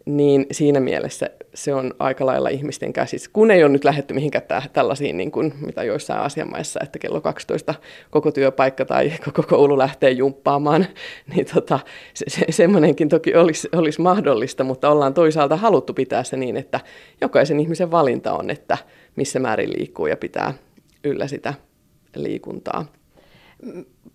niin 0.05 0.45
siinä 0.51 0.79
mielessä 0.79 1.29
se 1.53 1.73
on 1.73 1.93
aika 1.99 2.25
lailla 2.25 2.49
ihmisten 2.49 2.93
käsissä. 2.93 3.29
Kun 3.33 3.51
ei 3.51 3.63
ole 3.63 3.71
nyt 3.71 3.83
lähdetty 3.83 4.13
mihinkään 4.13 4.43
tällaisiin, 4.73 5.17
niin 5.17 5.31
kuin, 5.31 5.53
mitä 5.65 5.83
joissain 5.83 6.19
asiamaissa, 6.19 6.79
että 6.83 6.99
kello 6.99 7.21
12 7.21 7.75
koko 8.11 8.31
työpaikka 8.31 8.85
tai 8.85 9.11
koko 9.25 9.43
koulu 9.43 9.77
lähtee 9.77 10.11
jumppaamaan, 10.11 10.85
niin 11.35 11.45
tota, 11.53 11.79
se, 12.13 12.25
se, 12.27 12.45
semmoinenkin 12.49 13.09
toki 13.09 13.35
olisi, 13.35 13.69
olisi 13.75 14.01
mahdollista, 14.01 14.63
mutta 14.63 14.89
ollaan 14.89 15.13
toisaalta 15.13 15.57
haluttu 15.57 15.93
pitää 15.93 16.23
se 16.23 16.37
niin, 16.37 16.57
että 16.57 16.79
jokaisen 17.21 17.59
ihmisen 17.59 17.91
valinta 17.91 18.33
on, 18.33 18.49
että 18.49 18.77
missä 19.15 19.39
määrin 19.39 19.73
liikkuu 19.77 20.07
ja 20.07 20.17
pitää 20.17 20.53
yllä 21.03 21.27
sitä 21.27 21.53
liikuntaa 22.15 22.85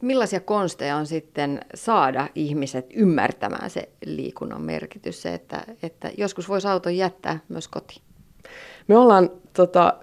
millaisia 0.03 0.41
konsteja 0.41 0.97
on 0.97 1.07
sitten 1.07 1.61
saada 1.75 2.29
ihmiset 2.35 2.87
ymmärtämään 2.95 3.71
se 3.71 3.89
liikunnan 4.05 4.63
merkitys, 4.63 5.23
se, 5.23 5.35
että, 5.35 5.65
että 5.83 6.11
joskus 6.17 6.49
voisi 6.49 6.69
auton 6.69 6.97
jättää 6.97 7.39
myös 7.49 7.69
kotiin? 7.69 8.03
Me 8.89 8.99
ollaan 8.99 9.31
tota, 9.53 9.95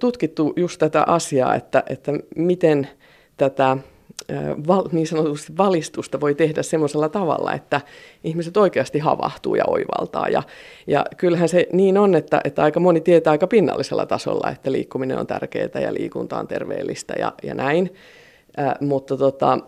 tutkittu 0.00 0.52
just 0.56 0.78
tätä 0.78 1.04
asiaa, 1.06 1.54
että, 1.54 1.82
että 1.88 2.12
miten 2.36 2.88
tätä 3.36 3.76
niin 4.92 5.06
sanotusti 5.06 5.56
valistusta 5.56 6.20
voi 6.20 6.34
tehdä 6.34 6.62
semmoisella 6.62 7.08
tavalla, 7.08 7.52
että 7.52 7.80
ihmiset 8.24 8.56
oikeasti 8.56 8.98
havahtuu 8.98 9.54
ja 9.54 9.64
oivaltaa. 9.66 10.28
Ja, 10.28 10.42
ja 10.86 11.04
kyllähän 11.16 11.48
se 11.48 11.66
niin 11.72 11.98
on, 11.98 12.14
että, 12.14 12.40
että 12.44 12.62
aika 12.62 12.80
moni 12.80 13.00
tietää 13.00 13.30
aika 13.30 13.46
pinnallisella 13.46 14.06
tasolla, 14.06 14.50
että 14.50 14.72
liikkuminen 14.72 15.18
on 15.18 15.26
tärkeää 15.26 15.80
ja 15.82 15.94
liikunta 15.94 16.38
on 16.38 16.48
terveellistä 16.48 17.14
ja, 17.18 17.32
ja 17.42 17.54
näin. 17.54 17.94
Äh, 18.58 18.74
mutta 18.80 19.16
tota, 19.16 19.58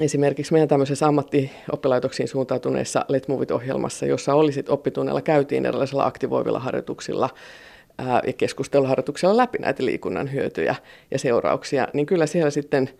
esimerkiksi 0.00 0.52
meidän 0.52 0.68
tämmöisessä 0.68 1.06
ammattioppilaitoksiin 1.06 2.28
suuntautuneessa 2.28 3.04
Let 3.08 3.28
Movit-ohjelmassa, 3.28 4.06
jossa 4.06 4.34
oli 4.34 4.52
sit 4.52 4.68
oppitunnella, 4.68 5.22
käytiin 5.22 5.66
erilaisilla 5.66 6.06
aktivoivilla 6.06 6.58
harjoituksilla 6.58 7.30
ää, 7.98 8.20
ja 8.26 8.32
keskusteluharjoituksilla 8.32 9.36
läpi 9.36 9.58
näitä 9.58 9.84
liikunnan 9.84 10.32
hyötyjä 10.32 10.74
ja 11.10 11.18
seurauksia, 11.18 11.88
niin 11.92 12.06
kyllä 12.06 12.26
siellä 12.26 12.50
sitten 12.50 12.90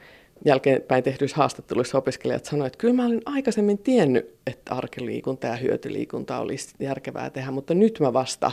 jälkeenpäin 0.44 1.04
tehdyissä 1.04 1.36
haastatteluissa 1.36 1.98
opiskelijat 1.98 2.44
sanoivat, 2.44 2.66
että 2.66 2.78
kyllä 2.78 2.94
mä 2.94 3.06
olin 3.06 3.22
aikaisemmin 3.26 3.78
tiennyt, 3.78 4.34
että 4.46 4.74
arkiliikunta 4.74 5.46
ja 5.46 5.56
hyötyliikunta 5.56 6.38
olisi 6.38 6.74
järkevää 6.80 7.30
tehdä, 7.30 7.50
mutta 7.50 7.74
nyt 7.74 8.00
mä 8.00 8.12
vasta 8.12 8.50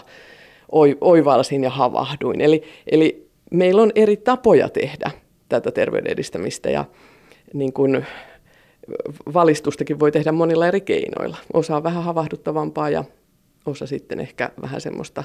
oivalsin 1.01 1.63
ja 1.63 1.69
havahduin. 1.69 2.41
Eli, 2.41 2.63
eli 2.87 3.27
meillä 3.51 3.81
on 3.81 3.91
eri 3.95 4.17
tapoja 4.17 4.69
tehdä 4.69 5.11
tätä 5.51 5.71
terveyden 5.71 6.11
edistämistä 6.11 6.69
ja 6.69 6.85
niin 7.53 7.73
kuin 7.73 8.05
valistustakin 9.33 9.99
voi 9.99 10.11
tehdä 10.11 10.31
monilla 10.31 10.67
eri 10.67 10.81
keinoilla. 10.81 11.37
Osa 11.53 11.75
on 11.75 11.83
vähän 11.83 12.03
havahduttavampaa 12.03 12.89
ja 12.89 13.03
osa 13.65 13.87
sitten 13.87 14.19
ehkä 14.19 14.49
vähän 14.61 14.81
semmoista 14.81 15.23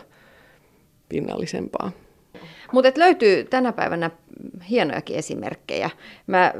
pinnallisempaa. 1.08 1.90
Mutta 2.72 2.92
löytyy 2.96 3.44
tänä 3.44 3.72
päivänä 3.72 4.10
hienojakin 4.70 5.16
esimerkkejä. 5.16 5.90
Mä, 6.26 6.52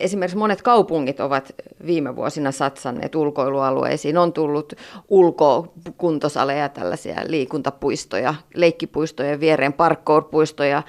esimerkiksi 0.00 0.36
monet 0.36 0.62
kaupungit 0.62 1.20
ovat 1.20 1.52
viime 1.86 2.16
vuosina 2.16 2.52
satsanneet 2.52 3.14
ulkoilualueisiin. 3.14 4.18
On 4.18 4.32
tullut 4.32 4.72
ulkokuntosaleja, 5.08 6.68
tällaisia 6.68 7.16
liikuntapuistoja, 7.26 8.34
leikkipuistoja, 8.54 9.40
viereen 9.40 9.72
parkourpuistoja, 9.72 10.82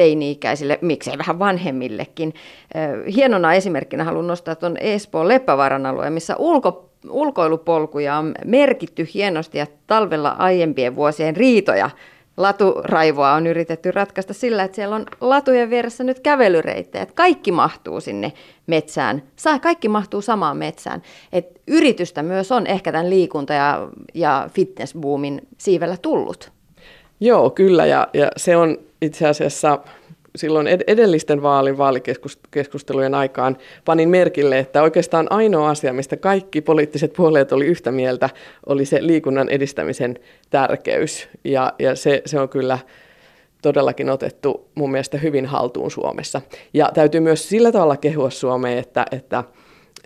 teini-ikäisille, 0.00 0.78
miksei 0.80 1.18
vähän 1.18 1.38
vanhemmillekin. 1.38 2.34
Hienona 3.16 3.54
esimerkkinä 3.54 4.04
haluan 4.04 4.26
nostaa 4.26 4.54
tuon 4.54 4.76
Espoon 4.76 5.28
Leppävaaran 5.28 5.86
alueen, 5.86 6.12
missä 6.12 6.36
ulko, 6.36 6.90
ulkoilupolkuja 7.10 8.16
on 8.16 8.34
merkitty 8.44 9.08
hienosti 9.14 9.58
ja 9.58 9.66
talvella 9.86 10.28
aiempien 10.28 10.96
vuosien 10.96 11.36
riitoja 11.36 11.90
laturaivoa 12.36 13.32
on 13.32 13.46
yritetty 13.46 13.90
ratkaista 13.90 14.34
sillä, 14.34 14.62
että 14.62 14.74
siellä 14.74 14.96
on 14.96 15.06
latujen 15.20 15.70
vieressä 15.70 16.04
nyt 16.04 16.20
kävelyreittejä, 16.20 17.02
että 17.02 17.14
kaikki 17.14 17.52
mahtuu 17.52 18.00
sinne 18.00 18.32
metsään, 18.66 19.22
saa, 19.36 19.58
kaikki 19.58 19.88
mahtuu 19.88 20.20
samaan 20.22 20.56
metsään. 20.56 21.02
Et 21.32 21.60
yritystä 21.66 22.22
myös 22.22 22.52
on 22.52 22.66
ehkä 22.66 22.92
tämän 22.92 23.10
liikunta- 23.10 23.52
ja, 23.54 23.88
ja 24.14 24.48
fitnessboomin 24.52 25.40
siivellä 25.58 25.96
tullut. 25.96 26.59
Joo, 27.20 27.50
kyllä, 27.50 27.86
ja, 27.86 28.08
ja 28.14 28.28
se 28.36 28.56
on 28.56 28.78
itse 29.02 29.28
asiassa 29.28 29.78
silloin 30.36 30.66
edellisten 30.86 31.42
vaalin 31.42 31.78
vaalikeskustelujen 31.78 33.14
aikaan 33.14 33.56
panin 33.84 34.08
merkille, 34.08 34.58
että 34.58 34.82
oikeastaan 34.82 35.26
ainoa 35.30 35.70
asia, 35.70 35.92
mistä 35.92 36.16
kaikki 36.16 36.60
poliittiset 36.60 37.12
puolueet 37.12 37.52
oli 37.52 37.66
yhtä 37.66 37.92
mieltä, 37.92 38.30
oli 38.66 38.84
se 38.84 39.06
liikunnan 39.06 39.48
edistämisen 39.48 40.18
tärkeys. 40.50 41.28
Ja, 41.44 41.72
ja 41.78 41.96
se, 41.96 42.22
se 42.26 42.40
on 42.40 42.48
kyllä 42.48 42.78
todellakin 43.62 44.10
otettu 44.10 44.68
mun 44.74 44.90
mielestä 44.90 45.18
hyvin 45.18 45.46
haltuun 45.46 45.90
Suomessa. 45.90 46.40
Ja 46.74 46.90
täytyy 46.94 47.20
myös 47.20 47.48
sillä 47.48 47.72
tavalla 47.72 47.96
kehua 47.96 48.30
Suomeen, 48.30 48.78
että, 48.78 49.06
että, 49.12 49.44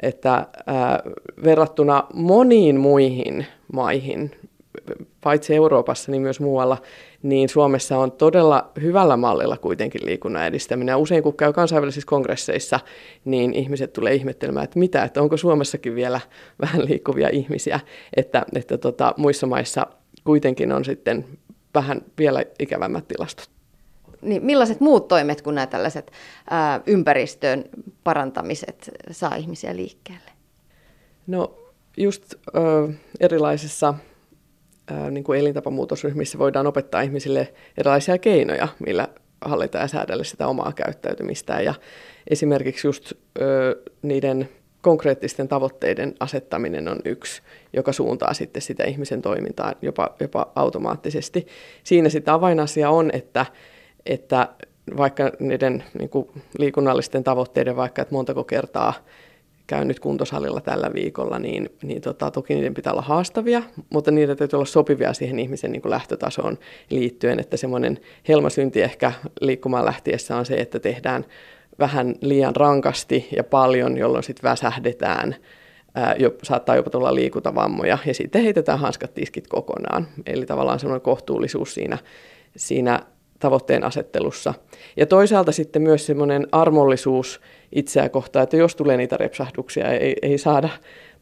että 0.03 0.47
ää, 0.67 1.03
verrattuna 1.45 2.05
moniin 2.15 2.81
muihin 2.81 3.47
maihin, 3.73 4.31
paitsi 5.25 5.55
Euroopassa, 5.55 6.13
niin 6.13 6.23
myös 6.23 6.41
muualla, 6.41 6.79
niin 7.23 7.49
Suomessa 7.49 7.99
on 7.99 8.13
todella 8.13 8.71
hyvällä 8.81 9.17
mallilla 9.17 9.57
kuitenkin 9.57 10.07
liikunnan 10.07 10.47
edistäminen. 10.47 10.93
Ja 10.93 10.99
usein 10.99 11.23
kun 11.23 11.37
käy 11.37 11.53
kansainvälisissä 11.53 12.07
kongresseissa, 12.07 12.81
niin 13.25 13.55
ihmiset 13.55 13.93
tulee 13.93 14.15
ihmettelemään, 14.15 14.65
että 14.65 14.79
mitä, 14.79 15.05
että 15.05 15.23
onko 15.23 15.37
Suomessakin 15.37 15.95
vielä 15.95 16.21
vähän 16.63 16.85
liikkuvia 16.85 17.29
ihmisiä, 17.29 17.81
että, 18.17 18.47
että 18.55 18.79
tota, 18.79 19.15
muissa 19.17 19.47
maissa 19.47 19.87
kuitenkin 20.25 20.73
on 20.73 20.85
sitten 20.85 21.25
vähän 21.75 22.03
vielä 22.19 22.45
ikävämmät 22.59 23.09
tilastot. 23.09 23.51
Niin 24.23 24.45
millaiset 24.45 24.81
muut 24.81 25.09
toimet 25.09 25.43
kuin 25.43 25.55
nämä 25.55 25.67
tällaiset 25.67 26.13
ää, 26.51 26.81
ympäristön 26.87 27.65
parantamiset 28.05 28.91
saa 29.11 29.35
ihmisiä 29.35 29.77
liikkeelle? 29.77 30.31
No 31.27 31.59
just 31.97 32.35
ö, 32.35 32.89
erilaisissa 33.21 33.95
niin 35.11 35.25
kuin 35.25 35.41
elintapamuutosryhmissä 35.41 36.39
voidaan 36.39 36.67
opettaa 36.67 37.01
ihmisille 37.01 37.55
erilaisia 37.79 38.19
keinoja, 38.19 38.69
millä 38.87 39.09
hallita 39.41 39.79
ja 39.79 39.89
säädellä 39.89 40.25
sitä 40.25 40.47
omaa 40.47 40.73
käyttäytymistään. 40.73 41.65
Ja 41.65 41.75
esimerkiksi 42.31 42.87
just 42.87 43.13
ö, 43.41 43.77
niiden 44.03 44.49
konkreettisten 44.81 45.49
tavoitteiden 45.49 46.15
asettaminen 46.21 46.89
on 46.89 46.99
yksi, 47.05 47.43
joka 47.73 47.93
suuntaa 47.93 48.35
sitten 48.35 48.63
sitä 48.63 48.85
ihmisen 48.85 49.23
toimintaa 49.23 49.73
jopa, 49.83 50.15
jopa 50.21 50.53
automaattisesti. 50.55 51.47
Siinä 51.85 52.09
sitä 52.09 52.35
avainasia 52.35 52.91
on, 52.91 53.11
että, 53.13 53.47
että 54.07 54.49
vaikka 54.97 55.31
niiden 55.39 55.85
niin 55.99 56.11
kuin 56.11 56.29
liikunnallisten 56.59 57.25
tavoitteiden, 57.25 57.77
vaikka 57.77 58.03
että 58.03 58.15
montako 58.15 58.45
kertaa 58.45 58.93
käyn 59.67 59.89
nyt 59.89 60.01
kuntosalilla 60.01 60.61
tällä 60.61 60.91
viikolla, 60.95 61.39
niin, 61.39 61.69
niin 61.83 62.03
tota, 62.03 62.31
toki 62.31 62.55
niiden 62.55 62.75
pitää 62.75 62.93
olla 62.93 63.03
haastavia, 63.03 63.63
mutta 63.91 64.11
niiden 64.11 64.37
täytyy 64.37 64.57
olla 64.57 64.67
sopivia 64.67 65.13
siihen 65.13 65.39
ihmisen 65.39 65.73
niin 65.73 65.83
kuin 65.83 65.91
lähtötasoon 65.91 66.59
liittyen, 66.91 67.41
että 67.41 67.57
semmoinen 67.57 67.99
helmasynti 68.29 68.83
ehkä 68.83 69.13
liikkumaan 69.41 69.85
lähtiessä 69.85 70.37
on 70.37 70.47
se, 70.47 70.55
että 70.55 70.79
tehdään 70.79 71.25
vähän 71.79 72.15
liian 72.21 72.57
rankasti 72.57 73.29
ja 73.37 73.45
paljon, 73.45 73.97
jolloin 73.97 74.25
sitten 74.25 74.51
väsähdetään, 74.51 75.37
ää, 75.95 76.15
jo, 76.19 76.35
saattaa 76.43 76.77
jopa 76.77 76.91
tulla 76.91 77.15
liikuntavammoja 77.15 77.99
ja 78.07 78.15
sitten 78.15 78.43
heitetään 78.43 78.79
hanskat 78.79 79.15
tiskit 79.15 79.49
kokonaan. 79.49 80.07
Eli 80.27 80.47
tavallaan 80.47 80.79
semmoinen 80.79 81.03
kohtuullisuus 81.03 81.75
siinä, 81.75 81.99
siinä 82.57 83.01
tavoitteen 83.45 83.85
asettelussa. 83.85 84.55
Ja 84.97 85.07
toisaalta 85.07 85.53
sitten 85.53 85.83
myös 85.83 86.07
semmoinen 86.07 86.47
armollisuus 86.53 87.41
itseä 87.73 88.09
kohtaan, 88.09 88.43
että 88.43 88.57
jos 88.57 88.77
tulee 88.77 88.97
niitä 88.97 89.17
repsahduksia 89.17 89.91
ei, 89.91 90.17
ei 90.23 90.39
saada 90.39 90.69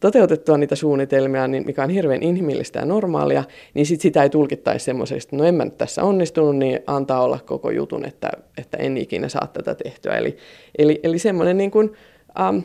toteutettua 0.00 0.58
niitä 0.58 0.76
suunnitelmia, 0.76 1.48
niin 1.48 1.66
mikä 1.66 1.82
on 1.82 1.90
hirveän 1.90 2.22
inhimillistä 2.22 2.78
ja 2.78 2.84
normaalia, 2.84 3.44
niin 3.74 3.86
sit 3.86 4.00
sitä 4.00 4.22
ei 4.22 4.30
tulkittaisi 4.30 4.84
semmoisesta, 4.84 5.28
että 5.28 5.36
no 5.36 5.44
en 5.44 5.54
mä 5.54 5.64
nyt 5.64 5.78
tässä 5.78 6.02
onnistunut, 6.04 6.56
niin 6.56 6.80
antaa 6.86 7.22
olla 7.22 7.38
koko 7.46 7.70
jutun, 7.70 8.04
että, 8.04 8.30
että 8.58 8.76
en 8.76 8.96
ikinä 8.96 9.28
saa 9.28 9.46
tätä 9.46 9.74
tehtyä. 9.74 10.16
Eli, 10.16 10.36
eli, 10.78 11.00
eli 11.02 11.18
semmoinen 11.18 11.56
niin 11.56 11.70
kuin, 11.70 11.92
ähm, 12.40 12.58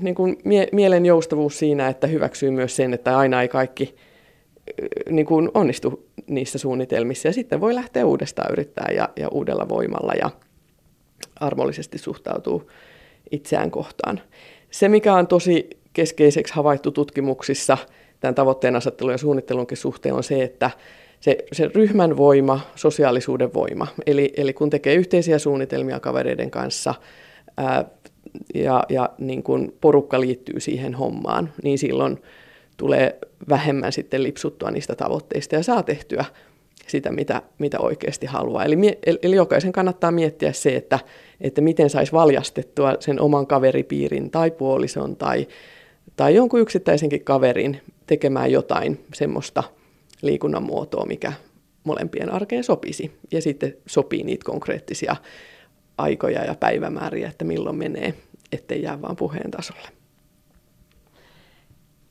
niin 0.00 0.14
kuin 0.14 0.36
mie- 0.44 0.68
mielen 0.72 1.06
joustavuus 1.06 1.58
siinä, 1.58 1.88
että 1.88 2.06
hyväksyy 2.06 2.50
myös 2.50 2.76
sen, 2.76 2.94
että 2.94 3.18
aina 3.18 3.42
ei 3.42 3.48
kaikki 3.48 3.94
niin 5.10 5.26
kuin 5.26 5.50
onnistu 5.54 6.06
niissä 6.26 6.58
suunnitelmissa 6.58 7.28
ja 7.28 7.32
sitten 7.32 7.60
voi 7.60 7.74
lähteä 7.74 8.06
uudestaan 8.06 8.52
yrittää 8.52 8.88
ja, 8.94 9.08
ja 9.16 9.28
uudella 9.28 9.68
voimalla 9.68 10.12
ja 10.12 10.30
armollisesti 11.40 11.98
suhtautuu 11.98 12.70
itseään 13.30 13.70
kohtaan. 13.70 14.20
Se, 14.70 14.88
mikä 14.88 15.14
on 15.14 15.26
tosi 15.26 15.70
keskeiseksi 15.92 16.54
havaittu 16.54 16.90
tutkimuksissa 16.90 17.78
tämän 18.20 18.34
tavoitteen 18.34 18.76
asettelun 18.76 19.12
ja 19.12 19.18
suunnittelunkin 19.18 19.76
suhteen 19.76 20.14
on 20.14 20.24
se, 20.24 20.42
että 20.42 20.70
se, 21.20 21.36
se 21.52 21.70
ryhmän 21.74 22.16
voima, 22.16 22.60
sosiaalisuuden 22.74 23.54
voima, 23.54 23.86
eli, 24.06 24.32
eli 24.36 24.52
kun 24.52 24.70
tekee 24.70 24.94
yhteisiä 24.94 25.38
suunnitelmia 25.38 26.00
kavereiden 26.00 26.50
kanssa 26.50 26.94
ää, 27.56 27.84
ja, 28.54 28.84
ja 28.88 29.08
niin 29.18 29.42
kun 29.42 29.74
porukka 29.80 30.20
liittyy 30.20 30.60
siihen 30.60 30.94
hommaan, 30.94 31.52
niin 31.62 31.78
silloin 31.78 32.18
tulee 32.78 33.18
vähemmän 33.48 33.92
sitten 33.92 34.22
lipsuttua 34.22 34.70
niistä 34.70 34.94
tavoitteista 34.94 35.54
ja 35.54 35.62
saa 35.62 35.82
tehtyä 35.82 36.24
sitä, 36.86 37.12
mitä, 37.12 37.42
mitä 37.58 37.78
oikeasti 37.78 38.26
haluaa. 38.26 38.64
Eli, 38.64 38.76
eli 39.22 39.36
jokaisen 39.36 39.72
kannattaa 39.72 40.10
miettiä 40.10 40.52
se, 40.52 40.76
että, 40.76 40.98
että 41.40 41.60
miten 41.60 41.90
saisi 41.90 42.12
valjastettua 42.12 42.94
sen 43.00 43.20
oman 43.20 43.46
kaveripiirin 43.46 44.30
tai 44.30 44.50
puolison 44.50 45.16
tai, 45.16 45.48
tai 46.16 46.34
jonkun 46.34 46.60
yksittäisenkin 46.60 47.24
kaverin 47.24 47.80
tekemään 48.06 48.52
jotain 48.52 49.04
semmoista 49.14 49.62
liikunnan 50.22 50.62
muotoa, 50.62 51.06
mikä 51.06 51.32
molempien 51.84 52.32
arkeen 52.32 52.64
sopisi. 52.64 53.12
Ja 53.32 53.42
sitten 53.42 53.76
sopii 53.86 54.22
niitä 54.22 54.44
konkreettisia 54.44 55.16
aikoja 55.98 56.44
ja 56.44 56.54
päivämääriä, 56.54 57.28
että 57.28 57.44
milloin 57.44 57.76
menee, 57.76 58.14
ettei 58.52 58.82
jää 58.82 59.02
vaan 59.02 59.16
puheen 59.16 59.50
tasolle 59.50 59.97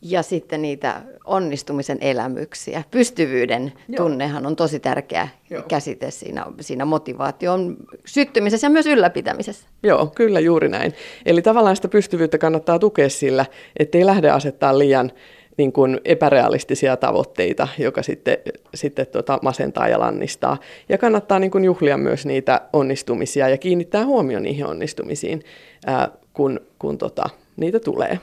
ja 0.02 0.24
sitten 0.24 0.62
niitä 0.62 1.02
onnistumisen 1.26 1.98
elämyksiä. 2.02 2.84
Pystyvyyden 2.91 3.74
Joo. 3.89 3.98
tunnehan 3.98 4.45
on 4.45 4.56
tosi 4.56 4.80
tärkeä 4.80 5.28
Joo. 5.50 5.64
käsite 5.68 6.12
siinä, 6.12 6.45
siinä 6.60 6.86
motivaation 6.86 7.78
syttymisessä 8.06 8.68
ja 8.68 8.72
myös 8.72 8.86
ylläpitämisessä. 8.86 9.68
Joo, 9.84 10.12
kyllä 10.16 10.39
juuri 10.39 10.70
näin. 10.70 10.93
Eli 11.26 11.41
tavallaan 11.41 11.76
sitä 11.76 11.88
pystyvyyttä 11.88 12.38
kannattaa 12.38 12.80
tukea 12.80 13.10
sillä, 13.10 13.45
ettei 13.80 14.06
lähde 14.06 14.30
asettaa 14.30 14.80
liian 14.80 15.12
niin 15.58 15.74
kuin 15.74 16.00
epärealistisia 16.06 16.98
tavoitteita, 16.98 17.68
joka 17.78 18.04
sitten, 18.04 18.38
sitten 18.76 19.08
tuota 19.08 19.39
masentaa 19.41 19.88
ja 19.88 20.00
lannistaa. 20.00 20.58
Ja 20.89 20.98
kannattaa 20.98 21.39
niin 21.39 21.52
kuin 21.52 21.64
juhlia 21.64 21.98
myös 21.98 22.26
niitä 22.26 22.62
onnistumisia 22.74 23.50
ja 23.50 23.58
kiinnittää 23.58 24.06
huomioon 24.06 24.43
niihin 24.43 24.66
onnistumisiin, 24.66 25.43
ää, 25.86 26.10
kun, 26.34 26.60
kun 26.80 26.98
tota, 26.98 27.30
niitä 27.56 27.80
tulee 27.80 28.20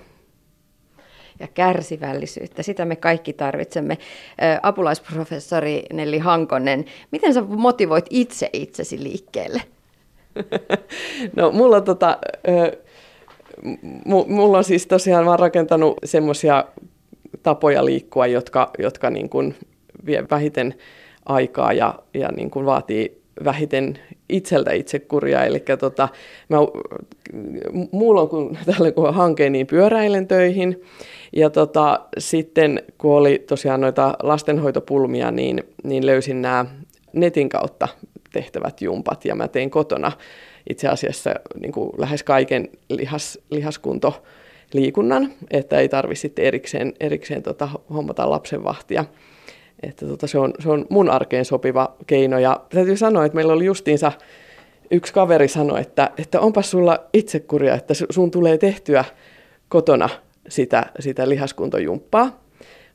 ja 1.41 1.49
kärsivällisyyttä. 1.49 2.63
Sitä 2.63 2.85
me 2.85 2.97
kaikki 2.97 3.33
tarvitsemme. 3.33 3.99
Apulaisprofessori 4.63 5.83
Nelli 5.93 6.19
Hankonen, 6.19 6.85
miten 7.11 7.35
sä 7.35 7.43
motivoit 7.43 8.07
itse 8.11 8.51
itsesi 8.53 9.03
liikkeelle? 9.03 9.63
No 11.37 11.53
mulla, 11.53 11.81
tota, 11.81 12.19
mulla 14.27 14.59
on 14.59 14.65
siis 14.65 14.87
tosiaan 14.87 15.27
vaan 15.27 15.39
rakentanut 15.39 15.99
semmoisia 16.05 16.65
tapoja 17.43 17.85
liikkua, 17.85 18.27
jotka, 18.27 18.71
jotka 18.79 19.11
niin 19.11 19.29
kuin 19.29 19.55
vie 20.07 20.25
vähiten 20.31 20.75
aikaa 21.27 21.73
ja, 21.73 21.95
ja 22.15 22.29
niin 22.29 22.51
kuin 22.51 22.67
vaatii 22.67 23.24
vähiten 23.45 23.99
itseltä 24.29 24.73
itsekuria. 24.73 25.45
Eli 25.45 25.63
tota, 25.79 26.09
mä, 26.49 26.57
mulla 27.93 28.21
on 28.21 28.29
kun, 28.29 28.59
tällä 28.77 28.93
kun 28.93 29.15
hanke, 29.15 29.51
niin 29.51 29.67
pyöräilen 29.67 30.29
töihin. 30.29 30.83
Ja 31.33 31.51
tota, 31.51 32.01
sitten 32.19 32.83
kun 32.99 33.17
oli 33.17 33.45
tosiaan 33.49 33.81
noita 33.81 34.17
lastenhoitopulmia, 34.23 35.31
niin, 35.31 35.63
niin 35.85 36.07
löysin 36.07 36.43
nämä 36.43 36.67
netin 37.13 37.49
kautta 37.49 37.89
tehtävät 38.33 38.83
jumpat 38.83 39.25
ja 39.25 39.35
mä 39.35 39.49
tein 39.49 39.71
kotona 39.71 40.13
itse 40.71 40.89
asiassa 40.89 41.35
niin 41.61 41.73
kuin 41.73 41.91
lähes 41.99 42.23
kaiken 42.23 42.69
lihas, 42.89 43.39
lihaskunto 43.51 44.23
liikunnan, 44.73 45.33
että 45.51 45.79
ei 45.79 45.89
tarvitse 45.89 46.21
sitten 46.21 46.45
erikseen, 46.45 46.93
erikseen 47.01 47.43
tota, 47.43 47.69
hommata 47.95 48.31
lapsenvahtia. 48.31 49.05
Että 49.89 50.07
tota, 50.07 50.27
se, 50.27 50.39
on, 50.39 50.53
se 50.59 50.71
on 50.71 50.87
mun 50.91 51.11
arkeen 51.11 51.45
sopiva 51.45 51.97
keino. 52.07 52.39
Ja 52.39 52.61
täytyy 52.69 52.97
sanoa, 52.97 53.25
että 53.25 53.37
meillä 53.37 53.53
oli 53.53 53.65
justiinsa 53.65 54.13
yksi 54.91 55.13
kaveri 55.13 55.49
sanoi, 55.49 55.81
että, 55.81 56.11
että 56.19 56.41
onpa 56.41 56.63
sulla 56.63 56.99
itsekuria, 57.13 57.75
että 57.75 57.95
sun 58.11 58.31
tulee 58.31 58.59
tehtyä 58.59 59.05
kotona 59.69 60.09
sitä, 60.49 60.87
sitä 61.01 61.29
lihaskuntojumppaa. 61.29 62.45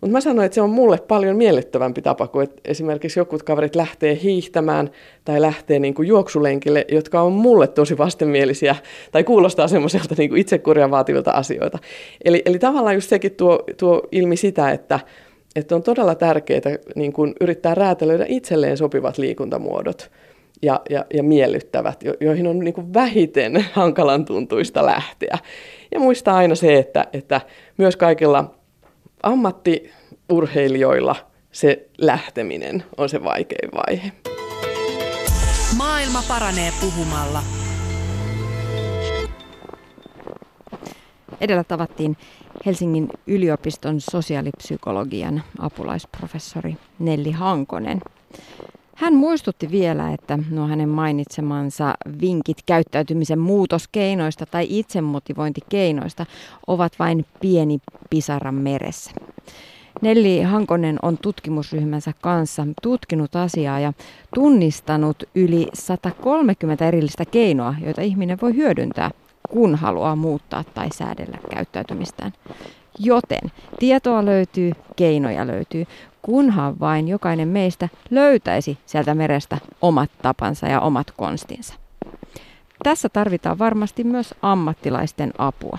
Mutta 0.02 0.12
mä 0.12 0.22
sanoin, 0.22 0.46
että 0.46 0.56
se 0.56 0.62
on 0.62 0.70
mulle 0.70 0.98
paljon 0.98 1.36
miellyttävämpi 1.36 2.02
tapa, 2.02 2.28
kuin 2.28 2.44
että 2.44 2.62
esimerkiksi 2.66 3.20
jotkut 3.20 3.44
kaverit 3.44 3.76
lähtee 3.76 4.20
hiihtämään 4.24 4.90
tai 5.26 5.42
lähtee 5.42 5.80
niin 5.80 5.94
kuin 5.94 6.08
juoksulenkille, 6.08 6.86
jotka 6.92 7.22
on 7.22 7.32
mulle 7.32 7.68
tosi 7.68 7.98
vastenmielisiä 7.98 8.76
tai 9.12 9.24
kuulostaa 9.24 9.68
semmoiselta 9.68 10.16
niin 10.18 10.38
itsekuria 10.38 10.92
vaativilta 10.92 11.32
asioita. 11.32 11.80
Eli, 12.26 12.42
eli 12.46 12.60
tavallaan 12.60 12.96
just 12.96 13.10
sekin 13.10 13.32
tuo, 13.32 13.64
tuo 13.78 14.02
ilmi 14.12 14.36
sitä, 14.36 14.72
että, 14.72 15.00
että 15.56 15.76
on 15.76 15.84
todella 15.84 16.16
tärkeää 16.16 16.62
niin 16.95 17.14
kuin 17.14 17.34
yrittää 17.41 17.76
räätälöidä 17.76 18.26
itselleen 18.28 18.78
sopivat 18.78 19.18
liikuntamuodot 19.18 20.12
ja, 20.62 20.82
ja, 20.89 21.06
ja 21.14 21.24
miellyttävät, 21.24 22.04
jo, 22.04 22.14
joihin 22.20 22.47
on 22.47 22.60
niin 22.60 22.74
kuin 22.74 22.93
vähiten 22.93 23.66
hankalan 23.74 24.26
tuntuista 24.26 24.86
lähteä. 24.86 25.38
Ja 25.91 26.00
muistaa 26.00 26.38
aina 26.38 26.56
se, 26.56 26.78
että, 26.78 27.06
että 27.14 27.41
myös 27.78 27.95
kaikilla 27.95 28.56
ammattiurheilijoilla 29.24 31.16
se 31.52 31.88
lähteminen 31.97 32.84
on 32.97 33.10
se 33.10 33.24
vaikein 33.24 33.72
vaihe. 33.72 34.12
Maailma 35.78 36.24
paranee 36.28 36.72
puhumalla. 36.82 37.59
Edellä 41.42 41.64
tavattiin 41.64 42.18
Helsingin 42.66 43.10
yliopiston 43.28 44.02
sosiaalipsykologian 44.02 45.44
apulaisprofessori 45.60 46.78
Nelli 47.00 47.32
Hankonen. 47.32 48.02
Hän 48.96 49.14
muistutti 49.14 49.72
vielä, 49.72 50.14
että 50.14 50.40
nuo 50.50 50.68
hänen 50.68 50.90
mainitsemansa 50.90 51.94
vinkit 52.22 52.58
käyttäytymisen 52.66 53.40
muutoskeinoista 53.40 54.46
tai 54.46 54.68
itsemotivointikeinoista 54.70 56.26
ovat 56.68 56.94
vain 57.00 57.26
pieni 57.42 57.80
pisara 58.10 58.52
meressä. 58.52 59.12
Nelli 60.02 60.42
Hankonen 60.42 61.00
on 61.02 61.18
tutkimusryhmänsä 61.18 62.14
kanssa 62.22 62.68
tutkinut 62.82 63.36
asiaa 63.36 63.80
ja 63.80 63.94
tunnistanut 64.36 65.24
yli 65.36 65.68
130 65.74 66.88
erillistä 66.88 67.26
keinoa, 67.26 67.76
joita 67.84 68.02
ihminen 68.02 68.38
voi 68.42 68.56
hyödyntää, 68.56 69.12
kun 69.50 69.76
haluaa 69.76 70.16
muuttaa 70.16 70.64
tai 70.64 70.88
säädellä 70.93 71.38
käyttäytymistään. 71.50 72.32
Joten 73.00 73.52
tietoa 73.80 74.26
löytyy, 74.26 74.72
keinoja 74.95 75.47
löytyy, 75.47 75.86
kunhan 76.22 76.80
vain 76.80 77.08
jokainen 77.08 77.47
meistä 77.47 77.89
löytäisi 78.10 78.78
sieltä 78.86 79.16
merestä 79.16 79.58
omat 79.82 80.10
tapansa 80.22 80.68
ja 80.68 80.82
omat 80.82 81.12
konstinsa. 81.12 81.74
Tässä 82.84 83.10
tarvitaan 83.10 83.60
varmasti 83.60 84.04
myös 84.04 84.36
ammattilaisten 84.41 85.34
apua. 85.38 85.78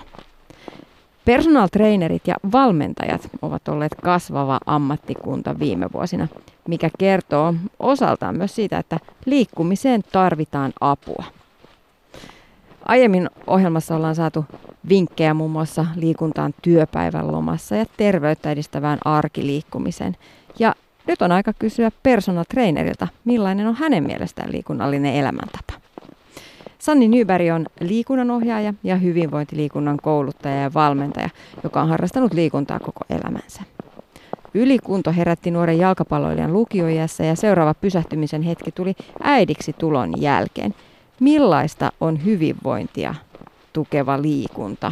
Personal 1.25 1.67
trainerit 1.67 2.27
ja 2.27 2.35
valmentajat 2.51 3.29
ovat 3.41 3.67
olleet 3.67 3.95
kasvava 3.95 4.59
ammattikunta 4.65 5.59
viime 5.59 5.89
vuosina, 5.93 6.27
mikä 6.67 6.89
kertoo 6.99 7.53
osaltaan 7.79 8.37
myös 8.37 8.55
siitä, 8.55 8.77
että 8.77 8.99
liikkumiseen 9.25 10.01
tarvitaan 10.11 10.73
apua. 10.81 11.23
Aiemmin 12.85 13.29
ohjelmassa 13.47 13.95
ollaan 13.95 14.15
saatu 14.15 14.45
vinkkejä 14.89 15.33
muun 15.33 15.51
muassa 15.51 15.85
liikuntaan 15.95 16.53
työpäivän 16.61 17.31
lomassa 17.31 17.75
ja 17.75 17.85
terveyttä 17.97 18.51
edistävään 18.51 18.99
arkiliikkumiseen. 19.05 20.17
Ja 20.59 20.75
nyt 21.07 21.21
on 21.21 21.31
aika 21.31 21.53
kysyä 21.53 21.91
personal 22.03 22.43
trainerilta, 22.49 23.07
millainen 23.25 23.67
on 23.67 23.75
hänen 23.75 24.03
mielestään 24.03 24.51
liikunnallinen 24.51 25.15
elämäntapa. 25.15 25.73
Sanni 26.79 27.07
Nyberg 27.07 27.45
on 27.55 27.65
liikunnanohjaaja 27.79 28.73
ja 28.83 28.95
hyvinvointiliikunnan 28.95 29.97
kouluttaja 29.97 30.55
ja 30.55 30.73
valmentaja, 30.73 31.29
joka 31.63 31.81
on 31.81 31.89
harrastanut 31.89 32.33
liikuntaa 32.33 32.79
koko 32.79 33.05
elämänsä. 33.09 33.61
Ylikunto 34.53 35.11
herätti 35.11 35.51
nuoren 35.51 35.77
jalkapalloilijan 35.77 36.53
lukioiässä 36.53 37.23
ja 37.23 37.35
seuraava 37.35 37.73
pysähtymisen 37.73 38.41
hetki 38.41 38.71
tuli 38.71 38.95
äidiksi 39.23 39.73
tulon 39.73 40.21
jälkeen. 40.21 40.75
Millaista 41.21 41.91
on 41.99 42.25
hyvinvointia 42.25 43.15
tukeva 43.73 44.21
liikunta? 44.21 44.91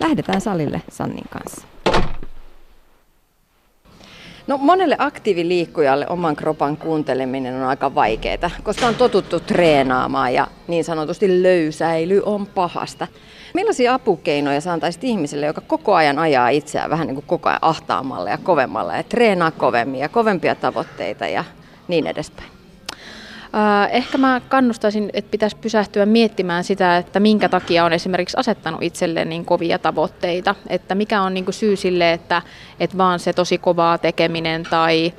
Lähdetään 0.00 0.40
salille 0.40 0.82
Sannin 0.90 1.24
kanssa. 1.30 1.66
No 4.46 4.56
monelle 4.56 4.96
aktiiviliikkujalle 4.98 6.06
oman 6.08 6.36
kropan 6.36 6.76
kuunteleminen 6.76 7.54
on 7.54 7.68
aika 7.68 7.94
vaikeaa, 7.94 8.50
koska 8.62 8.86
on 8.86 8.94
totuttu 8.94 9.40
treenaamaan 9.40 10.34
ja 10.34 10.46
niin 10.68 10.84
sanotusti 10.84 11.42
löysäily 11.42 12.22
on 12.24 12.46
pahasta. 12.46 13.06
Millaisia 13.54 13.94
apukeinoja 13.94 14.60
sä 14.60 14.72
antaisit 14.72 15.04
ihmiselle, 15.04 15.46
joka 15.46 15.60
koko 15.60 15.94
ajan 15.94 16.18
ajaa 16.18 16.48
itseään 16.48 16.90
vähän 16.90 17.06
niin 17.06 17.16
kuin 17.16 17.26
koko 17.26 17.48
ajan 17.48 17.58
ahtaamalla 17.62 18.30
ja 18.30 18.38
kovemmalla 18.38 18.96
ja 18.96 19.02
treenaa 19.02 19.50
kovemmin 19.50 20.00
ja 20.00 20.08
kovempia 20.08 20.54
tavoitteita 20.54 21.26
ja 21.26 21.44
niin 21.88 22.06
edespäin? 22.06 22.57
Ehkä 23.90 24.18
mä 24.18 24.40
kannustaisin, 24.48 25.10
että 25.12 25.30
pitäisi 25.30 25.56
pysähtyä 25.56 26.06
miettimään 26.06 26.64
sitä, 26.64 26.96
että 26.96 27.20
minkä 27.20 27.48
takia 27.48 27.84
on 27.84 27.92
esimerkiksi 27.92 28.36
asettanut 28.36 28.82
itselleen 28.82 29.28
niin 29.28 29.44
kovia 29.44 29.78
tavoitteita. 29.78 30.54
Että 30.66 30.94
mikä 30.94 31.22
on 31.22 31.34
niin 31.34 31.44
kuin 31.44 31.54
syy 31.54 31.76
sille, 31.76 32.12
että, 32.12 32.42
että 32.80 32.98
vaan 32.98 33.18
se 33.18 33.32
tosi 33.32 33.58
kovaa 33.58 33.98
tekeminen 33.98 34.62
tai 34.62 35.12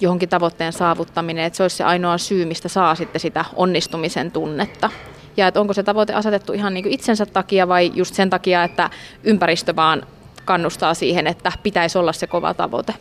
johonkin 0.00 0.28
tavoitteen 0.28 0.72
saavuttaminen, 0.72 1.44
että 1.44 1.56
se 1.56 1.62
olisi 1.62 1.76
se 1.76 1.84
ainoa 1.84 2.18
syy, 2.18 2.44
mistä 2.44 2.68
saa 2.68 2.94
sitten 2.94 3.20
sitä 3.20 3.44
onnistumisen 3.56 4.30
tunnetta. 4.30 4.90
Ja 5.36 5.46
että 5.46 5.60
onko 5.60 5.72
se 5.72 5.82
tavoite 5.82 6.14
asetettu 6.14 6.52
ihan 6.52 6.74
niin 6.74 6.84
kuin 6.84 6.92
itsensä 6.92 7.26
takia 7.26 7.68
vai 7.68 7.92
just 7.94 8.14
sen 8.14 8.30
takia, 8.30 8.64
että 8.64 8.90
ympäristö 9.24 9.76
vaan 9.76 10.02
kannustaa 10.44 10.94
siihen, 10.94 11.26
että 11.26 11.52
pitäisi 11.62 11.98
olla 11.98 12.12
se 12.12 12.26
kova 12.26 12.54
tavoite. 12.54 12.94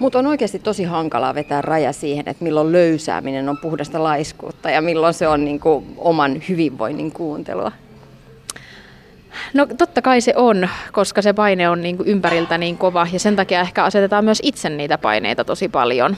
Mutta 0.00 0.18
on 0.18 0.26
oikeasti 0.26 0.58
tosi 0.58 0.84
hankalaa 0.84 1.34
vetää 1.34 1.62
raja 1.62 1.92
siihen, 1.92 2.28
että 2.28 2.44
milloin 2.44 2.72
löysääminen 2.72 3.48
on 3.48 3.58
puhdasta 3.58 4.02
laiskuutta 4.02 4.70
ja 4.70 4.82
milloin 4.82 5.14
se 5.14 5.28
on 5.28 5.44
niin 5.44 5.60
kuin 5.60 5.86
oman 5.98 6.42
hyvinvoinnin 6.48 7.12
kuuntelua. 7.12 7.72
No 9.54 9.66
totta 9.78 10.02
kai 10.02 10.20
se 10.20 10.32
on, 10.36 10.68
koska 10.92 11.22
se 11.22 11.32
paine 11.32 11.68
on 11.68 11.82
niin 11.82 11.96
kuin 11.96 12.08
ympäriltä 12.08 12.58
niin 12.58 12.78
kova 12.78 13.06
ja 13.12 13.18
sen 13.18 13.36
takia 13.36 13.60
ehkä 13.60 13.84
asetetaan 13.84 14.24
myös 14.24 14.40
itse 14.42 14.68
niitä 14.68 14.98
paineita 14.98 15.44
tosi 15.44 15.68
paljon. 15.68 16.16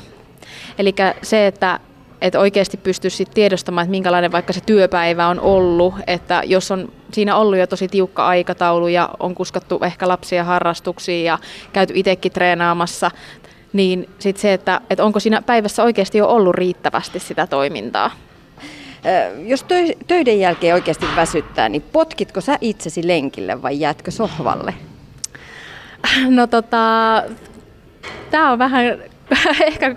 Eli 0.79 0.95
se, 1.23 1.47
että 1.47 1.81
että 2.21 2.41
oikeasti 2.41 2.77
pystyisi 2.77 3.17
sit 3.17 3.31
tiedostamaan, 3.35 3.85
että 3.85 3.91
minkälainen 3.91 4.33
vaikka 4.33 4.53
se 4.53 4.61
työpäivä 4.61 5.27
on 5.27 5.41
ollut, 5.41 5.95
että 6.07 6.43
jos 6.47 6.71
on 6.71 6.93
siinä 7.13 7.37
ollut 7.37 7.59
jo 7.59 7.67
tosi 7.67 7.89
tiukka 7.89 8.27
aikataulu 8.27 8.89
ja 8.89 9.11
on 9.21 9.35
kuskattu 9.35 9.81
ehkä 9.85 10.09
lapsia 10.09 10.45
harrastuksiin 10.45 11.25
ja 11.25 11.39
käyty 11.73 11.93
itsekin 11.97 12.33
treenaamassa 12.33 13.11
niin 13.73 14.09
sitten 14.19 14.43
se, 14.43 14.53
että, 14.53 14.81
että 14.91 15.05
onko 15.05 15.21
siinä 15.21 15.43
päivässä 15.43 15.83
oikeasti 15.83 16.19
jo 16.19 16.29
ollut 16.29 16.55
riittävästi 16.55 17.19
sitä 17.19 17.47
toimintaa. 17.47 18.11
Jos 19.47 19.67
töiden 20.07 20.41
jälkeen 20.41 20.75
oikeasti 20.75 21.07
väsyttää, 21.17 21.69
niin 21.69 21.83
potkitko 21.93 22.41
sä 22.41 22.59
itsesi 22.61 23.09
lenkille 23.09 23.63
vai 23.63 23.81
jäätkö 23.81 24.11
sohvalle? 24.11 24.75
No 26.29 26.47
tota, 26.47 26.77
tämä 28.31 28.53
on 28.53 28.59
vähän 28.59 28.99
ehkä 29.67 29.95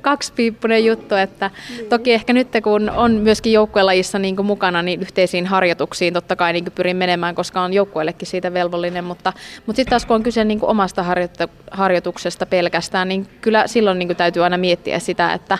kaksipiippunen 0.00 0.84
juttu, 0.84 1.14
että 1.14 1.50
niin. 1.70 1.88
toki 1.88 2.12
ehkä 2.12 2.32
nyt 2.32 2.48
kun 2.62 2.90
on 2.90 3.12
myöskin 3.12 3.52
joukkuelajissa 3.52 4.18
niin 4.18 4.46
mukana, 4.46 4.82
niin 4.82 5.00
yhteisiin 5.00 5.46
harjoituksiin 5.46 6.14
totta 6.14 6.36
kai 6.36 6.52
niin 6.52 6.64
pyrin 6.74 6.96
menemään, 6.96 7.34
koska 7.34 7.60
on 7.60 7.72
joukkueellekin 7.72 8.28
siitä 8.28 8.52
velvollinen, 8.52 9.04
mutta, 9.04 9.32
mutta 9.66 9.76
sitten 9.76 9.90
taas 9.90 10.06
kun 10.06 10.16
on 10.16 10.22
kyse 10.22 10.44
niin 10.44 10.58
omasta 10.62 11.04
harjoituksesta 11.70 12.46
pelkästään, 12.46 13.08
niin 13.08 13.28
kyllä 13.40 13.66
silloin 13.66 13.98
niin 13.98 14.16
täytyy 14.16 14.44
aina 14.44 14.58
miettiä 14.58 14.98
sitä, 14.98 15.32
että, 15.32 15.58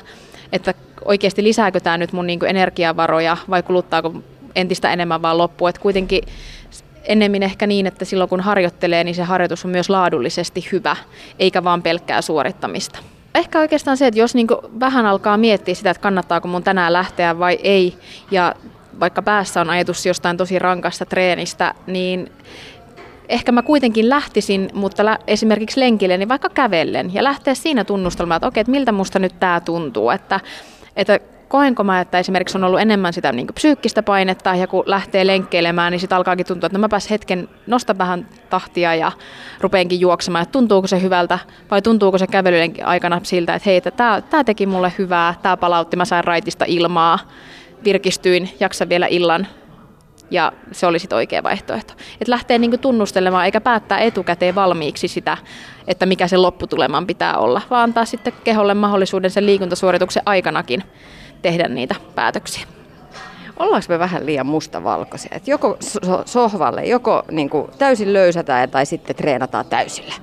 että 0.52 0.74
oikeasti 1.04 1.42
lisääkö 1.42 1.80
tämä 1.80 1.98
nyt 1.98 2.12
mun 2.12 2.26
niin 2.26 2.44
energiavaroja 2.44 3.36
vai 3.50 3.62
kuluttaako 3.62 4.14
entistä 4.56 4.92
enemmän 4.92 5.22
vaan 5.22 5.38
loppu, 5.38 5.66
että 5.66 5.80
kuitenkin 5.80 6.22
ennemmin 7.07 7.42
ehkä 7.42 7.66
niin, 7.66 7.86
että 7.86 8.04
silloin 8.04 8.30
kun 8.30 8.40
harjoittelee, 8.40 9.04
niin 9.04 9.14
se 9.14 9.22
harjoitus 9.22 9.64
on 9.64 9.70
myös 9.70 9.90
laadullisesti 9.90 10.68
hyvä, 10.72 10.96
eikä 11.38 11.64
vaan 11.64 11.82
pelkkää 11.82 12.22
suorittamista. 12.22 12.98
Ehkä 13.34 13.59
oikeastaan 13.59 13.96
se, 13.96 14.07
että 14.07 14.20
jos 14.20 14.34
niin 14.34 14.46
vähän 14.80 15.07
alkaa 15.07 15.36
miettiä 15.36 15.74
sitä, 15.74 15.90
että 15.90 16.00
kannattaako 16.00 16.48
mun 16.48 16.62
tänään 16.62 16.92
lähteä 16.92 17.38
vai 17.38 17.59
ei, 17.62 17.94
ja 18.30 18.54
vaikka 19.00 19.22
päässä 19.22 19.61
on 19.61 19.70
ajatus 19.70 20.07
jostain 20.07 20.36
tosi 20.36 20.59
rankasta 20.59 21.04
treenistä, 21.04 21.74
niin 21.86 22.32
ehkä 23.28 23.52
mä 23.52 23.62
kuitenkin 23.62 24.09
lähtisin, 24.09 24.70
mutta 24.72 25.18
esimerkiksi 25.26 25.80
lenkille, 25.80 26.16
niin 26.16 26.28
vaikka 26.28 26.48
kävellen 26.48 27.14
ja 27.14 27.24
lähteä 27.24 27.54
siinä 27.54 27.84
tunnustelemaan, 27.84 28.36
että 28.36 28.46
okei, 28.46 28.61
että 28.61 28.70
miltä 28.70 28.92
musta 28.92 29.18
nyt 29.18 29.40
tämä 29.40 29.61
tuntuu, 29.61 30.11
että, 30.11 30.40
että 30.96 31.20
koenko 31.49 31.84
mä, 31.84 32.01
että 32.01 32.18
esimerkiksi 32.18 32.59
on 32.59 32.64
ollut 32.64 32.80
enemmän 32.80 33.12
sitä 33.12 33.32
niin 33.32 33.47
psyykkistä 33.55 34.03
painetta 34.03 34.55
ja 34.55 34.66
kun 34.66 34.82
lähtee 34.86 35.26
lenkkeilemään, 35.26 35.92
niin 35.92 36.01
sitten 36.01 36.16
alkaakin 36.16 36.47
tuntua, 36.47 36.66
että 36.66 36.78
no 36.78 36.80
mä 36.80 36.88
pääs 36.88 37.11
hetken, 37.11 37.49
nosta 37.66 37.99
vähän 37.99 38.28
tahtia 38.51 38.94
ja 38.94 39.12
rupeenkin 39.61 40.01
juoksemaan, 40.01 40.42
että 40.42 40.53
tuntuuko 40.53 40.86
se 40.86 41.03
hyvältä 41.03 41.38
vai 41.70 41.82
tuntuuko 41.82 42.18
se 42.18 42.26
kävelyn 42.26 42.74
aikana 42.84 43.20
siltä, 43.22 43.55
että 43.55 43.70
hei, 43.70 43.80
tämä, 43.80 44.20
tämä 44.20 44.44
teki 44.44 44.66
mulle 44.66 44.92
hyvää, 44.99 45.34
tämä 45.42 45.57
palautti, 45.57 45.97
mä 45.97 46.05
sain 46.05 46.24
raitista 46.24 46.64
ilmaa, 46.68 47.18
virkistyin, 47.84 48.51
jaksa 48.61 48.88
vielä 48.88 49.07
illan. 49.07 49.47
Ja 50.30 50.53
se 50.72 50.86
oli 50.86 50.99
sitten 50.99 51.16
oikea 51.16 51.42
vaihtoehto. 51.42 51.92
Että 52.20 52.30
lähtee 52.30 52.59
niinku 52.59 52.78
tunnustelemaan 52.78 53.44
eikä 53.44 53.61
päättää 53.61 53.99
etukäteen 53.99 54.55
valmiiksi 54.55 55.09
sitä, 55.09 55.36
että 55.86 56.07
mikä 56.07 56.28
se 56.28 56.36
lopputuleman 56.36 57.07
pitää 57.07 57.38
olla, 57.38 57.62
vaan 57.70 57.82
antaa 57.82 58.05
sitten 58.05 58.32
keholle 58.44 58.74
mahdollisuuden 58.74 59.30
sen 59.30 59.47
liikuntasuorituksen 59.47 60.22
aikanakin 60.26 60.82
tehdä 61.43 61.68
niitä 61.68 61.95
päätöksiä. 62.14 62.66
Ollaanko 63.57 63.87
me 63.89 63.99
vähän 63.99 64.26
liian 64.26 64.47
mustavalkoisia? 64.47 65.30
Että 65.34 65.51
joko 65.51 65.76
so- 65.80 66.22
sohvalle, 66.24 66.84
joko 66.84 67.22
niin 67.30 67.51
kuin 67.51 67.70
täysin 67.78 68.12
löysätään 68.12 68.70
tai 68.70 68.87
sitten 68.87 69.16
treenataan 69.16 69.66
täysillä? 69.66 70.14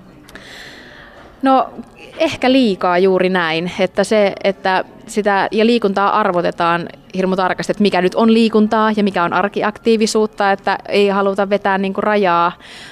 No 1.42 1.70
ehkä 2.18 2.52
liikaa 2.52 2.98
juuri 2.98 3.30
näin, 3.30 3.72
että 3.80 4.04
se, 4.04 4.34
että 4.44 4.86
sitä 5.08 5.48
ja 5.52 5.66
liikuntaa 5.66 6.20
arvotetaan 6.20 6.90
hirmu 7.16 7.36
tarkasti, 7.36 7.72
että 7.72 7.82
mikä 7.82 8.02
nyt 8.02 8.16
on 8.16 8.34
liikuntaa 8.34 8.92
ja 8.98 9.04
mikä 9.04 9.24
on 9.24 9.34
arkiaktiivisuutta, 9.34 10.52
että 10.52 10.78
ei 10.88 11.08
haluta 11.08 11.50
vetää 11.50 11.78
niin 11.78 11.94
kuin 11.94 12.04
rajaa, 12.04 12.52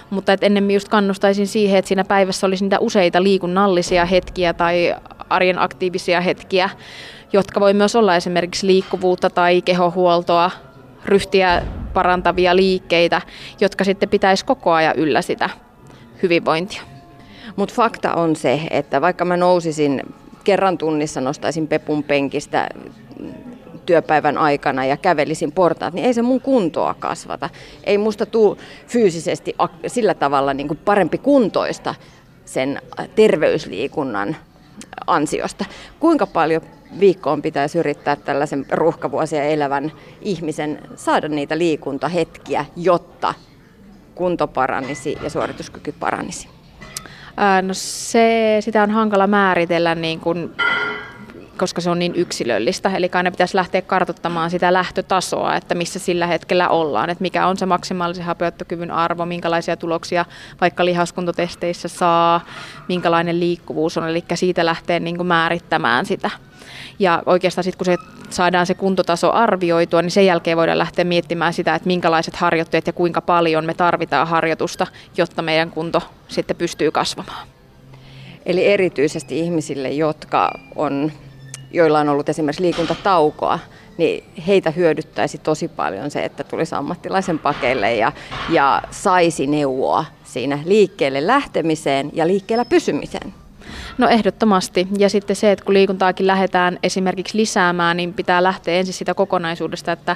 mutta 0.10 0.34
että 0.34 0.46
ennemmin 0.46 0.74
just 0.74 0.90
kannustaisin 0.90 1.48
siihen, 1.48 1.80
että 1.80 1.90
siinä 1.90 2.04
päivässä 2.04 2.48
olisi 2.48 2.64
niitä 2.64 2.80
useita 2.80 3.24
liikunnallisia 3.24 4.06
hetkiä 4.06 4.54
tai 4.54 4.96
arjen 5.30 5.60
aktiivisia 5.60 6.22
hetkiä, 6.22 6.70
jotka 7.34 7.60
voi 7.60 7.74
myös 7.74 7.96
olla 7.96 8.16
esimerkiksi 8.16 8.68
liikkuvuutta 8.68 9.30
tai 9.30 9.62
kehohuoltoa, 9.62 10.52
ryhtiä 11.06 11.64
parantavia 11.94 12.56
liikkeitä, 12.56 13.22
jotka 13.62 13.84
sitten 13.84 14.10
pitäisi 14.10 14.46
koko 14.46 14.72
ajan 14.72 14.96
yllä 14.96 15.22
sitä 15.22 15.50
hyvinvointia. 16.24 16.82
Mutta 17.56 17.76
fakta 17.76 18.14
on 18.14 18.36
se, 18.36 18.62
että 18.70 19.02
vaikka 19.02 19.26
mä 19.26 19.38
nousisin 19.38 20.02
kerran 20.44 20.78
tunnissa, 20.78 21.22
nostaisin 21.22 21.68
pepun 21.68 22.04
penkistä 22.04 22.70
työpäivän 23.86 24.38
aikana 24.38 24.86
ja 24.86 24.98
kävelisin 24.98 25.52
portaat, 25.52 25.94
niin 25.94 26.06
ei 26.06 26.14
se 26.14 26.22
mun 26.22 26.42
kuntoa 26.42 26.94
kasvata. 26.94 27.50
Ei 27.84 27.98
musta 27.98 28.26
tule 28.26 28.58
fyysisesti 28.88 29.56
sillä 29.88 30.14
tavalla 30.14 30.54
niin 30.54 30.68
kuin 30.68 30.80
parempi 30.86 31.18
kuntoista 31.18 31.96
sen 32.46 32.82
terveysliikunnan 33.16 34.36
ansiosta. 35.08 35.66
Kuinka 36.00 36.28
paljon 36.28 36.62
viikkoon 37.00 37.42
pitäisi 37.42 37.80
yrittää 37.80 38.16
tällaisen 38.16 38.66
ruuhkavuosia 38.72 39.44
elävän 39.44 39.92
ihmisen 40.22 40.80
saada 40.96 41.28
niitä 41.28 41.58
liikuntahetkiä, 41.58 42.66
jotta 42.76 43.34
kunto 44.16 44.48
paranisi 44.48 45.18
ja 45.24 45.30
suorituskyky 45.30 45.92
paranisi? 46.00 46.48
no 47.62 47.74
se, 47.74 48.58
sitä 48.60 48.84
on 48.84 48.92
hankala 48.92 49.28
määritellä 49.28 49.96
niin 49.96 50.20
kuin 50.20 50.52
koska 51.58 51.82
se 51.82 51.90
on 51.90 52.00
niin 52.00 52.16
yksilöllistä. 52.16 52.92
Eli 52.96 53.10
aina 53.14 53.32
pitäisi 53.32 53.58
lähteä 53.58 53.82
kartoittamaan 53.82 54.50
sitä 54.50 54.74
lähtötasoa, 54.74 55.56
että 55.56 55.76
missä 55.76 56.00
sillä 56.00 56.28
hetkellä 56.28 56.70
ollaan, 56.70 57.10
että 57.10 57.22
mikä 57.22 57.48
on 57.48 57.58
se 57.58 57.66
maksimaalisen 57.66 58.26
hapeuttokyvyn 58.26 58.92
arvo, 58.92 59.26
minkälaisia 59.26 59.78
tuloksia 59.78 60.26
vaikka 60.62 60.86
lihaskuntotesteissä 60.86 61.88
saa, 61.88 62.46
minkälainen 62.88 63.40
liikkuvuus 63.40 63.98
on, 63.98 64.10
eli 64.10 64.24
siitä 64.34 64.66
lähtee 64.66 65.00
niin 65.00 65.18
kuin 65.18 65.28
määrittämään 65.28 66.06
sitä. 66.06 66.30
Ja 67.00 67.24
oikeastaan 67.26 67.64
sitten 67.64 67.78
kun 67.78 67.86
se 67.86 67.98
saadaan 68.30 68.66
se 68.66 68.74
kuntotaso 68.74 69.32
arvioitua, 69.32 70.02
niin 70.02 70.12
sen 70.12 70.26
jälkeen 70.26 70.58
voidaan 70.58 70.78
lähteä 70.78 71.06
miettimään 71.06 71.54
sitä, 71.54 71.76
että 71.76 71.88
minkälaiset 71.88 72.36
harjoitteet 72.36 72.88
ja 72.88 72.94
kuinka 72.94 73.22
paljon 73.22 73.66
me 73.66 73.74
tarvitaan 73.74 74.28
harjoitusta, 74.28 74.88
jotta 75.18 75.42
meidän 75.42 75.72
kunto 75.72 76.02
sitten 76.28 76.56
pystyy 76.56 76.92
kasvamaan. 76.92 77.48
Eli 78.46 78.68
erityisesti 78.68 79.40
ihmisille, 79.40 79.90
jotka 79.90 80.52
on, 80.76 81.12
joilla 81.74 82.00
on 82.00 82.10
ollut 82.10 82.30
esimerkiksi 82.30 82.64
liikuntataukoa, 82.64 83.60
niin 83.98 84.24
heitä 84.48 84.72
hyödyttäisi 84.72 85.38
tosi 85.38 85.68
paljon 85.68 86.12
se, 86.12 86.26
että 86.26 86.44
tulisi 86.44 86.76
ammattilaisen 86.76 87.40
pakeille 87.40 87.96
ja, 87.96 88.12
ja 88.50 88.82
saisi 88.92 89.48
neuvoa 89.48 90.06
siinä 90.24 90.60
liikkeelle 90.66 91.28
lähtemiseen 91.28 92.10
ja 92.14 92.28
liikkeellä 92.28 92.66
pysymiseen. 92.66 93.34
No 93.98 94.08
ehdottomasti. 94.08 94.88
Ja 94.98 95.10
sitten 95.10 95.36
se, 95.36 95.52
että 95.52 95.66
kun 95.66 95.74
liikuntaakin 95.74 96.28
lähdetään 96.28 96.80
esimerkiksi 96.84 97.38
lisäämään, 97.38 97.98
niin 97.98 98.14
pitää 98.14 98.44
lähteä 98.44 98.76
ensin 98.76 98.94
sitä 98.94 99.14
kokonaisuudesta, 99.14 99.92
että 99.92 100.16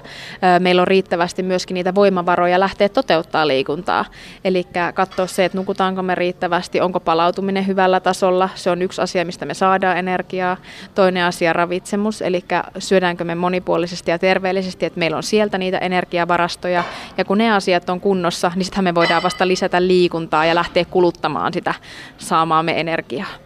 meillä 0.59 0.82
on 0.82 0.88
riittävästi 0.88 1.43
myöskin 1.43 1.76
niitä 1.76 1.95
voimavaroja 1.95 2.59
lähteä 2.59 2.89
toteuttaa 2.89 3.47
liikuntaa. 3.47 4.05
Eli 4.43 4.67
katsoa 4.93 5.28
se, 5.28 5.45
että 5.45 5.57
nukutaanko 5.57 6.01
me 6.01 6.15
riittävästi, 6.15 6.82
onko 6.82 6.99
palautuminen 6.99 7.67
hyvällä 7.67 7.99
tasolla. 7.99 8.49
Se 8.55 8.71
on 8.71 8.82
yksi 8.82 9.01
asia, 9.01 9.26
mistä 9.26 9.45
me 9.45 9.53
saadaan 9.53 9.97
energiaa. 9.97 10.57
Toinen 10.95 11.26
asia 11.26 11.53
ravitsemus, 11.53 12.21
eli 12.21 12.45
syödäänkö 12.80 13.23
me 13.23 13.36
monipuolisesti 13.36 14.11
ja 14.11 14.19
terveellisesti, 14.19 14.86
että 14.86 14.99
meillä 14.99 15.17
on 15.17 15.23
sieltä 15.23 15.57
niitä 15.57 15.78
energiavarastoja. 15.78 16.84
Ja 17.17 17.26
kun 17.26 17.38
ne 17.38 17.51
asiat 17.51 17.89
on 17.89 18.01
kunnossa, 18.01 18.51
niin 18.55 18.65
sittenhän 18.65 18.84
me 18.84 18.95
voidaan 18.95 19.23
vasta 19.23 19.47
lisätä 19.47 19.88
liikuntaa 19.88 20.45
ja 20.45 20.55
lähteä 20.55 20.86
kuluttamaan 20.86 21.53
sitä 21.53 21.73
saamaamme 22.17 22.80
energiaa 22.80 23.44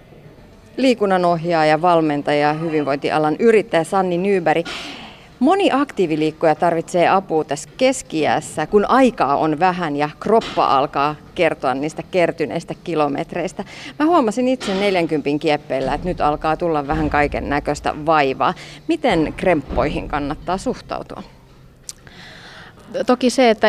liikunnanohjaaja, 0.82 1.82
valmentaja, 1.82 2.54
hyvinvointialan 2.54 3.36
yrittäjä 3.40 3.84
Sanni 3.84 4.18
Nyberg. 4.18 4.68
Moni 5.40 5.72
aktiiviliikkuja 5.72 6.56
tarvitsee 6.56 7.08
apua 7.08 7.44
tässä 7.44 7.70
keskiässä, 7.78 8.68
kun 8.68 8.86
aikaa 8.90 9.38
on 9.38 9.60
vähän 9.60 9.96
ja 9.96 10.10
kroppa 10.20 10.66
alkaa 10.66 11.16
kertoa 11.36 11.74
niistä 11.74 12.04
kertyneistä 12.12 12.74
kilometreistä. 12.84 13.64
Mä 14.00 14.06
huomasin 14.06 14.48
itse 14.48 14.74
40 14.74 15.30
kieppeillä, 15.40 15.94
että 15.94 16.08
nyt 16.08 16.22
alkaa 16.22 16.58
tulla 16.58 16.88
vähän 16.88 17.10
kaiken 17.10 17.50
näköistä 17.50 17.94
vaivaa. 18.06 18.54
Miten 18.88 19.34
kremppoihin 19.38 20.08
kannattaa 20.08 20.58
suhtautua? 20.58 21.24
Toki 23.06 23.30
se, 23.30 23.50
että 23.50 23.68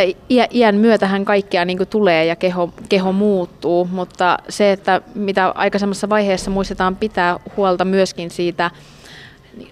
iän 0.50 0.76
myötähän 0.76 1.24
kaikkea 1.24 1.64
niin 1.64 1.88
tulee 1.90 2.24
ja 2.24 2.36
keho, 2.36 2.72
keho 2.88 3.12
muuttuu, 3.12 3.88
mutta 3.92 4.38
se, 4.48 4.72
että 4.72 5.00
mitä 5.14 5.48
aikaisemmassa 5.48 6.08
vaiheessa 6.08 6.50
muistetaan 6.50 6.96
pitää 6.96 7.40
huolta 7.56 7.84
myöskin 7.84 8.30
siitä 8.30 8.70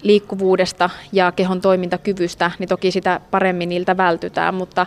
liikkuvuudesta 0.01 0.89
ja 1.11 1.31
kehon 1.31 1.61
toimintakyvystä, 1.61 2.51
niin 2.59 2.69
toki 2.69 2.91
sitä 2.91 3.19
paremmin 3.31 3.69
niiltä 3.69 3.97
vältytään, 3.97 4.53
mutta 4.53 4.85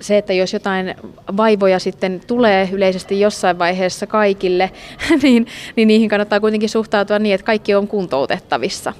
se, 0.00 0.18
että 0.18 0.32
jos 0.32 0.52
jotain 0.52 0.94
vaivoja 1.36 1.78
sitten 1.78 2.20
tulee 2.26 2.68
yleisesti 2.72 3.20
jossain 3.20 3.58
vaiheessa 3.58 4.06
kaikille, 4.06 4.70
niin, 5.22 5.46
niin 5.76 5.88
niihin 5.88 6.08
kannattaa 6.08 6.40
kuitenkin 6.40 6.68
suhtautua 6.68 7.18
niin, 7.18 7.34
että 7.34 7.44
kaikki 7.44 7.74
on 7.74 7.88
kuntoutettavissa. 7.88 8.92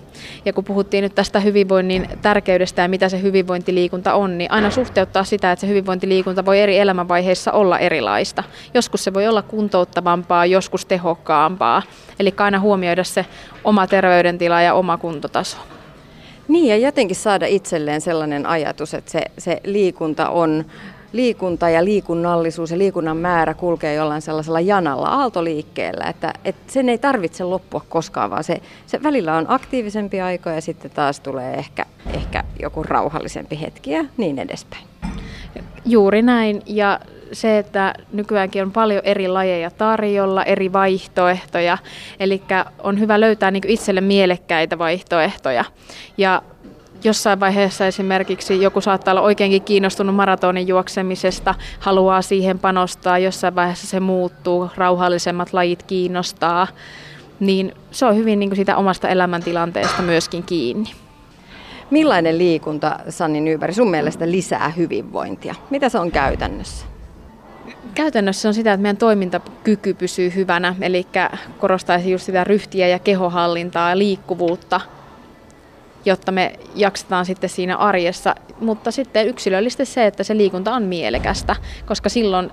Ja 0.44 0.53
kun 0.53 0.64
puhuttiin 0.64 1.03
nyt 1.03 1.14
tästä 1.14 1.40
hyvinvoinnin 1.40 2.09
tärkeydestä 2.22 2.82
ja 2.82 2.88
mitä 2.88 3.09
se 3.09 3.22
hyvinvointiliikunta 3.22 4.14
on, 4.14 4.38
niin 4.38 4.53
aina 4.53 4.70
suhteuttaa 4.70 5.24
sitä, 5.24 5.53
että 5.53 5.61
se 5.61 5.68
hyvinvointiliikunta 5.68 6.44
voi 6.44 6.61
eri 6.61 6.78
elämänvaiheissa 6.78 7.53
olla 7.53 7.78
erilaista. 7.78 8.44
Joskus 8.74 9.05
se 9.05 9.14
voi 9.14 9.26
olla 9.26 9.42
kuntouttavampaa, 9.42 10.46
joskus 10.46 10.86
tehokkaampaa. 10.86 11.82
Eli 12.18 12.34
aina 12.36 12.61
huomioida 12.61 13.05
se 13.05 13.26
oma 13.64 13.86
terveydentila 13.86 14.62
ja 14.62 14.74
oma 14.74 14.96
kuntotaso. 14.96 15.57
Niin 16.51 16.66
ja 16.66 16.76
jotenkin 16.76 17.16
saada 17.16 17.46
itselleen 17.46 18.01
sellainen 18.01 18.46
ajatus, 18.46 18.94
että 18.94 19.11
se, 19.11 19.22
se 19.38 19.61
liikunta 19.64 20.28
on 20.28 20.64
liikunta 21.12 21.68
ja 21.68 21.84
liikunnallisuus 21.84 22.70
ja 22.70 22.78
liikunnan 22.78 23.16
määrä 23.16 23.55
kulkee 23.55 23.94
jollain 23.94 24.22
sellaisella 24.22 24.61
janalla, 24.61 25.09
aaltoliikkeellä, 25.09 26.05
että, 26.05 26.32
että 26.44 26.72
sen 26.72 26.88
ei 26.88 26.98
tarvitse 26.98 27.44
loppua 27.44 27.84
koskaan, 27.88 28.30
vaan 28.30 28.44
se, 28.44 28.61
se 28.86 29.03
välillä 29.03 29.36
on 29.36 29.44
aktiivisempi 29.48 30.20
aika 30.20 30.51
ja 30.51 30.61
sitten 30.61 30.90
taas 30.90 31.20
tulee 31.20 31.55
ehkä, 31.55 31.86
ehkä 32.14 32.44
joku 32.62 32.82
rauhallisempi 32.82 33.61
hetki 33.61 33.90
ja 33.90 34.05
niin 34.16 34.38
edespäin. 34.38 34.84
Juuri 35.84 36.22
näin 36.22 36.62
ja 36.66 37.01
se, 37.33 37.59
että 37.59 37.95
nykyäänkin 38.12 38.62
on 38.62 38.72
paljon 38.72 39.03
eri 39.05 39.28
lajeja 39.28 39.70
tarjolla, 39.70 40.45
eri 40.45 40.72
vaihtoehtoja, 40.72 41.78
eli 42.20 42.43
on 42.83 43.01
hyvä 43.01 43.20
löytää 43.20 43.51
niin 43.51 43.62
itselle 43.66 44.01
mielekkäitä 44.01 44.78
vaihtoehtoja. 44.78 45.64
Ja 46.18 46.43
jossain 47.05 47.41
vaiheessa 47.41 47.87
esimerkiksi 47.87 48.62
joku 48.62 48.81
saattaa 48.81 49.12
olla 49.12 49.20
oikeinkin 49.20 49.62
kiinnostunut 49.62 50.14
maratonin 50.14 50.68
juoksemisesta, 50.68 51.55
haluaa 51.81 52.22
siihen 52.22 52.59
panostaa, 52.59 53.18
jossain 53.18 53.55
vaiheessa 53.55 53.87
se 53.87 54.01
muuttuu, 54.01 54.70
rauhallisemmat 54.76 55.53
lajit 55.53 55.83
kiinnostaa, 55.83 56.66
niin 57.41 57.74
se 57.91 58.07
on 58.07 58.16
hyvin 58.16 58.39
niin 58.39 58.51
kuin 58.51 58.57
siitä 58.57 58.76
omasta 58.76 59.09
elämäntilanteesta 59.09 60.03
myöskin 60.03 60.43
kiinni. 60.43 60.91
Millainen 61.91 62.39
liikunta, 62.39 62.99
Sanni 63.09 63.41
Nyberg, 63.41 63.74
sun 63.74 63.91
mielestä 63.91 64.31
lisää 64.31 64.68
hyvinvointia? 64.68 65.55
Mitä 65.70 65.89
se 65.89 65.99
on 65.99 66.11
käytännössä? 66.11 66.87
Käytännössä 67.95 68.49
on 68.49 68.55
sitä, 68.55 68.73
että 68.73 68.83
meidän 68.83 68.97
toimintakyky 68.97 69.95
pysyy 69.95 70.33
hyvänä, 70.35 70.75
eli 70.81 71.07
korostaisin 71.59 72.12
just 72.12 72.25
sitä 72.25 72.45
ryhtiä 72.45 72.89
ja 72.89 72.99
kehohallintaa 72.99 73.91
ja 73.91 73.99
liikkuvuutta, 73.99 74.81
jotta 76.05 76.33
me 76.33 76.59
jaksetaan 76.75 77.27
sitten 77.27 77.51
siinä 77.51 77.77
arjessa. 77.77 78.35
Mutta 78.61 78.91
sitten 78.91 79.27
yksilöllisesti 79.27 79.85
se, 79.85 80.07
että 80.07 80.25
se 80.25 80.37
liikunta 80.37 80.75
on 80.75 80.83
mielekästä, 80.83 81.57
koska 81.87 82.09
silloin 82.09 82.51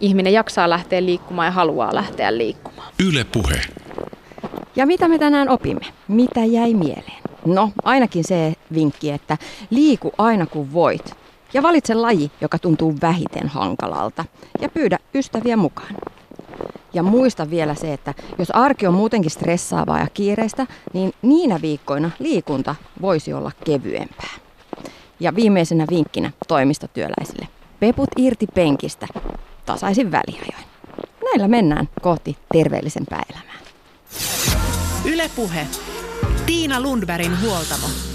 ihminen 0.00 0.32
jaksaa 0.32 0.70
lähteä 0.70 1.04
liikkumaan 1.04 1.46
ja 1.46 1.52
haluaa 1.52 1.94
lähteä 1.94 2.36
liikkumaan. 2.36 2.92
Yle 3.08 3.24
puhe. 3.24 3.60
Ja 4.76 4.86
mitä 4.86 5.08
me 5.08 5.18
tänään 5.18 5.48
opimme? 5.48 5.86
Mitä 6.08 6.44
jäi 6.44 6.74
mieleen? 6.74 7.22
No, 7.44 7.70
ainakin 7.84 8.24
se 8.24 8.52
vinkki, 8.74 9.10
että 9.10 9.38
liiku 9.70 10.12
aina 10.18 10.46
kun 10.46 10.72
voit. 10.72 11.23
Ja 11.54 11.62
valitse 11.62 11.94
laji, 11.94 12.30
joka 12.40 12.58
tuntuu 12.58 12.94
vähiten 13.02 13.48
hankalalta. 13.48 14.24
Ja 14.60 14.68
pyydä 14.68 14.98
ystäviä 15.14 15.56
mukaan. 15.56 15.94
Ja 16.92 17.02
muista 17.02 17.50
vielä 17.50 17.74
se, 17.74 17.92
että 17.92 18.14
jos 18.38 18.50
arki 18.50 18.86
on 18.86 18.94
muutenkin 18.94 19.30
stressaavaa 19.30 19.98
ja 19.98 20.06
kiireistä, 20.14 20.66
niin 20.92 21.12
niinä 21.22 21.62
viikkoina 21.62 22.10
liikunta 22.18 22.74
voisi 23.00 23.32
olla 23.32 23.50
kevyempää. 23.64 24.30
Ja 25.20 25.34
viimeisenä 25.34 25.86
vinkkinä 25.90 26.30
toimistotyöläisille. 26.48 27.48
Peput 27.80 28.08
irti 28.16 28.46
penkistä 28.54 29.06
tasaisin 29.66 30.12
väliajoin. 30.12 30.64
Näillä 31.24 31.48
mennään 31.48 31.88
kohti 32.02 32.36
terveellisempää 32.52 33.22
elämää. 33.30 33.58
Ylepuhe. 35.04 35.66
Tiina 36.46 36.80
Lundbergin 36.80 37.40
huoltamo. 37.40 38.13